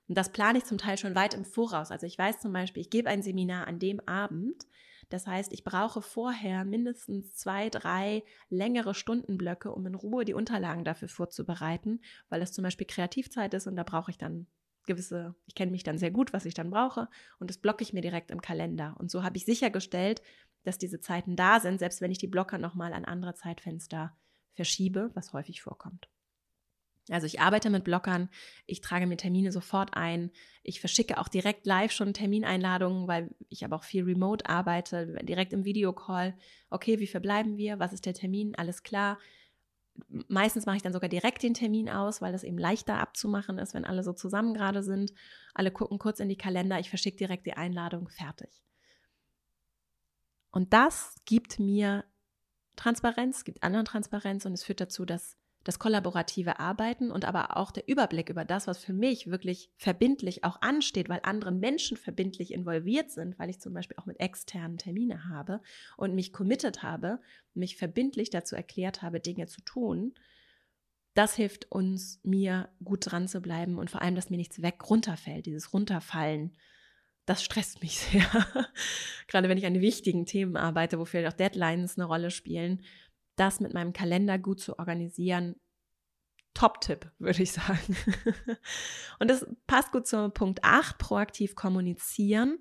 Und 0.07 0.17
das 0.17 0.31
plane 0.31 0.57
ich 0.57 0.65
zum 0.65 0.77
Teil 0.77 0.97
schon 0.97 1.15
weit 1.15 1.33
im 1.33 1.45
Voraus. 1.45 1.91
Also 1.91 2.05
ich 2.05 2.17
weiß 2.17 2.39
zum 2.39 2.53
Beispiel, 2.53 2.81
ich 2.81 2.89
gebe 2.89 3.09
ein 3.09 3.21
Seminar 3.21 3.67
an 3.67 3.79
dem 3.79 3.99
Abend, 4.07 4.65
Das 5.09 5.27
heißt, 5.27 5.53
ich 5.53 5.63
brauche 5.63 6.01
vorher 6.01 6.65
mindestens 6.65 7.35
zwei, 7.35 7.69
drei 7.69 8.23
längere 8.49 8.95
Stundenblöcke, 8.95 9.71
um 9.71 9.85
in 9.85 9.95
Ruhe 9.95 10.25
die 10.25 10.33
Unterlagen 10.33 10.83
dafür 10.83 11.07
vorzubereiten, 11.07 12.01
weil 12.29 12.41
es 12.41 12.53
zum 12.53 12.63
Beispiel 12.63 12.87
Kreativzeit 12.87 13.53
ist 13.53 13.67
und 13.67 13.75
da 13.75 13.83
brauche 13.83 14.11
ich 14.11 14.17
dann 14.17 14.47
gewisse, 14.85 15.35
ich 15.45 15.55
kenne 15.55 15.71
mich 15.71 15.83
dann 15.83 15.97
sehr 15.97 16.11
gut, 16.11 16.33
was 16.33 16.45
ich 16.45 16.53
dann 16.53 16.69
brauche 16.69 17.07
und 17.39 17.49
das 17.49 17.57
blocke 17.57 17.83
ich 17.83 17.93
mir 17.93 18.01
direkt 18.01 18.31
im 18.31 18.41
Kalender. 18.41 18.95
Und 18.99 19.11
so 19.11 19.23
habe 19.23 19.37
ich 19.37 19.45
sichergestellt, 19.45 20.21
dass 20.63 20.77
diese 20.77 20.99
Zeiten 20.99 21.35
da 21.35 21.59
sind, 21.59 21.79
selbst 21.79 22.01
wenn 22.01 22.11
ich 22.11 22.17
die 22.17 22.27
Blocker 22.27 22.57
nochmal 22.57 22.93
an 22.93 23.05
andere 23.05 23.35
Zeitfenster 23.35 24.15
verschiebe, 24.53 25.11
was 25.13 25.33
häufig 25.33 25.61
vorkommt. 25.61 26.09
Also 27.09 27.27
ich 27.27 27.39
arbeite 27.39 27.69
mit 27.69 27.83
Blockern, 27.83 28.29
ich 28.65 28.81
trage 28.81 29.05
mir 29.05 29.17
Termine 29.17 29.51
sofort 29.51 29.95
ein, 29.95 30.31
ich 30.63 30.79
verschicke 30.79 31.19
auch 31.19 31.27
direkt 31.27 31.67
live 31.67 31.91
schon 31.91 32.13
Termineinladungen, 32.13 33.07
weil 33.07 33.29
ich 33.49 33.63
aber 33.63 33.75
auch 33.75 33.83
viel 33.83 34.03
remote 34.03 34.49
arbeite, 34.49 35.13
direkt 35.23 35.53
im 35.53 35.65
Videocall. 35.65 36.35
Okay, 36.71 36.99
wie 36.99 37.07
verbleiben 37.07 37.57
wir? 37.57 37.77
Was 37.77 37.93
ist 37.93 38.07
der 38.07 38.15
Termin? 38.15 38.55
Alles 38.55 38.81
klar. 38.81 39.19
Meistens 40.27 40.65
mache 40.65 40.77
ich 40.77 40.81
dann 40.81 40.93
sogar 40.93 41.09
direkt 41.09 41.43
den 41.43 41.53
Termin 41.53 41.89
aus, 41.89 42.21
weil 42.21 42.31
das 42.31 42.43
eben 42.43 42.57
leichter 42.57 42.99
abzumachen 42.99 43.57
ist, 43.57 43.73
wenn 43.73 43.85
alle 43.85 44.03
so 44.03 44.13
zusammen 44.13 44.53
gerade 44.53 44.83
sind. 44.83 45.13
Alle 45.53 45.71
gucken 45.71 45.99
kurz 45.99 46.19
in 46.19 46.29
die 46.29 46.37
Kalender, 46.37 46.79
ich 46.79 46.89
verschicke 46.89 47.17
direkt 47.17 47.45
die 47.45 47.53
Einladung, 47.53 48.09
fertig. 48.09 48.63
Und 50.51 50.73
das 50.73 51.15
gibt 51.25 51.59
mir 51.59 52.05
Transparenz, 52.75 53.43
gibt 53.43 53.63
anderen 53.63 53.85
Transparenz 53.85 54.45
und 54.45 54.53
es 54.53 54.63
führt 54.63 54.81
dazu, 54.81 55.05
dass 55.05 55.37
das 55.65 55.79
kollaborative 55.79 56.59
Arbeiten 56.59 57.09
und 57.09 57.25
aber 57.25 57.57
auch 57.57 57.71
der 57.71 57.89
Überblick 57.89 58.29
über 58.29 58.45
das, 58.45 58.67
was 58.67 58.77
für 58.77 58.93
mich 58.93 59.31
wirklich 59.31 59.71
verbindlich 59.77 60.43
auch 60.43 60.61
ansteht, 60.61 61.09
weil 61.09 61.21
andere 61.23 61.51
Menschen 61.51 61.97
verbindlich 61.97 62.53
involviert 62.53 63.09
sind, 63.09 63.37
weil 63.39 63.49
ich 63.49 63.59
zum 63.59 63.73
Beispiel 63.73 63.97
auch 63.97 64.05
mit 64.05 64.19
externen 64.19 64.77
Termine 64.77 65.27
habe 65.27 65.61
und 65.97 66.13
mich 66.13 66.31
committed 66.31 66.83
habe, 66.83 67.19
mich 67.55 67.77
verbindlich 67.77 68.29
dazu 68.29 68.55
erklärt 68.55 69.01
habe, 69.01 69.19
Dinge 69.19 69.47
zu 69.47 69.59
tun. 69.61 70.13
Das 71.15 71.35
hilft 71.35 71.71
uns, 71.71 72.19
mir 72.21 72.69
gut 72.83 73.11
dran 73.11 73.27
zu 73.27 73.41
bleiben 73.41 73.79
und 73.79 73.89
vor 73.89 74.03
allem, 74.03 74.15
dass 74.15 74.29
mir 74.29 74.37
nichts 74.37 74.61
weg 74.61 74.87
runterfällt, 74.87 75.47
dieses 75.47 75.73
Runterfallen. 75.73 76.55
Das 77.25 77.43
stresst 77.43 77.81
mich 77.81 77.97
sehr. 78.11 78.27
Gerade 79.27 79.49
wenn 79.49 79.57
ich 79.57 79.65
an 79.65 79.81
wichtigen 79.81 80.27
Themen 80.27 80.57
arbeite, 80.57 80.99
wo 80.99 81.05
vielleicht 81.05 81.33
auch 81.33 81.37
Deadlines 81.37 81.97
eine 81.97 82.05
Rolle 82.05 82.29
spielen 82.29 82.83
das 83.35 83.59
mit 83.59 83.73
meinem 83.73 83.93
Kalender 83.93 84.37
gut 84.37 84.59
zu 84.59 84.79
organisieren, 84.79 85.55
Top-Tipp, 86.53 87.11
würde 87.19 87.43
ich 87.43 87.51
sagen. 87.51 87.95
und 89.19 89.29
das 89.29 89.45
passt 89.67 89.91
gut 89.91 90.07
zum 90.07 90.31
Punkt 90.33 90.63
8, 90.63 90.97
proaktiv 90.97 91.55
kommunizieren. 91.55 92.59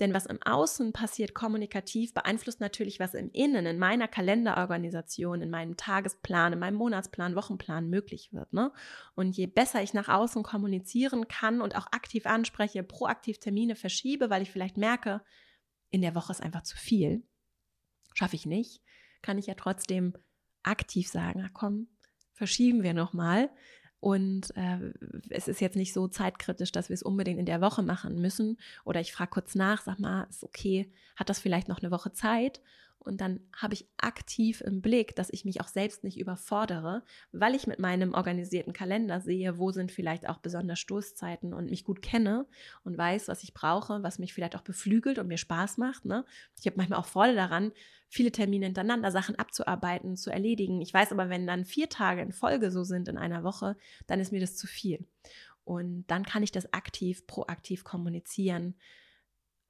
Denn 0.00 0.12
was 0.12 0.26
im 0.26 0.42
Außen 0.42 0.92
passiert 0.92 1.34
kommunikativ, 1.34 2.12
beeinflusst 2.14 2.60
natürlich, 2.60 2.98
was 2.98 3.14
im 3.14 3.30
Innen, 3.30 3.64
in 3.64 3.78
meiner 3.78 4.08
Kalenderorganisation, 4.08 5.40
in 5.40 5.50
meinem 5.50 5.76
Tagesplan, 5.76 6.52
in 6.52 6.58
meinem 6.58 6.74
Monatsplan, 6.74 7.36
Wochenplan 7.36 7.88
möglich 7.88 8.32
wird. 8.32 8.52
Ne? 8.52 8.72
Und 9.14 9.36
je 9.36 9.46
besser 9.46 9.82
ich 9.82 9.94
nach 9.94 10.08
außen 10.08 10.42
kommunizieren 10.42 11.28
kann 11.28 11.60
und 11.60 11.76
auch 11.76 11.86
aktiv 11.92 12.26
anspreche, 12.26 12.82
proaktiv 12.82 13.38
Termine 13.38 13.76
verschiebe, 13.76 14.30
weil 14.30 14.42
ich 14.42 14.50
vielleicht 14.50 14.76
merke, 14.76 15.22
in 15.90 16.02
der 16.02 16.16
Woche 16.16 16.32
ist 16.32 16.42
einfach 16.42 16.64
zu 16.64 16.76
viel, 16.76 17.24
schaffe 18.14 18.34
ich 18.34 18.46
nicht, 18.46 18.82
kann 19.24 19.38
ich 19.38 19.46
ja 19.46 19.54
trotzdem 19.54 20.12
aktiv 20.62 21.08
sagen, 21.08 21.40
na 21.42 21.48
komm, 21.52 21.88
verschieben 22.32 22.82
wir 22.82 22.94
nochmal. 22.94 23.50
Und 23.98 24.54
äh, 24.54 24.92
es 25.30 25.48
ist 25.48 25.62
jetzt 25.62 25.76
nicht 25.76 25.94
so 25.94 26.08
zeitkritisch, 26.08 26.72
dass 26.72 26.90
wir 26.90 26.94
es 26.94 27.02
unbedingt 27.02 27.40
in 27.40 27.46
der 27.46 27.62
Woche 27.62 27.82
machen 27.82 28.20
müssen. 28.20 28.58
Oder 28.84 29.00
ich 29.00 29.12
frage 29.12 29.30
kurz 29.30 29.54
nach, 29.54 29.80
sag 29.80 29.98
mal, 29.98 30.26
ist 30.28 30.44
okay, 30.44 30.92
hat 31.16 31.30
das 31.30 31.38
vielleicht 31.38 31.68
noch 31.68 31.80
eine 31.80 31.90
Woche 31.90 32.12
Zeit? 32.12 32.60
Und 33.04 33.20
dann 33.20 33.40
habe 33.54 33.74
ich 33.74 33.86
aktiv 33.98 34.62
im 34.62 34.80
Blick, 34.80 35.14
dass 35.14 35.28
ich 35.30 35.44
mich 35.44 35.60
auch 35.60 35.68
selbst 35.68 36.04
nicht 36.04 36.18
überfordere, 36.18 37.02
weil 37.32 37.54
ich 37.54 37.66
mit 37.66 37.78
meinem 37.78 38.14
organisierten 38.14 38.72
Kalender 38.72 39.20
sehe, 39.20 39.58
wo 39.58 39.72
sind 39.72 39.92
vielleicht 39.92 40.26
auch 40.26 40.38
besonders 40.38 40.78
Stoßzeiten 40.78 41.52
und 41.52 41.68
mich 41.68 41.84
gut 41.84 42.00
kenne 42.00 42.46
und 42.82 42.96
weiß, 42.96 43.28
was 43.28 43.42
ich 43.42 43.52
brauche, 43.52 44.02
was 44.02 44.18
mich 44.18 44.32
vielleicht 44.32 44.56
auch 44.56 44.62
beflügelt 44.62 45.18
und 45.18 45.28
mir 45.28 45.36
Spaß 45.36 45.76
macht. 45.76 46.06
Ne? 46.06 46.24
Ich 46.58 46.66
habe 46.66 46.78
manchmal 46.78 46.98
auch 46.98 47.06
Freude 47.06 47.34
daran, 47.34 47.72
viele 48.08 48.32
Termine 48.32 48.66
hintereinander, 48.66 49.10
Sachen 49.10 49.36
abzuarbeiten, 49.38 50.16
zu 50.16 50.30
erledigen. 50.30 50.80
Ich 50.80 50.94
weiß 50.94 51.12
aber, 51.12 51.28
wenn 51.28 51.46
dann 51.46 51.66
vier 51.66 51.90
Tage 51.90 52.22
in 52.22 52.32
Folge 52.32 52.70
so 52.70 52.84
sind 52.84 53.08
in 53.08 53.18
einer 53.18 53.44
Woche, 53.44 53.76
dann 54.06 54.18
ist 54.18 54.32
mir 54.32 54.40
das 54.40 54.56
zu 54.56 54.66
viel. 54.66 55.06
Und 55.64 56.06
dann 56.06 56.24
kann 56.24 56.42
ich 56.42 56.52
das 56.52 56.72
aktiv, 56.72 57.26
proaktiv 57.26 57.84
kommunizieren 57.84 58.76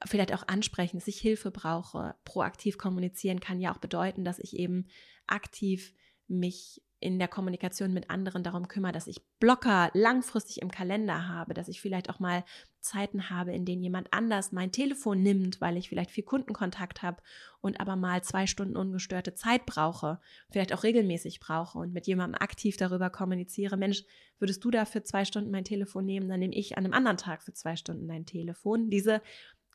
vielleicht 0.04 0.33
auch 0.35 0.46
ansprechen, 0.48 0.98
dass 0.98 1.09
ich 1.09 1.18
Hilfe 1.18 1.50
brauche. 1.50 2.14
Proaktiv 2.24 2.78
kommunizieren 2.78 3.40
kann 3.40 3.61
ja 3.61 3.72
auch 3.72 3.78
bedeuten, 3.78 4.24
dass 4.24 4.38
ich 4.38 4.57
eben 4.57 4.87
aktiv 5.26 5.94
mich 6.26 6.83
in 7.04 7.18
der 7.18 7.28
Kommunikation 7.28 7.92
mit 7.92 8.09
anderen 8.09 8.42
darum 8.42 8.66
kümmere, 8.66 8.92
dass 8.92 9.07
ich 9.07 9.20
Blocker 9.38 9.90
langfristig 9.92 10.62
im 10.62 10.70
Kalender 10.70 11.28
habe, 11.28 11.52
dass 11.52 11.68
ich 11.68 11.83
vielleicht 11.83 12.09
auch 12.09 12.18
mal 12.18 12.44
Zeiten 12.80 13.28
habe, 13.28 13.52
in 13.52 13.66
denen 13.66 13.83
jemand 13.83 14.11
anders 14.11 14.52
mein 14.52 14.72
Telefon 14.72 15.22
nimmt, 15.22 15.61
weil 15.61 15.76
ich 15.76 15.90
vielleicht 15.90 16.11
viel 16.11 16.24
Kundenkontakt 16.24 17.02
habe 17.02 17.22
und 17.61 17.78
aber 17.78 17.96
mal 17.96 18.22
zwei 18.22 18.46
Stunden 18.46 18.76
ungestörte 18.76 19.35
Zeit 19.35 19.66
brauche, 19.66 20.18
vielleicht 20.50 20.72
auch 20.72 20.83
regelmäßig 20.83 21.40
brauche 21.40 21.78
und 21.78 21.92
mit 21.92 22.07
jemandem 22.07 22.40
aktiv 22.40 22.78
darüber 22.78 23.11
kommuniziere, 23.11 23.76
Mensch, 23.76 24.04
würdest 24.38 24.64
du 24.64 24.70
da 24.70 24.87
für 24.87 25.02
zwei 25.02 25.26
Stunden 25.26 25.50
mein 25.50 25.64
Telefon 25.64 26.07
nehmen, 26.07 26.28
dann 26.28 26.40
nehme 26.40 26.54
ich 26.54 26.78
an 26.78 26.85
einem 26.85 26.94
anderen 26.94 27.18
Tag 27.18 27.42
für 27.42 27.52
zwei 27.52 27.76
Stunden 27.76 28.09
dein 28.09 28.24
Telefon. 28.24 28.88
Diese 28.88 29.20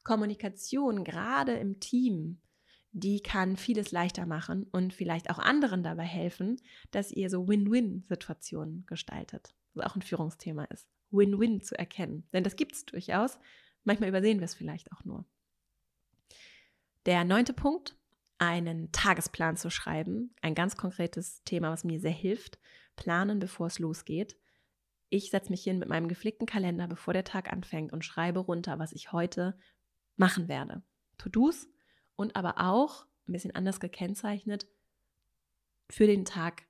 Kommunikation, 0.04 1.04
gerade 1.04 1.54
im 1.54 1.80
Team, 1.80 2.42
die 2.92 3.22
kann 3.22 3.56
vieles 3.56 3.92
leichter 3.92 4.26
machen 4.26 4.66
und 4.72 4.94
vielleicht 4.94 5.30
auch 5.30 5.40
anderen 5.40 5.84
dabei 5.84 6.06
helfen, 6.06 6.60
dass 6.92 7.12
ihr 7.12 7.30
so 7.30 7.48
Win-Win-Situationen 7.48 8.86
gestaltet. 8.88 9.54
Was 9.74 9.86
auch 9.86 9.96
ein 9.96 10.02
Führungsthema 10.02 10.66
ist. 10.66 10.88
Win-Win 11.12 11.62
zu 11.62 11.78
erkennen. 11.78 12.28
Denn 12.34 12.44
das 12.44 12.56
gibt 12.56 12.74
es 12.74 12.86
durchaus. 12.86 13.38
Manchmal 13.84 14.10
übersehen 14.10 14.40
wir 14.40 14.46
es 14.46 14.56
vielleicht 14.56 14.92
auch 14.92 15.04
nur. 15.06 15.26
Der 17.06 17.24
neunte 17.24 17.54
Punkt, 17.54 17.96
einen 18.40 18.92
Tagesplan 18.92 19.58
zu 19.58 19.70
schreiben. 19.70 20.34
Ein 20.42 20.56
ganz 20.56 20.78
konkretes 20.78 21.44
Thema, 21.44 21.72
was 21.72 21.84
mir 21.84 22.00
sehr 22.00 22.12
hilft. 22.12 22.60
Planen, 22.96 23.40
bevor 23.40 23.68
es 23.68 23.80
losgeht. 23.80 24.38
Ich 25.10 25.30
setze 25.32 25.50
mich 25.50 25.64
hin 25.64 25.80
mit 25.80 25.90
meinem 25.90 26.08
geflickten 26.08 26.48
Kalender, 26.48 26.88
bevor 26.88 27.14
der 27.14 27.24
Tag 27.24 27.52
anfängt 27.52 27.92
und 27.94 28.06
schreibe 28.06 28.40
runter, 28.40 28.80
was 28.80 28.92
ich 28.94 29.12
heute 29.12 29.58
machen 30.20 30.48
werde. 30.48 30.84
To-Dos 31.18 31.68
und 32.16 32.36
aber 32.36 32.56
auch 32.60 33.06
ein 33.28 33.34
bisschen 33.34 33.56
anders 33.56 33.80
gekennzeichnet 33.80 34.68
für 35.90 36.08
den 36.08 36.26
Tag 36.26 36.64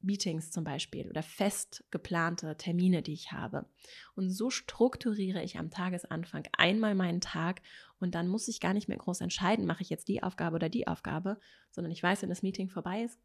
Meetings 0.00 0.50
zum 0.50 0.64
Beispiel 0.64 1.08
oder 1.08 1.22
fest 1.22 1.84
geplante 1.90 2.56
Termine, 2.56 3.02
die 3.02 3.12
ich 3.12 3.32
habe. 3.32 3.66
Und 4.14 4.30
so 4.30 4.50
strukturiere 4.50 5.42
ich 5.42 5.58
am 5.58 5.70
Tagesanfang 5.70 6.46
einmal 6.56 6.94
meinen 6.94 7.20
Tag 7.20 7.60
und 7.98 8.14
dann 8.14 8.28
muss 8.28 8.48
ich 8.48 8.60
gar 8.60 8.74
nicht 8.74 8.88
mehr 8.88 8.98
groß 8.98 9.20
entscheiden, 9.20 9.66
mache 9.66 9.82
ich 9.82 9.90
jetzt 9.90 10.08
die 10.08 10.22
Aufgabe 10.22 10.56
oder 10.56 10.68
die 10.68 10.86
Aufgabe, 10.86 11.40
sondern 11.70 11.92
ich 11.92 12.02
weiß, 12.02 12.22
wenn 12.22 12.28
das 12.28 12.42
Meeting 12.42 12.68
vorbei 12.68 13.02
ist, 13.02 13.18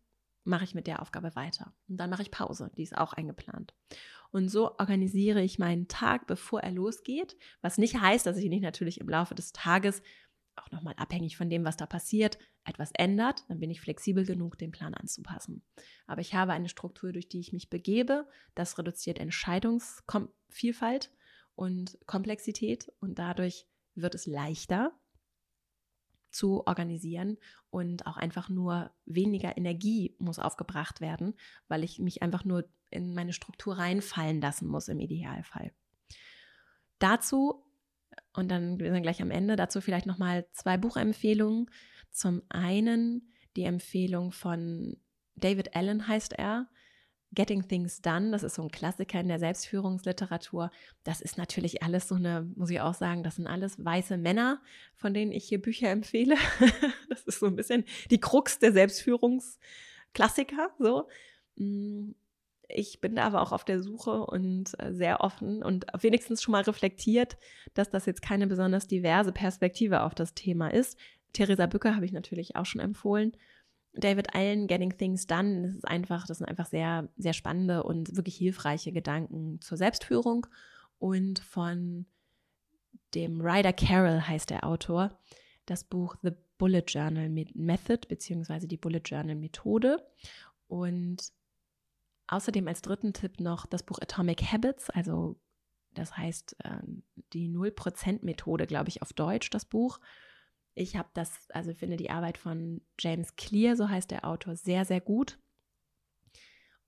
mache 0.44 0.64
ich 0.64 0.74
mit 0.74 0.88
der 0.88 1.02
Aufgabe 1.02 1.36
weiter. 1.36 1.74
Und 1.88 1.98
dann 1.98 2.10
mache 2.10 2.24
ich 2.24 2.32
Pause, 2.32 2.72
die 2.76 2.84
ist 2.84 2.98
auch 2.98 3.14
eingeplant. 3.14 3.74
Und 4.32 4.50
so 4.50 4.78
organisiere 4.78 5.42
ich 5.42 5.60
meinen 5.60 5.88
Tag, 5.88 6.26
bevor 6.26 6.62
er 6.62 6.72
losgeht, 6.72 7.38
was 7.62 7.78
nicht 7.78 8.00
heißt, 8.00 8.26
dass 8.26 8.38
ich 8.38 8.50
nicht 8.50 8.64
natürlich 8.64 9.00
im 9.00 9.10
Laufe 9.10 9.36
des 9.36 9.52
Tages 9.52 10.02
auch 10.56 10.72
nochmal 10.72 10.96
abhängig 10.98 11.38
von 11.38 11.50
dem, 11.50 11.64
was 11.64 11.78
da 11.78 11.86
passiert, 11.86 12.38
etwas 12.64 12.92
ändert, 12.94 13.44
dann 13.50 13.60
bin 13.60 13.72
ich 13.72 13.82
flexibel 13.82 14.26
genug, 14.26 14.58
den 14.58 14.72
Plan 14.72 14.94
anzupassen. 14.94 15.64
Aber 16.08 16.22
ich 16.22 16.34
habe 16.34 16.54
eine 16.54 16.70
Struktur, 16.70 17.12
durch 17.12 17.28
die 17.28 17.40
ich 17.40 17.54
mich 17.54 17.70
begebe. 17.70 18.28
Das 18.54 18.78
reduziert 18.78 19.20
Entscheidungsvielfalt 19.20 21.12
und 21.56 21.98
Komplexität 22.06 22.92
und 23.00 23.18
dadurch 23.18 23.68
wird 23.96 24.16
es 24.16 24.26
leichter, 24.26 24.94
zu 26.32 26.66
organisieren 26.66 27.38
und 27.70 28.08
auch 28.08 28.18
einfach 28.18 28.50
nur 28.50 28.92
weniger 29.06 29.58
Energie 29.58 30.16
muss 30.20 30.40
aufgebracht 30.40 31.02
werden, 31.02 31.36
weil 31.68 31.84
ich 31.84 32.00
mich 32.00 32.22
einfach 32.22 32.46
nur 32.46 32.66
in 32.90 33.14
meine 33.14 33.34
Struktur 33.34 33.78
reinfallen 33.78 34.42
lassen 34.42 34.68
muss 34.68 34.88
im 34.88 35.00
Idealfall. 35.00 35.72
Dazu 37.00 37.64
und 38.34 38.50
dann 38.50 38.80
wir 38.80 39.02
gleich 39.02 39.22
am 39.22 39.32
Ende 39.32 39.56
dazu 39.56 39.82
vielleicht 39.82 40.06
noch 40.06 40.18
mal 40.18 40.46
zwei 40.52 40.78
Buchempfehlungen. 40.78 41.70
Zum 42.12 42.42
einen 42.50 43.32
die 43.56 43.64
Empfehlung 43.64 44.32
von 44.32 44.98
David 45.36 45.76
Allen 45.76 46.08
heißt 46.08 46.34
er, 46.34 46.68
Getting 47.34 47.68
Things 47.68 48.02
Done, 48.02 48.32
das 48.32 48.44
ist 48.44 48.56
so 48.56 48.62
ein 48.62 48.72
Klassiker 48.72 49.20
in 49.20 49.30
der 49.30 49.40
Selbstführungsliteratur. 49.40 50.70
Das 51.04 51.22
ist 51.22 51.38
natürlich 51.38 51.82
alles 51.82 52.10
so 52.10 52.16
eine, 52.16 52.52
muss 52.56 52.70
ich 52.70 52.82
auch 52.82 52.94
sagen, 52.94 53.24
das 53.24 53.38
sind 53.38 53.48
alles 53.48 53.84
weiße 53.84 54.18
Männer, 54.18 54.62
von 54.96 55.14
denen 55.14 55.32
ich 55.32 55.46
hier 55.46 55.62
Bücher 55.62 55.90
empfehle. 55.90 56.36
Das 57.10 57.24
ist 57.24 57.40
so 57.40 57.46
ein 57.46 57.56
bisschen 57.56 57.86
die 58.10 58.20
Krux 58.20 58.60
der 58.60 58.72
Selbstführungsklassiker, 58.72 60.72
so. 60.80 61.08
Mm, 61.56 62.12
ich 62.68 63.02
bin 63.02 63.16
da 63.16 63.24
aber 63.24 63.42
auch 63.42 63.52
auf 63.52 63.66
der 63.66 63.82
Suche 63.82 64.26
und 64.26 64.80
äh, 64.80 64.94
sehr 64.94 65.22
offen 65.22 65.62
und 65.62 65.86
wenigstens 66.00 66.42
schon 66.42 66.54
mal 66.54 66.64
reflektiert, 66.64 67.38
dass 67.74 67.90
das 67.90 68.06
jetzt 68.06 68.22
keine 68.22 68.48
besonders 68.48 68.88
diverse 68.88 69.32
Perspektive 69.32 70.04
auf 70.04 70.16
das 70.16 70.34
Thema 70.34 70.70
ist. 70.70 70.98
Theresa 71.34 71.66
Bücker 71.66 71.96
habe 71.96 72.06
ich 72.06 72.14
natürlich 72.14 72.56
auch 72.56 72.66
schon 72.66 72.82
empfohlen. 72.82 73.34
David 73.94 74.34
Allen, 74.34 74.68
Getting 74.68 74.98
Things 74.98 75.28
Done, 75.28 75.64
das 75.64 75.76
ist 75.76 75.88
einfach, 75.88 76.26
das 76.26 76.38
sind 76.38 76.48
einfach 76.48 76.66
sehr, 76.66 77.10
sehr 77.18 77.34
spannende 77.34 77.84
und 77.84 78.16
wirklich 78.16 78.36
hilfreiche 78.36 78.92
Gedanken 78.92 79.60
zur 79.62 79.78
Selbstführung. 79.78 80.48
Und 80.98 81.40
von 81.40 82.06
dem 83.14 83.42
Ryder 83.42 83.74
Carroll 83.74 84.22
heißt 84.22 84.50
der 84.50 84.66
Autor, 84.66 85.20
das 85.66 85.84
Buch 85.84 86.16
The 86.22 86.32
Bullet 86.58 86.84
Journal 86.88 87.30
Method, 87.30 88.08
beziehungsweise 88.08 88.68
die 88.68 88.78
Bullet 88.78 89.02
Journal 89.04 89.36
Methode. 89.36 90.06
Und 90.68 91.32
außerdem 92.28 92.68
als 92.68 92.82
dritten 92.82 93.14
Tipp 93.14 93.40
noch 93.40 93.66
das 93.66 93.84
Buch 93.84 94.00
Atomic 94.00 94.42
Habits, 94.44 94.90
also 94.90 95.38
das 95.94 96.16
heißt 96.16 96.56
ähm, 96.64 97.04
die 97.34 97.50
0% 97.50 98.20
Methode, 98.24 98.68
glaube 98.68 98.90
ich, 98.90 99.02
auf 99.02 99.12
Deutsch, 99.12 99.50
das 99.50 99.66
Buch. 99.66 100.00
Ich 100.74 100.96
habe 100.96 101.10
das, 101.14 101.50
also 101.52 101.74
finde 101.74 101.98
die 101.98 102.10
Arbeit 102.10 102.38
von 102.38 102.82
James 103.00 103.36
Clear, 103.36 103.76
so 103.76 103.90
heißt 103.90 104.12
der 104.12 104.26
Autor, 104.26 104.56
sehr, 104.56 104.86
sehr 104.86 105.02
gut. 105.02 105.38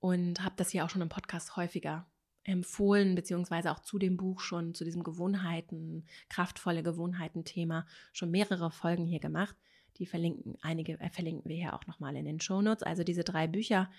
Und 0.00 0.42
habe 0.42 0.54
das 0.56 0.70
hier 0.70 0.84
auch 0.84 0.90
schon 0.90 1.02
im 1.02 1.08
Podcast 1.08 1.56
häufiger 1.56 2.06
empfohlen, 2.44 3.14
beziehungsweise 3.14 3.72
auch 3.72 3.80
zu 3.80 3.98
dem 3.98 4.16
Buch 4.16 4.40
schon, 4.40 4.74
zu 4.74 4.84
diesem 4.84 5.02
Gewohnheiten, 5.02 6.04
kraftvolle 6.28 6.82
Gewohnheiten-Thema 6.82 7.86
schon 8.12 8.30
mehrere 8.30 8.70
Folgen 8.70 9.06
hier 9.06 9.20
gemacht. 9.20 9.56
Die 9.96 10.06
verlinken, 10.06 10.56
einige 10.60 11.00
äh, 11.00 11.10
verlinken 11.10 11.48
wir 11.48 11.56
hier 11.56 11.74
auch 11.74 11.86
nochmal 11.86 12.16
in 12.16 12.26
den 12.26 12.40
Shownotes. 12.40 12.82
Also 12.82 13.04
diese 13.04 13.24
drei 13.24 13.46
Bücher, 13.46 13.90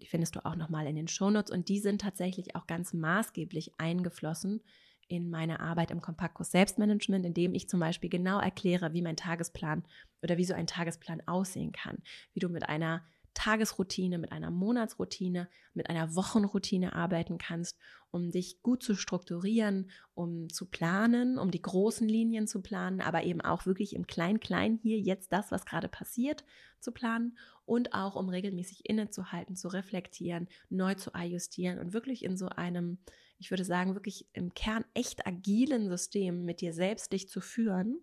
die 0.00 0.06
findest 0.06 0.36
du 0.36 0.44
auch 0.44 0.56
nochmal 0.56 0.86
in 0.86 0.96
den 0.96 1.08
Shownotes 1.08 1.52
und 1.52 1.68
die 1.68 1.78
sind 1.78 2.00
tatsächlich 2.00 2.56
auch 2.56 2.66
ganz 2.66 2.92
maßgeblich 2.92 3.78
eingeflossen 3.78 4.62
in 5.08 5.30
meine 5.30 5.60
Arbeit 5.60 5.90
im 5.90 6.00
Kompaktkurs 6.00 6.50
Selbstmanagement, 6.50 7.24
indem 7.26 7.54
ich 7.54 7.68
zum 7.68 7.80
Beispiel 7.80 8.10
genau 8.10 8.38
erkläre, 8.40 8.92
wie 8.92 9.02
mein 9.02 9.16
Tagesplan 9.16 9.84
oder 10.22 10.36
wie 10.36 10.44
so 10.44 10.54
ein 10.54 10.66
Tagesplan 10.66 11.22
aussehen 11.26 11.72
kann, 11.72 11.98
wie 12.34 12.40
du 12.40 12.48
mit 12.48 12.68
einer 12.68 13.02
Tagesroutine, 13.38 14.18
mit 14.18 14.32
einer 14.32 14.50
Monatsroutine, 14.50 15.48
mit 15.72 15.88
einer 15.88 16.16
Wochenroutine 16.16 16.94
arbeiten 16.94 17.38
kannst, 17.38 17.78
um 18.10 18.32
dich 18.32 18.62
gut 18.62 18.82
zu 18.82 18.96
strukturieren, 18.96 19.90
um 20.14 20.48
zu 20.48 20.66
planen, 20.66 21.38
um 21.38 21.52
die 21.52 21.62
großen 21.62 22.08
Linien 22.08 22.48
zu 22.48 22.62
planen, 22.62 23.00
aber 23.00 23.22
eben 23.22 23.40
auch 23.40 23.64
wirklich 23.64 23.94
im 23.94 24.08
Klein-Klein 24.08 24.80
hier 24.82 24.98
jetzt 24.98 25.32
das, 25.32 25.52
was 25.52 25.66
gerade 25.66 25.88
passiert, 25.88 26.44
zu 26.80 26.90
planen 26.90 27.38
und 27.64 27.94
auch 27.94 28.16
um 28.16 28.28
regelmäßig 28.28 28.88
innezuhalten, 28.88 29.54
zu 29.54 29.68
reflektieren, 29.68 30.48
neu 30.68 30.94
zu 30.94 31.14
ajustieren 31.14 31.78
und 31.78 31.92
wirklich 31.92 32.24
in 32.24 32.36
so 32.36 32.48
einem, 32.48 32.98
ich 33.38 33.50
würde 33.50 33.64
sagen, 33.64 33.94
wirklich 33.94 34.26
im 34.32 34.54
Kern 34.54 34.84
echt 34.94 35.26
agilen 35.26 35.88
System 35.88 36.44
mit 36.44 36.60
dir 36.60 36.72
selbst 36.72 37.12
dich 37.12 37.28
zu 37.28 37.40
führen 37.40 38.00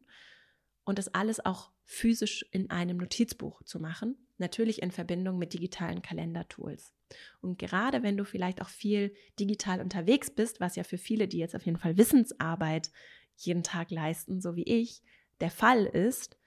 und 0.86 0.98
das 0.98 1.14
alles 1.14 1.46
auch 1.46 1.72
physisch 1.84 2.46
in 2.52 2.70
einem 2.70 2.98
Notizbuch 2.98 3.62
zu 3.64 3.80
machen, 3.80 4.18
natürlich 4.38 4.82
in 4.82 4.92
Verbindung 4.92 5.38
mit 5.38 5.54
digitalen 5.54 6.02
Kalendertools. 6.02 6.94
Und 7.42 7.60
gerade 7.60 8.02
wenn 8.02 8.18
du 8.18 8.26
vielleicht 8.26 8.62
auch 8.62 8.70
viel 8.70 9.14
digital 9.40 9.82
unterwegs 9.82 10.32
bist, 10.32 10.60
was 10.60 10.76
ja 10.76 10.84
für 10.84 10.98
viele, 10.98 11.28
die 11.28 11.38
jetzt 11.38 11.56
auf 11.56 11.66
jeden 11.66 11.78
Fall 11.78 11.98
Wissensarbeit 11.98 12.92
jeden 13.36 13.64
Tag 13.64 13.92
leisten, 13.92 14.42
so 14.42 14.56
wie 14.56 14.64
ich, 14.64 15.04
der 15.42 15.52
Fall 15.52 15.86
ist, 15.86 16.38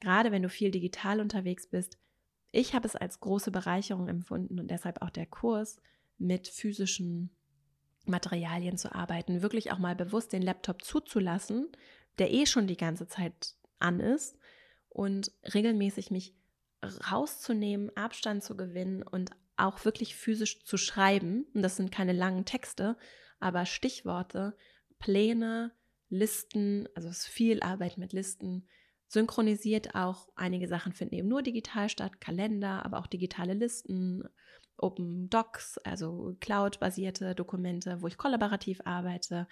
gerade 0.00 0.32
wenn 0.32 0.42
du 0.42 0.48
viel 0.48 0.70
digital 0.70 1.20
unterwegs 1.20 1.66
bist, 1.66 1.98
ich 2.50 2.74
habe 2.74 2.88
es 2.88 2.96
als 2.96 3.20
große 3.20 3.50
Bereicherung 3.50 4.08
empfunden 4.08 4.58
und 4.58 4.70
deshalb 4.70 5.02
auch 5.02 5.10
der 5.10 5.26
Kurs 5.26 5.76
mit 6.16 6.48
physischen 6.48 7.30
Materialien 8.08 8.76
zu 8.76 8.94
arbeiten, 8.94 9.42
wirklich 9.42 9.72
auch 9.72 9.78
mal 9.78 9.94
bewusst 9.94 10.32
den 10.32 10.42
Laptop 10.42 10.82
zuzulassen, 10.82 11.68
der 12.18 12.32
eh 12.32 12.46
schon 12.46 12.66
die 12.66 12.76
ganze 12.76 13.06
Zeit 13.06 13.54
an 13.78 14.00
ist 14.00 14.36
und 14.88 15.32
regelmäßig 15.54 16.10
mich 16.10 16.34
rauszunehmen, 17.10 17.96
Abstand 17.96 18.42
zu 18.42 18.56
gewinnen 18.56 19.02
und 19.02 19.30
auch 19.56 19.84
wirklich 19.84 20.14
physisch 20.14 20.64
zu 20.64 20.76
schreiben. 20.76 21.46
Und 21.54 21.62
das 21.62 21.76
sind 21.76 21.92
keine 21.92 22.12
langen 22.12 22.44
Texte, 22.44 22.96
aber 23.40 23.66
Stichworte, 23.66 24.56
Pläne, 24.98 25.72
Listen, 26.10 26.88
also 26.94 27.08
es 27.08 27.18
ist 27.18 27.26
viel 27.26 27.62
Arbeit 27.62 27.98
mit 27.98 28.12
Listen, 28.14 28.66
synchronisiert 29.08 29.94
auch. 29.94 30.28
Einige 30.36 30.68
Sachen 30.68 30.92
finden 30.94 31.16
eben 31.16 31.28
nur 31.28 31.42
digital 31.42 31.88
statt, 31.88 32.20
Kalender, 32.20 32.84
aber 32.84 32.98
auch 32.98 33.06
digitale 33.06 33.54
Listen, 33.54 34.22
Open 34.78 35.28
Docs, 35.28 35.78
also 35.78 36.36
Cloud-basierte 36.40 37.34
Dokumente, 37.34 38.00
wo 38.00 38.06
ich 38.06 38.16
kollaborativ 38.16 38.80
arbeite, 38.84 39.46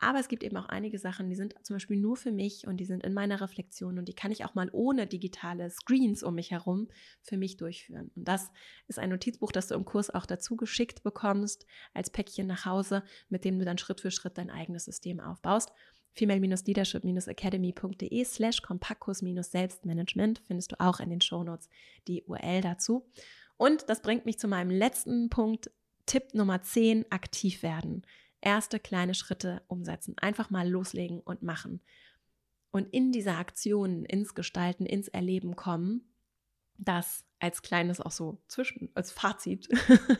aber 0.00 0.18
es 0.18 0.28
gibt 0.28 0.42
eben 0.42 0.56
auch 0.56 0.68
einige 0.68 0.98
Sachen, 0.98 1.28
die 1.28 1.36
sind 1.36 1.54
zum 1.62 1.76
Beispiel 1.76 1.96
nur 1.96 2.16
für 2.16 2.32
mich 2.32 2.66
und 2.66 2.78
die 2.78 2.86
sind 2.86 3.04
in 3.04 3.14
meiner 3.14 3.40
Reflexion 3.40 3.96
und 3.98 4.08
die 4.08 4.14
kann 4.14 4.32
ich 4.32 4.44
auch 4.44 4.56
mal 4.56 4.68
ohne 4.72 5.06
digitale 5.06 5.70
Screens 5.70 6.24
um 6.24 6.34
mich 6.34 6.50
herum 6.50 6.88
für 7.22 7.36
mich 7.36 7.56
durchführen. 7.56 8.10
Und 8.16 8.26
das 8.26 8.50
ist 8.88 8.98
ein 8.98 9.10
Notizbuch, 9.10 9.52
das 9.52 9.68
du 9.68 9.74
im 9.74 9.84
Kurs 9.84 10.10
auch 10.10 10.26
dazu 10.26 10.56
geschickt 10.56 11.04
bekommst, 11.04 11.66
als 11.94 12.10
Päckchen 12.10 12.48
nach 12.48 12.66
Hause, 12.66 13.04
mit 13.28 13.44
dem 13.44 13.58
du 13.58 13.64
dann 13.64 13.78
Schritt 13.78 14.00
für 14.00 14.10
Schritt 14.10 14.38
dein 14.38 14.50
eigenes 14.50 14.86
System 14.86 15.20
aufbaust. 15.20 15.70
female-leadership-academy.de 16.14 18.24
slash 18.24 18.60
kompaktkurs-selbstmanagement 18.60 20.42
findest 20.46 20.72
du 20.72 20.80
auch 20.80 21.00
in 21.00 21.10
den 21.10 21.20
Shownotes 21.20 21.68
die 22.08 22.24
URL 22.24 22.60
dazu. 22.60 23.06
Und 23.56 23.88
das 23.88 24.02
bringt 24.02 24.26
mich 24.26 24.38
zu 24.38 24.48
meinem 24.48 24.70
letzten 24.70 25.28
Punkt, 25.28 25.70
Tipp 26.06 26.34
Nummer 26.34 26.62
10, 26.62 27.10
aktiv 27.10 27.62
werden 27.62 28.04
erste 28.42 28.78
kleine 28.78 29.14
Schritte 29.14 29.62
umsetzen. 29.68 30.18
Einfach 30.18 30.50
mal 30.50 30.68
loslegen 30.68 31.20
und 31.20 31.42
machen. 31.42 31.80
Und 32.70 32.92
in 32.92 33.12
dieser 33.12 33.38
Aktion, 33.38 34.04
ins 34.04 34.34
Gestalten, 34.34 34.84
ins 34.84 35.08
Erleben 35.08 35.56
kommen, 35.56 36.11
das 36.84 37.24
als 37.38 37.62
kleines 37.62 38.00
auch 38.00 38.12
so 38.12 38.40
zwischen, 38.46 38.90
als 38.94 39.10
Fazit. 39.10 39.68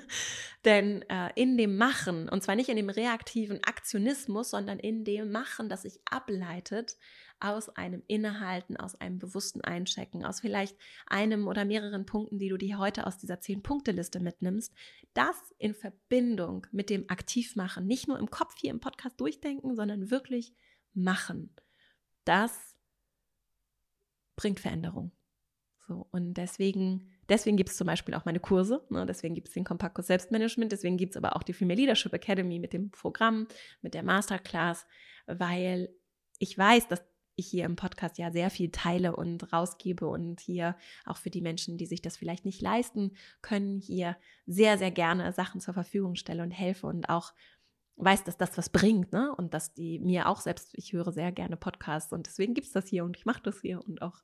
Denn 0.65 1.03
äh, 1.03 1.31
in 1.37 1.57
dem 1.57 1.77
Machen, 1.77 2.29
und 2.29 2.43
zwar 2.43 2.57
nicht 2.57 2.69
in 2.69 2.77
dem 2.77 2.91
reaktiven 2.91 3.63
Aktionismus, 3.63 4.51
sondern 4.51 4.81
in 4.81 5.05
dem 5.05 5.31
Machen, 5.31 5.69
das 5.69 5.83
sich 5.83 6.01
ableitet 6.05 6.97
aus 7.39 7.69
einem 7.69 8.03
Innehalten, 8.09 8.77
aus 8.77 9.01
einem 9.01 9.19
bewussten 9.19 9.61
Einchecken, 9.61 10.25
aus 10.25 10.41
vielleicht 10.41 10.77
einem 11.07 11.47
oder 11.47 11.65
mehreren 11.65 12.07
Punkten, 12.07 12.39
die 12.39 12.49
du 12.49 12.57
dir 12.57 12.79
heute 12.79 13.07
aus 13.07 13.19
dieser 13.19 13.41
Zehn-Punkte-Liste 13.41 14.19
mitnimmst, 14.19 14.73
das 15.15 15.37
in 15.59 15.75
Verbindung 15.75 16.67
mit 16.73 16.91
dem 16.91 17.05
Aktivmachen, 17.09 17.87
nicht 17.87 18.09
nur 18.09 18.19
im 18.19 18.31
Kopf 18.31 18.55
hier 18.59 18.71
im 18.71 18.81
Podcast 18.81 19.21
durchdenken, 19.21 19.77
sondern 19.77 20.11
wirklich 20.11 20.55
machen. 20.93 21.55
Das 22.25 22.77
bringt 24.37 24.61
Veränderung. 24.61 25.13
So, 25.89 26.07
und 26.11 26.35
deswegen, 26.35 27.11
deswegen 27.29 27.57
gibt 27.57 27.71
es 27.71 27.77
zum 27.77 27.87
Beispiel 27.87 28.15
auch 28.15 28.25
meine 28.25 28.41
Kurse, 28.41 28.85
ne? 28.91 29.05
deswegen 29.05 29.35
gibt 29.35 29.49
es 29.49 29.55
den 29.55 29.65
Kompaktkurs 29.65 30.07
Selbstmanagement, 30.07 30.71
deswegen 30.71 30.97
gibt 30.97 31.13
es 31.13 31.17
aber 31.17 31.37
auch 31.37 31.43
die 31.43 31.53
Female 31.53 31.81
Leadership 31.81 32.13
Academy 32.13 32.59
mit 32.59 32.73
dem 32.73 32.91
Programm, 32.91 33.49
mit 33.81 33.95
der 33.95 34.03
Masterclass, 34.03 34.87
weil 35.27 35.89
ich 36.39 36.57
weiß, 36.57 36.89
dass 36.89 37.03
ich 37.35 37.49
hier 37.49 37.65
im 37.65 37.77
Podcast 37.77 38.19
ja 38.19 38.31
sehr 38.31 38.51
viel 38.51 38.71
teile 38.71 39.17
und 39.17 39.53
rausgebe 39.53 40.07
und 40.07 40.41
hier 40.41 40.77
auch 41.07 41.17
für 41.17 41.31
die 41.31 41.41
Menschen, 41.41 41.79
die 41.79 41.87
sich 41.87 42.03
das 42.03 42.17
vielleicht 42.17 42.45
nicht 42.45 42.61
leisten 42.61 43.13
können, 43.41 43.81
hier 43.81 44.17
sehr, 44.47 44.79
sehr 44.79 44.91
gerne 44.91 45.33
Sachen 45.33 45.61
zur 45.61 45.75
Verfügung 45.75 46.15
stelle 46.15 46.43
und 46.43 46.51
helfe 46.51 46.87
und 46.87 47.09
auch 47.09 47.33
weiß, 47.97 48.25
dass 48.25 48.37
das 48.37 48.57
was 48.59 48.69
bringt, 48.69 49.13
ne? 49.13 49.35
Und 49.35 49.55
dass 49.55 49.75
die 49.75 49.99
mir 49.99 50.29
auch 50.29 50.41
selbst, 50.41 50.71
ich 50.75 50.93
höre 50.93 51.13
sehr 51.13 51.33
gerne 51.33 51.57
Podcasts 51.57 52.13
und 52.13 52.27
deswegen 52.27 52.55
gibt 52.55 52.67
es 52.67 52.73
das 52.73 52.89
hier 52.89 53.05
und 53.05 53.17
ich 53.17 53.25
mache 53.25 53.43
das 53.43 53.61
hier 53.61 53.83
und 53.85 54.03
auch 54.03 54.23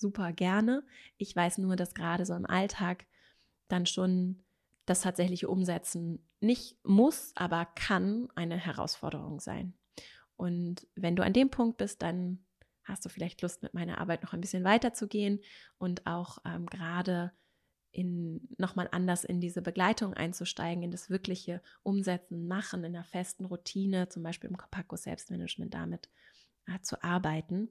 super 0.00 0.32
gerne. 0.32 0.82
Ich 1.18 1.34
weiß 1.34 1.58
nur, 1.58 1.76
dass 1.76 1.94
gerade 1.94 2.26
so 2.26 2.34
im 2.34 2.46
Alltag 2.46 3.06
dann 3.68 3.86
schon 3.86 4.42
das 4.86 5.02
tatsächliche 5.02 5.48
Umsetzen 5.48 6.26
nicht 6.40 6.76
muss, 6.84 7.32
aber 7.36 7.66
kann 7.76 8.28
eine 8.34 8.56
Herausforderung 8.56 9.40
sein. 9.40 9.74
Und 10.36 10.86
wenn 10.96 11.16
du 11.16 11.22
an 11.22 11.32
dem 11.32 11.50
Punkt 11.50 11.76
bist, 11.76 12.02
dann 12.02 12.44
hast 12.84 13.04
du 13.04 13.08
vielleicht 13.08 13.42
Lust, 13.42 13.62
mit 13.62 13.74
meiner 13.74 13.98
Arbeit 13.98 14.22
noch 14.22 14.32
ein 14.32 14.40
bisschen 14.40 14.64
weiterzugehen 14.64 15.40
und 15.78 16.06
auch 16.06 16.38
ähm, 16.44 16.66
gerade 16.66 17.32
in 17.92 18.48
nochmal 18.56 18.88
anders 18.92 19.24
in 19.24 19.40
diese 19.40 19.62
Begleitung 19.62 20.14
einzusteigen, 20.14 20.82
in 20.82 20.90
das 20.90 21.10
wirkliche 21.10 21.60
Umsetzen, 21.82 22.46
Machen, 22.46 22.84
in 22.84 22.94
einer 22.94 23.04
festen 23.04 23.44
Routine, 23.44 24.08
zum 24.08 24.22
Beispiel 24.22 24.48
im 24.48 24.56
Kompakko 24.56 24.96
Selbstmanagement 24.96 25.74
damit 25.74 26.08
äh, 26.66 26.80
zu 26.80 27.02
arbeiten. 27.02 27.68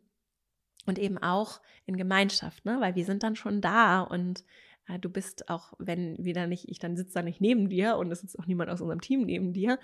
Und 0.86 0.98
eben 0.98 1.18
auch 1.18 1.62
in 1.86 1.98
Gemeinschaft, 1.98 2.66
ne? 2.66 2.78
weil 2.80 2.96
wir 2.96 3.06
sind 3.06 3.24
dann 3.24 3.36
schon 3.36 3.62
da 3.62 4.02
und 4.02 4.44
äh, 4.88 4.98
du 4.98 5.10
bist 5.10 5.50
auch, 5.50 5.74
wenn 5.78 6.18
wieder 6.24 6.48
nicht, 6.48 6.70
ich 6.70 6.80
dann 6.80 6.98
sitze 6.98 7.14
da 7.16 7.22
nicht 7.22 7.42
neben 7.42 7.70
dir 7.70 7.98
und 7.98 8.12
es 8.12 8.22
sitzt 8.22 8.40
auch 8.40 8.48
niemand 8.48 8.70
aus 8.70 8.82
unserem 8.82 9.02
Team 9.02 9.24
neben 9.24 9.54
dir, 9.54 9.78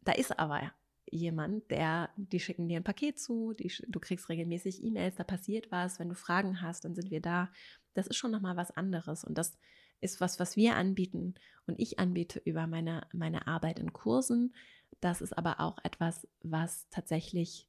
da 0.00 0.12
ist 0.12 0.38
aber 0.38 0.72
jemand, 1.10 1.70
der, 1.70 2.10
die 2.16 2.40
schicken 2.40 2.68
dir 2.68 2.78
ein 2.78 2.84
Paket 2.84 3.18
zu, 3.18 3.52
die, 3.52 3.70
du 3.86 4.00
kriegst 4.00 4.28
regelmäßig 4.28 4.82
E-Mails, 4.82 5.16
da 5.16 5.24
passiert 5.24 5.70
was, 5.70 5.98
wenn 5.98 6.08
du 6.08 6.14
Fragen 6.14 6.62
hast, 6.62 6.84
dann 6.84 6.94
sind 6.94 7.10
wir 7.10 7.20
da. 7.20 7.50
Das 7.94 8.06
ist 8.06 8.16
schon 8.16 8.30
nochmal 8.30 8.56
was 8.56 8.70
anderes 8.70 9.22
und 9.22 9.36
das 9.36 9.58
ist 10.00 10.20
was, 10.20 10.40
was 10.40 10.56
wir 10.56 10.74
anbieten 10.76 11.34
und 11.66 11.78
ich 11.78 11.98
anbiete 11.98 12.40
über 12.44 12.66
meine, 12.66 13.06
meine 13.12 13.46
Arbeit 13.46 13.78
in 13.78 13.92
Kursen. 13.92 14.54
Das 15.00 15.20
ist 15.20 15.36
aber 15.36 15.60
auch 15.60 15.78
etwas, 15.84 16.26
was 16.42 16.88
tatsächlich 16.90 17.68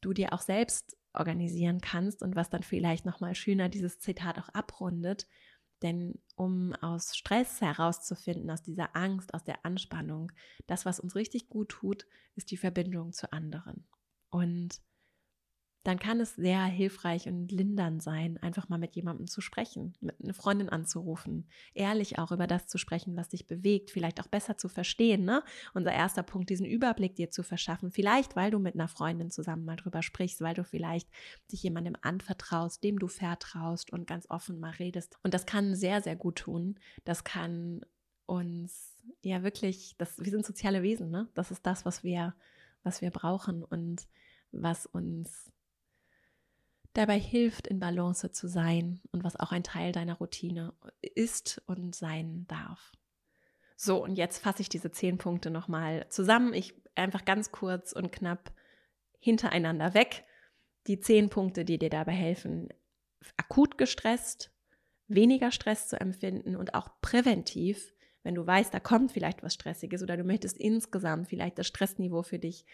du 0.00 0.12
dir 0.12 0.32
auch 0.32 0.40
selbst 0.40 0.96
organisieren 1.14 1.80
kannst 1.80 2.22
und 2.22 2.36
was 2.36 2.50
dann 2.50 2.62
vielleicht 2.62 3.04
nochmal 3.04 3.34
schöner 3.34 3.68
dieses 3.68 3.98
Zitat 3.98 4.38
auch 4.38 4.48
abrundet. 4.50 5.26
Denn 5.82 6.20
um 6.36 6.74
aus 6.74 7.16
Stress 7.16 7.60
herauszufinden, 7.60 8.50
aus 8.50 8.62
dieser 8.62 8.94
Angst, 8.94 9.34
aus 9.34 9.42
der 9.42 9.64
Anspannung, 9.64 10.30
das, 10.66 10.86
was 10.86 11.00
uns 11.00 11.16
richtig 11.16 11.48
gut 11.48 11.70
tut, 11.70 12.06
ist 12.36 12.50
die 12.50 12.56
Verbindung 12.56 13.12
zu 13.12 13.32
anderen. 13.32 13.86
Und 14.30 14.80
dann 15.84 15.98
kann 15.98 16.20
es 16.20 16.36
sehr 16.36 16.62
hilfreich 16.64 17.26
und 17.26 17.50
lindernd 17.50 18.02
sein, 18.02 18.38
einfach 18.38 18.68
mal 18.68 18.78
mit 18.78 18.94
jemandem 18.94 19.26
zu 19.26 19.40
sprechen, 19.40 19.94
mit 20.00 20.20
einer 20.22 20.34
Freundin 20.34 20.68
anzurufen, 20.68 21.48
ehrlich 21.74 22.18
auch 22.18 22.30
über 22.30 22.46
das 22.46 22.66
zu 22.66 22.78
sprechen, 22.78 23.16
was 23.16 23.30
dich 23.30 23.46
bewegt, 23.46 23.90
vielleicht 23.90 24.20
auch 24.20 24.28
besser 24.28 24.56
zu 24.56 24.68
verstehen. 24.68 25.24
Ne? 25.24 25.42
Unser 25.74 25.92
erster 25.92 26.22
Punkt, 26.22 26.50
diesen 26.50 26.66
Überblick 26.66 27.16
dir 27.16 27.30
zu 27.30 27.42
verschaffen, 27.42 27.90
vielleicht 27.90 28.36
weil 28.36 28.50
du 28.50 28.58
mit 28.60 28.74
einer 28.74 28.88
Freundin 28.88 29.30
zusammen 29.30 29.64
mal 29.64 29.76
drüber 29.76 30.02
sprichst, 30.02 30.40
weil 30.40 30.54
du 30.54 30.64
vielleicht 30.64 31.08
dich 31.50 31.62
jemandem 31.62 31.96
anvertraust, 32.00 32.84
dem 32.84 32.98
du 32.98 33.08
vertraust 33.08 33.92
und 33.92 34.06
ganz 34.06 34.30
offen 34.30 34.60
mal 34.60 34.70
redest. 34.70 35.18
Und 35.22 35.34
das 35.34 35.46
kann 35.46 35.74
sehr, 35.74 36.00
sehr 36.00 36.16
gut 36.16 36.36
tun. 36.36 36.78
Das 37.04 37.24
kann 37.24 37.84
uns 38.26 38.96
ja 39.22 39.42
wirklich, 39.42 39.96
das, 39.98 40.18
wir 40.18 40.30
sind 40.30 40.46
soziale 40.46 40.82
Wesen, 40.82 41.10
ne? 41.10 41.28
Das 41.34 41.50
ist 41.50 41.66
das, 41.66 41.84
was 41.84 42.04
wir, 42.04 42.34
was 42.84 43.00
wir 43.00 43.10
brauchen 43.10 43.64
und 43.64 44.06
was 44.52 44.86
uns 44.86 45.50
dabei 46.92 47.18
hilft, 47.18 47.66
in 47.66 47.80
Balance 47.80 48.30
zu 48.32 48.48
sein 48.48 49.00
und 49.12 49.24
was 49.24 49.36
auch 49.36 49.52
ein 49.52 49.64
Teil 49.64 49.92
deiner 49.92 50.14
Routine 50.14 50.74
ist 51.00 51.62
und 51.66 51.94
sein 51.94 52.46
darf. 52.48 52.92
So, 53.76 54.02
und 54.02 54.16
jetzt 54.16 54.38
fasse 54.38 54.62
ich 54.62 54.68
diese 54.68 54.90
zehn 54.90 55.18
Punkte 55.18 55.50
nochmal 55.50 56.06
zusammen. 56.08 56.54
Ich 56.54 56.74
einfach 56.94 57.24
ganz 57.24 57.50
kurz 57.50 57.92
und 57.92 58.12
knapp 58.12 58.52
hintereinander 59.18 59.94
weg. 59.94 60.24
Die 60.86 61.00
zehn 61.00 61.30
Punkte, 61.30 61.64
die 61.64 61.78
dir 61.78 61.90
dabei 61.90 62.12
helfen, 62.12 62.68
akut 63.36 63.78
gestresst, 63.78 64.52
weniger 65.08 65.50
Stress 65.50 65.88
zu 65.88 66.00
empfinden 66.00 66.56
und 66.56 66.74
auch 66.74 67.00
präventiv, 67.00 67.92
wenn 68.22 68.34
du 68.34 68.46
weißt, 68.46 68.72
da 68.72 68.80
kommt 68.80 69.12
vielleicht 69.12 69.42
was 69.42 69.54
Stressiges 69.54 70.02
oder 70.02 70.16
du 70.16 70.24
möchtest 70.24 70.56
insgesamt 70.56 71.28
vielleicht 71.28 71.58
das 71.58 71.66
Stressniveau 71.66 72.22
für 72.22 72.38
dich 72.38 72.64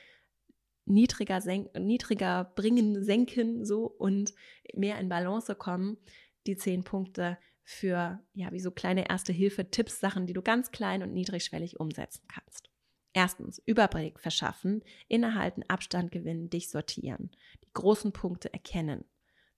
niedriger, 0.89 1.41
niedriger 1.79 2.45
bringen, 2.57 3.05
senken 3.05 3.65
so 3.65 3.87
und 3.87 4.35
mehr 4.75 4.99
in 4.99 5.09
Balance 5.09 5.55
kommen. 5.55 5.99
Die 6.47 6.57
zehn 6.57 6.85
Punkte 6.85 7.39
für, 7.63 8.21
ja, 8.33 8.51
wie 8.53 8.61
so 8.61 8.71
kleine 8.71 9.09
erste 9.09 9.33
Hilfe, 9.33 9.71
Tipps, 9.71 10.01
Sachen, 10.01 10.27
die 10.27 10.33
du 10.33 10.43
ganz 10.43 10.71
klein 10.71 11.03
und 11.03 11.13
niedrigschwellig 11.13 11.79
umsetzen 11.79 12.27
kannst. 12.27 12.71
Erstens, 13.13 13.61
Überblick 13.67 14.21
verschaffen, 14.21 14.83
innehalten, 15.09 15.65
Abstand 15.69 16.11
gewinnen, 16.11 16.51
dich 16.51 16.71
sortieren, 16.71 17.31
die 17.65 17.73
großen 17.73 18.13
Punkte 18.13 18.53
erkennen. 18.53 19.05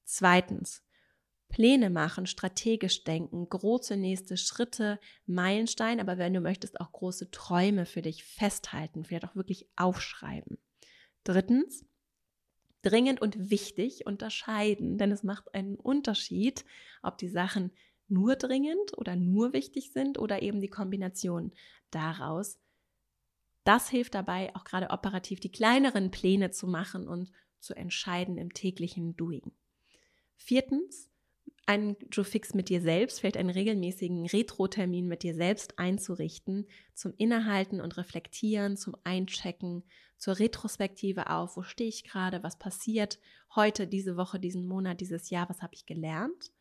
Zweitens, 0.04 0.82
Pläne 1.50 1.90
machen, 1.90 2.26
strategisch 2.26 3.04
denken, 3.04 3.48
große 3.48 3.96
nächste 3.96 4.36
Schritte, 4.36 4.98
Meilenstein, 5.26 6.00
aber 6.00 6.16
wenn 6.16 6.32
du 6.32 6.40
möchtest, 6.40 6.80
auch 6.80 6.92
große 6.92 7.30
Träume 7.30 7.86
für 7.86 8.02
dich 8.02 8.24
festhalten, 8.24 9.04
vielleicht 9.04 9.24
auch 9.24 9.36
wirklich 9.36 9.68
aufschreiben. 9.76 10.58
Drittens, 11.24 11.84
dringend 12.82 13.20
und 13.20 13.50
wichtig 13.50 14.06
unterscheiden, 14.06 14.98
denn 14.98 15.12
es 15.12 15.22
macht 15.22 15.54
einen 15.54 15.76
Unterschied, 15.76 16.64
ob 17.02 17.18
die 17.18 17.28
Sachen 17.28 17.72
nur 18.08 18.36
dringend 18.36 18.96
oder 18.96 19.16
nur 19.16 19.52
wichtig 19.52 19.92
sind 19.92 20.18
oder 20.18 20.42
eben 20.42 20.60
die 20.60 20.68
Kombination 20.68 21.52
daraus. 21.90 22.58
Das 23.64 23.88
hilft 23.88 24.14
dabei, 24.14 24.54
auch 24.56 24.64
gerade 24.64 24.90
operativ 24.90 25.40
die 25.40 25.52
kleineren 25.52 26.10
Pläne 26.10 26.50
zu 26.50 26.66
machen 26.66 27.06
und 27.06 27.30
zu 27.60 27.74
entscheiden 27.74 28.38
im 28.38 28.52
täglichen 28.52 29.16
Doing. 29.16 29.52
Viertens, 30.36 31.10
einen 31.66 31.96
Joe-Fix 32.10 32.54
mit 32.54 32.68
dir 32.68 32.80
selbst, 32.80 33.20
vielleicht 33.20 33.36
einen 33.36 33.50
regelmäßigen 33.50 34.26
Retro-Termin 34.26 35.06
mit 35.06 35.22
dir 35.22 35.34
selbst 35.34 35.78
einzurichten, 35.78 36.66
zum 36.94 37.12
Innehalten 37.16 37.80
und 37.80 37.96
Reflektieren, 37.96 38.76
zum 38.76 38.96
Einchecken, 39.04 39.84
zur 40.20 40.38
Retrospektive 40.38 41.30
auf, 41.30 41.56
wo 41.56 41.62
stehe 41.62 41.88
ich 41.88 42.04
gerade, 42.04 42.42
was 42.42 42.58
passiert 42.58 43.18
heute, 43.54 43.86
diese 43.86 44.16
Woche, 44.16 44.38
diesen 44.38 44.66
Monat, 44.66 45.00
dieses 45.00 45.30
Jahr, 45.30 45.48
was 45.48 45.62
habe 45.62 45.74
ich 45.74 45.86
gelernt. 45.86 46.52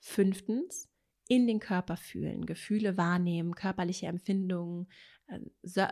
Fünftens, 0.00 0.88
in 1.28 1.46
den 1.46 1.60
Körper 1.60 1.96
fühlen, 1.96 2.46
Gefühle 2.46 2.96
wahrnehmen, 2.96 3.54
körperliche 3.54 4.06
Empfindungen, 4.06 4.86
äh, 5.26 5.40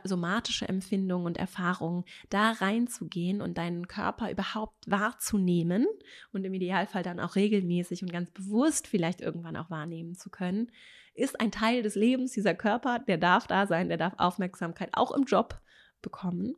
somatische 0.04 0.68
Empfindungen 0.68 1.26
und 1.26 1.36
Erfahrungen, 1.36 2.04
da 2.30 2.52
reinzugehen 2.52 3.42
und 3.42 3.58
deinen 3.58 3.86
Körper 3.88 4.30
überhaupt 4.30 4.88
wahrzunehmen 4.88 5.86
und 6.32 6.44
im 6.44 6.54
Idealfall 6.54 7.02
dann 7.02 7.20
auch 7.20 7.34
regelmäßig 7.34 8.02
und 8.02 8.12
ganz 8.12 8.30
bewusst 8.30 8.86
vielleicht 8.86 9.20
irgendwann 9.20 9.56
auch 9.56 9.70
wahrnehmen 9.70 10.14
zu 10.14 10.30
können, 10.30 10.70
ist 11.14 11.38
ein 11.38 11.50
Teil 11.50 11.82
des 11.82 11.96
Lebens. 11.96 12.32
Dieser 12.32 12.54
Körper, 12.54 13.00
der 13.00 13.18
darf 13.18 13.46
da 13.46 13.66
sein, 13.66 13.88
der 13.88 13.98
darf 13.98 14.14
Aufmerksamkeit 14.16 14.90
auch 14.92 15.12
im 15.12 15.24
Job 15.24 15.60
bekommen. 16.00 16.54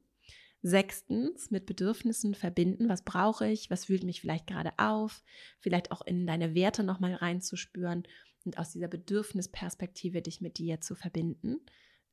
Sechstens, 0.66 1.52
mit 1.52 1.64
Bedürfnissen 1.64 2.34
verbinden. 2.34 2.88
Was 2.88 3.04
brauche 3.04 3.46
ich? 3.46 3.70
Was 3.70 3.88
wühlt 3.88 4.02
mich 4.02 4.20
vielleicht 4.20 4.48
gerade 4.48 4.72
auf? 4.78 5.22
Vielleicht 5.60 5.92
auch 5.92 6.02
in 6.02 6.26
deine 6.26 6.56
Werte 6.56 6.82
nochmal 6.82 7.14
reinzuspüren 7.14 8.02
und 8.44 8.58
aus 8.58 8.72
dieser 8.72 8.88
Bedürfnisperspektive 8.88 10.22
dich 10.22 10.40
mit 10.40 10.58
dir 10.58 10.80
zu 10.80 10.96
verbinden. 10.96 11.60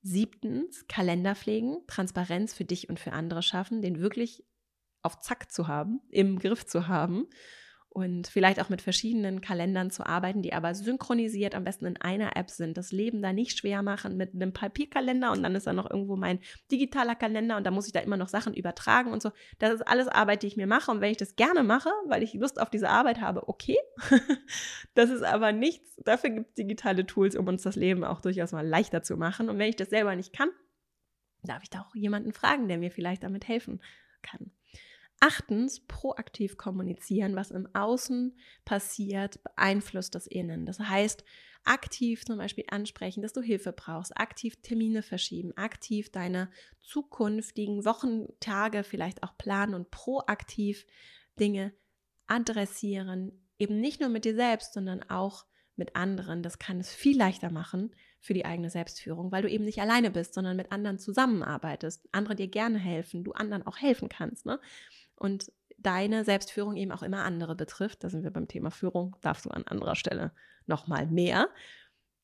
Siebtens, 0.03 0.85
Kalender 0.87 1.33
pflegen, 1.35 1.77
Transparenz 1.87 2.53
für 2.53 2.63
dich 2.63 2.89
und 2.89 2.99
für 2.99 3.13
andere 3.13 3.41
schaffen, 3.41 3.81
den 3.81 3.99
wirklich 3.99 4.45
auf 5.01 5.19
Zack 5.19 5.51
zu 5.51 5.67
haben, 5.67 6.01
im 6.09 6.37
Griff 6.37 6.65
zu 6.67 6.87
haben 6.87 7.27
und 7.93 8.25
vielleicht 8.25 8.59
auch 8.59 8.69
mit 8.69 8.81
verschiedenen 8.81 9.39
Kalendern 9.39 9.91
zu 9.91 10.03
arbeiten, 10.03 10.41
die 10.41 10.53
aber 10.53 10.73
synchronisiert 10.73 11.53
am 11.53 11.63
besten 11.63 11.85
in 11.85 12.01
einer 12.01 12.35
App 12.35 12.49
sind. 12.49 12.75
Das 12.75 12.91
Leben 12.91 13.21
da 13.21 13.33
nicht 13.33 13.55
schwer 13.55 13.83
machen 13.83 14.17
mit 14.17 14.33
einem 14.33 14.51
Papierkalender 14.51 15.31
und 15.31 15.43
dann 15.43 15.53
ist 15.53 15.67
da 15.67 15.73
noch 15.73 15.89
irgendwo 15.89 16.15
mein 16.15 16.39
digitaler 16.71 17.13
Kalender 17.13 17.55
und 17.55 17.65
da 17.67 17.71
muss 17.71 17.85
ich 17.85 17.93
da 17.93 17.99
immer 17.99 18.17
noch 18.17 18.29
Sachen 18.29 18.55
übertragen 18.55 19.11
und 19.11 19.21
so. 19.21 19.31
Das 19.59 19.71
ist 19.71 19.81
alles 19.81 20.07
Arbeit, 20.07 20.41
die 20.41 20.47
ich 20.47 20.57
mir 20.57 20.65
mache 20.65 20.89
und 20.89 21.01
wenn 21.01 21.11
ich 21.11 21.17
das 21.17 21.35
gerne 21.35 21.61
mache, 21.61 21.89
weil 22.07 22.23
ich 22.23 22.33
Lust 22.33 22.59
auf 22.59 22.71
diese 22.71 22.89
Arbeit 22.89 23.21
habe, 23.21 23.47
okay. 23.47 23.77
das 24.95 25.11
ist 25.11 25.23
aber 25.23 25.51
nichts. 25.51 25.95
Dafür 25.97 26.31
gibt 26.31 26.49
es 26.49 26.55
digitale 26.55 27.05
Tools, 27.05 27.35
um 27.35 27.47
uns 27.47 27.61
das 27.61 27.75
Leben 27.75 28.03
auch 28.03 28.21
durchaus 28.21 28.53
mal 28.53 28.67
leichter 28.67 29.03
zu 29.03 29.17
machen. 29.17 29.49
Und 29.49 29.59
wenn 29.59 29.69
ich 29.69 29.75
das 29.75 29.91
selber 29.91 30.15
nicht 30.15 30.33
kann, 30.33 30.49
darf 31.43 31.61
ich 31.61 31.69
da 31.69 31.81
auch 31.81 31.93
jemanden 31.93 32.33
fragen, 32.33 32.67
der 32.67 32.79
mir 32.79 32.89
vielleicht 32.89 33.21
damit 33.21 33.47
helfen 33.47 33.81
kann. 34.23 34.51
Achtens, 35.25 35.79
proaktiv 35.79 36.57
kommunizieren, 36.57 37.37
was 37.37 37.49
im 37.49 37.73
Außen 37.73 38.37
passiert, 38.65 39.41
beeinflusst 39.41 40.15
das 40.15 40.27
Innen. 40.27 40.65
Das 40.65 40.79
heißt, 40.79 41.23
aktiv 41.63 42.25
zum 42.25 42.37
Beispiel 42.37 42.65
ansprechen, 42.69 43.21
dass 43.21 43.31
du 43.31 43.39
Hilfe 43.39 43.71
brauchst, 43.71 44.17
aktiv 44.17 44.61
Termine 44.61 45.01
verschieben, 45.01 45.55
aktiv 45.55 46.11
deine 46.11 46.51
zukünftigen 46.81 47.85
Wochen, 47.85 48.27
Tage 48.41 48.83
vielleicht 48.83 49.23
auch 49.23 49.37
planen 49.37 49.75
und 49.75 49.91
proaktiv 49.91 50.85
Dinge 51.39 51.71
adressieren, 52.27 53.47
eben 53.57 53.79
nicht 53.79 54.01
nur 54.01 54.09
mit 54.09 54.25
dir 54.25 54.35
selbst, 54.35 54.73
sondern 54.73 55.09
auch 55.09 55.45
mit 55.77 55.95
anderen. 55.95 56.43
Das 56.43 56.59
kann 56.59 56.81
es 56.81 56.93
viel 56.93 57.17
leichter 57.17 57.49
machen 57.49 57.95
für 58.19 58.33
die 58.33 58.43
eigene 58.43 58.69
Selbstführung, 58.69 59.31
weil 59.31 59.41
du 59.41 59.49
eben 59.49 59.63
nicht 59.63 59.79
alleine 59.79 60.11
bist, 60.11 60.33
sondern 60.33 60.57
mit 60.57 60.73
anderen 60.73 60.99
zusammenarbeitest, 60.99 62.09
andere 62.11 62.35
dir 62.35 62.49
gerne 62.49 62.77
helfen, 62.77 63.23
du 63.23 63.31
anderen 63.31 63.65
auch 63.65 63.77
helfen 63.77 64.09
kannst. 64.09 64.45
Ne? 64.45 64.59
Und 65.15 65.51
deine 65.77 66.23
Selbstführung 66.23 66.75
eben 66.75 66.91
auch 66.91 67.03
immer 67.03 67.23
andere 67.23 67.55
betrifft. 67.55 68.03
Da 68.03 68.09
sind 68.09 68.23
wir 68.23 68.31
beim 68.31 68.47
Thema 68.47 68.71
Führung, 68.71 69.15
darfst 69.21 69.45
du 69.45 69.49
an 69.49 69.63
anderer 69.67 69.95
Stelle 69.95 70.33
nochmal 70.65 71.07
mehr. 71.07 71.49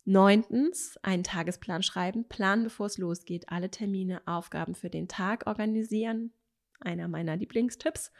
Neuntens, 0.05 0.97
einen 1.03 1.23
Tagesplan 1.23 1.83
schreiben, 1.83 2.27
planen, 2.27 2.63
bevor 2.63 2.87
es 2.87 2.97
losgeht, 2.97 3.49
alle 3.49 3.69
Termine, 3.69 4.25
Aufgaben 4.25 4.75
für 4.75 4.89
den 4.89 5.07
Tag 5.07 5.45
organisieren. 5.45 6.33
Einer 6.79 7.07
meiner 7.07 7.35
Lieblingstipps. 7.35 8.11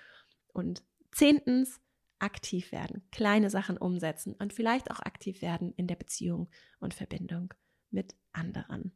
Und 0.54 0.84
zehntens, 1.12 1.80
aktiv 2.20 2.72
werden, 2.72 3.02
kleine 3.12 3.50
Sachen 3.50 3.78
umsetzen 3.78 4.36
und 4.36 4.54
vielleicht 4.54 4.92
auch 4.92 5.00
aktiv 5.00 5.42
werden 5.42 5.74
in 5.78 5.88
der 5.88 5.96
Beziehung 5.96 6.50
und 6.80 6.94
Verbindung 6.94 7.54
mit 7.92 8.16
anderen. 8.34 8.92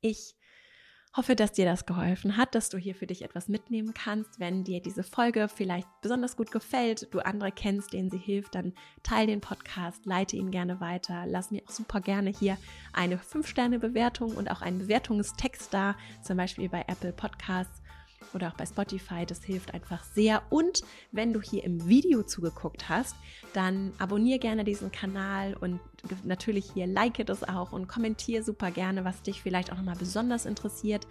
Ich 0.00 0.36
Hoffe, 1.16 1.34
dass 1.34 1.52
dir 1.52 1.64
das 1.64 1.86
geholfen 1.86 2.36
hat, 2.36 2.54
dass 2.54 2.68
du 2.68 2.76
hier 2.76 2.94
für 2.94 3.06
dich 3.06 3.22
etwas 3.22 3.48
mitnehmen 3.48 3.94
kannst. 3.94 4.38
Wenn 4.38 4.64
dir 4.64 4.82
diese 4.82 5.02
Folge 5.02 5.48
vielleicht 5.48 5.88
besonders 6.02 6.36
gut 6.36 6.50
gefällt, 6.50 7.08
du 7.14 7.20
andere 7.20 7.52
kennst, 7.52 7.94
denen 7.94 8.10
sie 8.10 8.18
hilft, 8.18 8.54
dann 8.54 8.74
teile 9.02 9.28
den 9.28 9.40
Podcast, 9.40 10.04
leite 10.04 10.36
ihn 10.36 10.50
gerne 10.50 10.78
weiter. 10.78 11.24
Lass 11.26 11.50
mir 11.50 11.62
auch 11.66 11.72
super 11.72 12.02
gerne 12.02 12.28
hier 12.28 12.58
eine 12.92 13.16
5-Sterne-Bewertung 13.16 14.36
und 14.36 14.50
auch 14.50 14.60
einen 14.60 14.80
Bewertungstext 14.80 15.72
da, 15.72 15.96
zum 16.22 16.36
Beispiel 16.36 16.68
bei 16.68 16.84
Apple 16.86 17.14
Podcasts 17.14 17.80
oder 18.34 18.48
auch 18.48 18.54
bei 18.54 18.66
Spotify. 18.66 19.26
Das 19.26 19.44
hilft 19.44 19.74
einfach 19.74 20.04
sehr. 20.04 20.42
Und 20.50 20.82
wenn 21.12 21.32
du 21.32 21.40
hier 21.40 21.64
im 21.64 21.86
Video 21.88 22.22
zugeguckt 22.22 22.88
hast, 22.88 23.16
dann 23.52 23.92
abonniere 23.98 24.38
gerne 24.38 24.64
diesen 24.64 24.92
Kanal 24.92 25.54
und 25.54 25.80
natürlich 26.24 26.70
hier 26.72 26.86
like 26.86 27.24
das 27.26 27.42
auch 27.44 27.72
und 27.72 27.88
kommentiere 27.88 28.42
super 28.42 28.70
gerne, 28.70 29.04
was 29.04 29.22
dich 29.22 29.42
vielleicht 29.42 29.72
auch 29.72 29.76
nochmal 29.76 29.96
besonders 29.96 30.44
interessiert. 30.46 31.06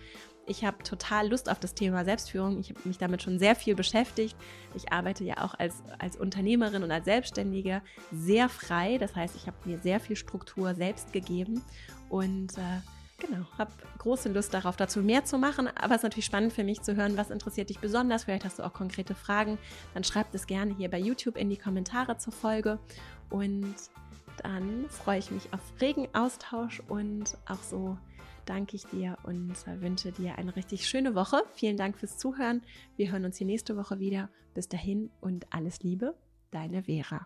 Ich 0.47 0.63
habe 0.63 0.83
total 0.83 1.29
Lust 1.29 1.49
auf 1.49 1.59
das 1.59 1.73
Thema 1.73 2.05
Selbstführung. 2.05 2.59
Ich 2.59 2.69
habe 2.69 2.79
mich 2.83 2.99
damit 2.99 3.23
schon 3.23 3.39
sehr 3.39 3.55
viel 3.55 3.73
beschäftigt. 3.73 4.35
Ich 4.75 4.91
arbeite 4.91 5.23
ja 5.23 5.43
auch 5.43 5.55
als, 5.55 5.81
als 5.97 6.17
Unternehmerin 6.17 6.83
und 6.83 6.91
als 6.91 7.05
Selbstständige 7.05 7.81
sehr 8.11 8.47
frei. 8.47 8.97
Das 8.99 9.15
heißt, 9.15 9.35
ich 9.35 9.47
habe 9.47 9.57
mir 9.65 9.79
sehr 9.79 9.99
viel 9.99 10.15
Struktur 10.15 10.75
selbst 10.75 11.13
gegeben 11.13 11.63
und 12.09 12.57
äh, 12.57 12.81
Genau, 13.17 13.45
habe 13.57 13.71
große 13.97 14.29
Lust 14.29 14.53
darauf, 14.53 14.75
dazu 14.75 15.01
mehr 15.01 15.23
zu 15.23 15.37
machen. 15.37 15.67
Aber 15.67 15.95
es 15.95 15.99
ist 15.99 16.03
natürlich 16.03 16.25
spannend 16.25 16.51
für 16.51 16.63
mich 16.63 16.81
zu 16.81 16.95
hören, 16.95 17.15
was 17.15 17.29
interessiert 17.29 17.69
dich 17.69 17.79
besonders. 17.79 18.25
Vielleicht 18.25 18.43
hast 18.43 18.59
du 18.59 18.63
auch 18.63 18.73
konkrete 18.73 19.15
Fragen. 19.15 19.57
Dann 19.93 20.03
schreib 20.03 20.31
das 20.31 20.47
gerne 20.47 20.75
hier 20.75 20.89
bei 20.89 20.99
YouTube 20.99 21.37
in 21.37 21.49
die 21.49 21.57
Kommentare 21.57 22.17
zur 22.17 22.33
Folge. 22.33 22.77
Und 23.29 23.75
dann 24.43 24.89
freue 24.89 25.19
ich 25.19 25.31
mich 25.31 25.53
auf 25.53 25.61
regen 25.79 26.07
Austausch 26.13 26.81
und 26.87 27.37
auch 27.45 27.63
so 27.63 27.97
danke 28.45 28.75
ich 28.75 28.85
dir 28.85 29.17
und 29.23 29.55
wünsche 29.81 30.11
dir 30.11 30.37
eine 30.37 30.55
richtig 30.55 30.87
schöne 30.87 31.15
Woche. 31.15 31.41
Vielen 31.53 31.77
Dank 31.77 31.97
fürs 31.97 32.17
Zuhören. 32.17 32.61
Wir 32.95 33.11
hören 33.11 33.25
uns 33.25 33.37
hier 33.37 33.47
nächste 33.47 33.77
Woche 33.77 33.99
wieder. 33.99 34.29
Bis 34.53 34.67
dahin 34.67 35.09
und 35.21 35.51
alles 35.53 35.79
Liebe, 35.79 36.15
deine 36.51 36.83
Vera. 36.83 37.25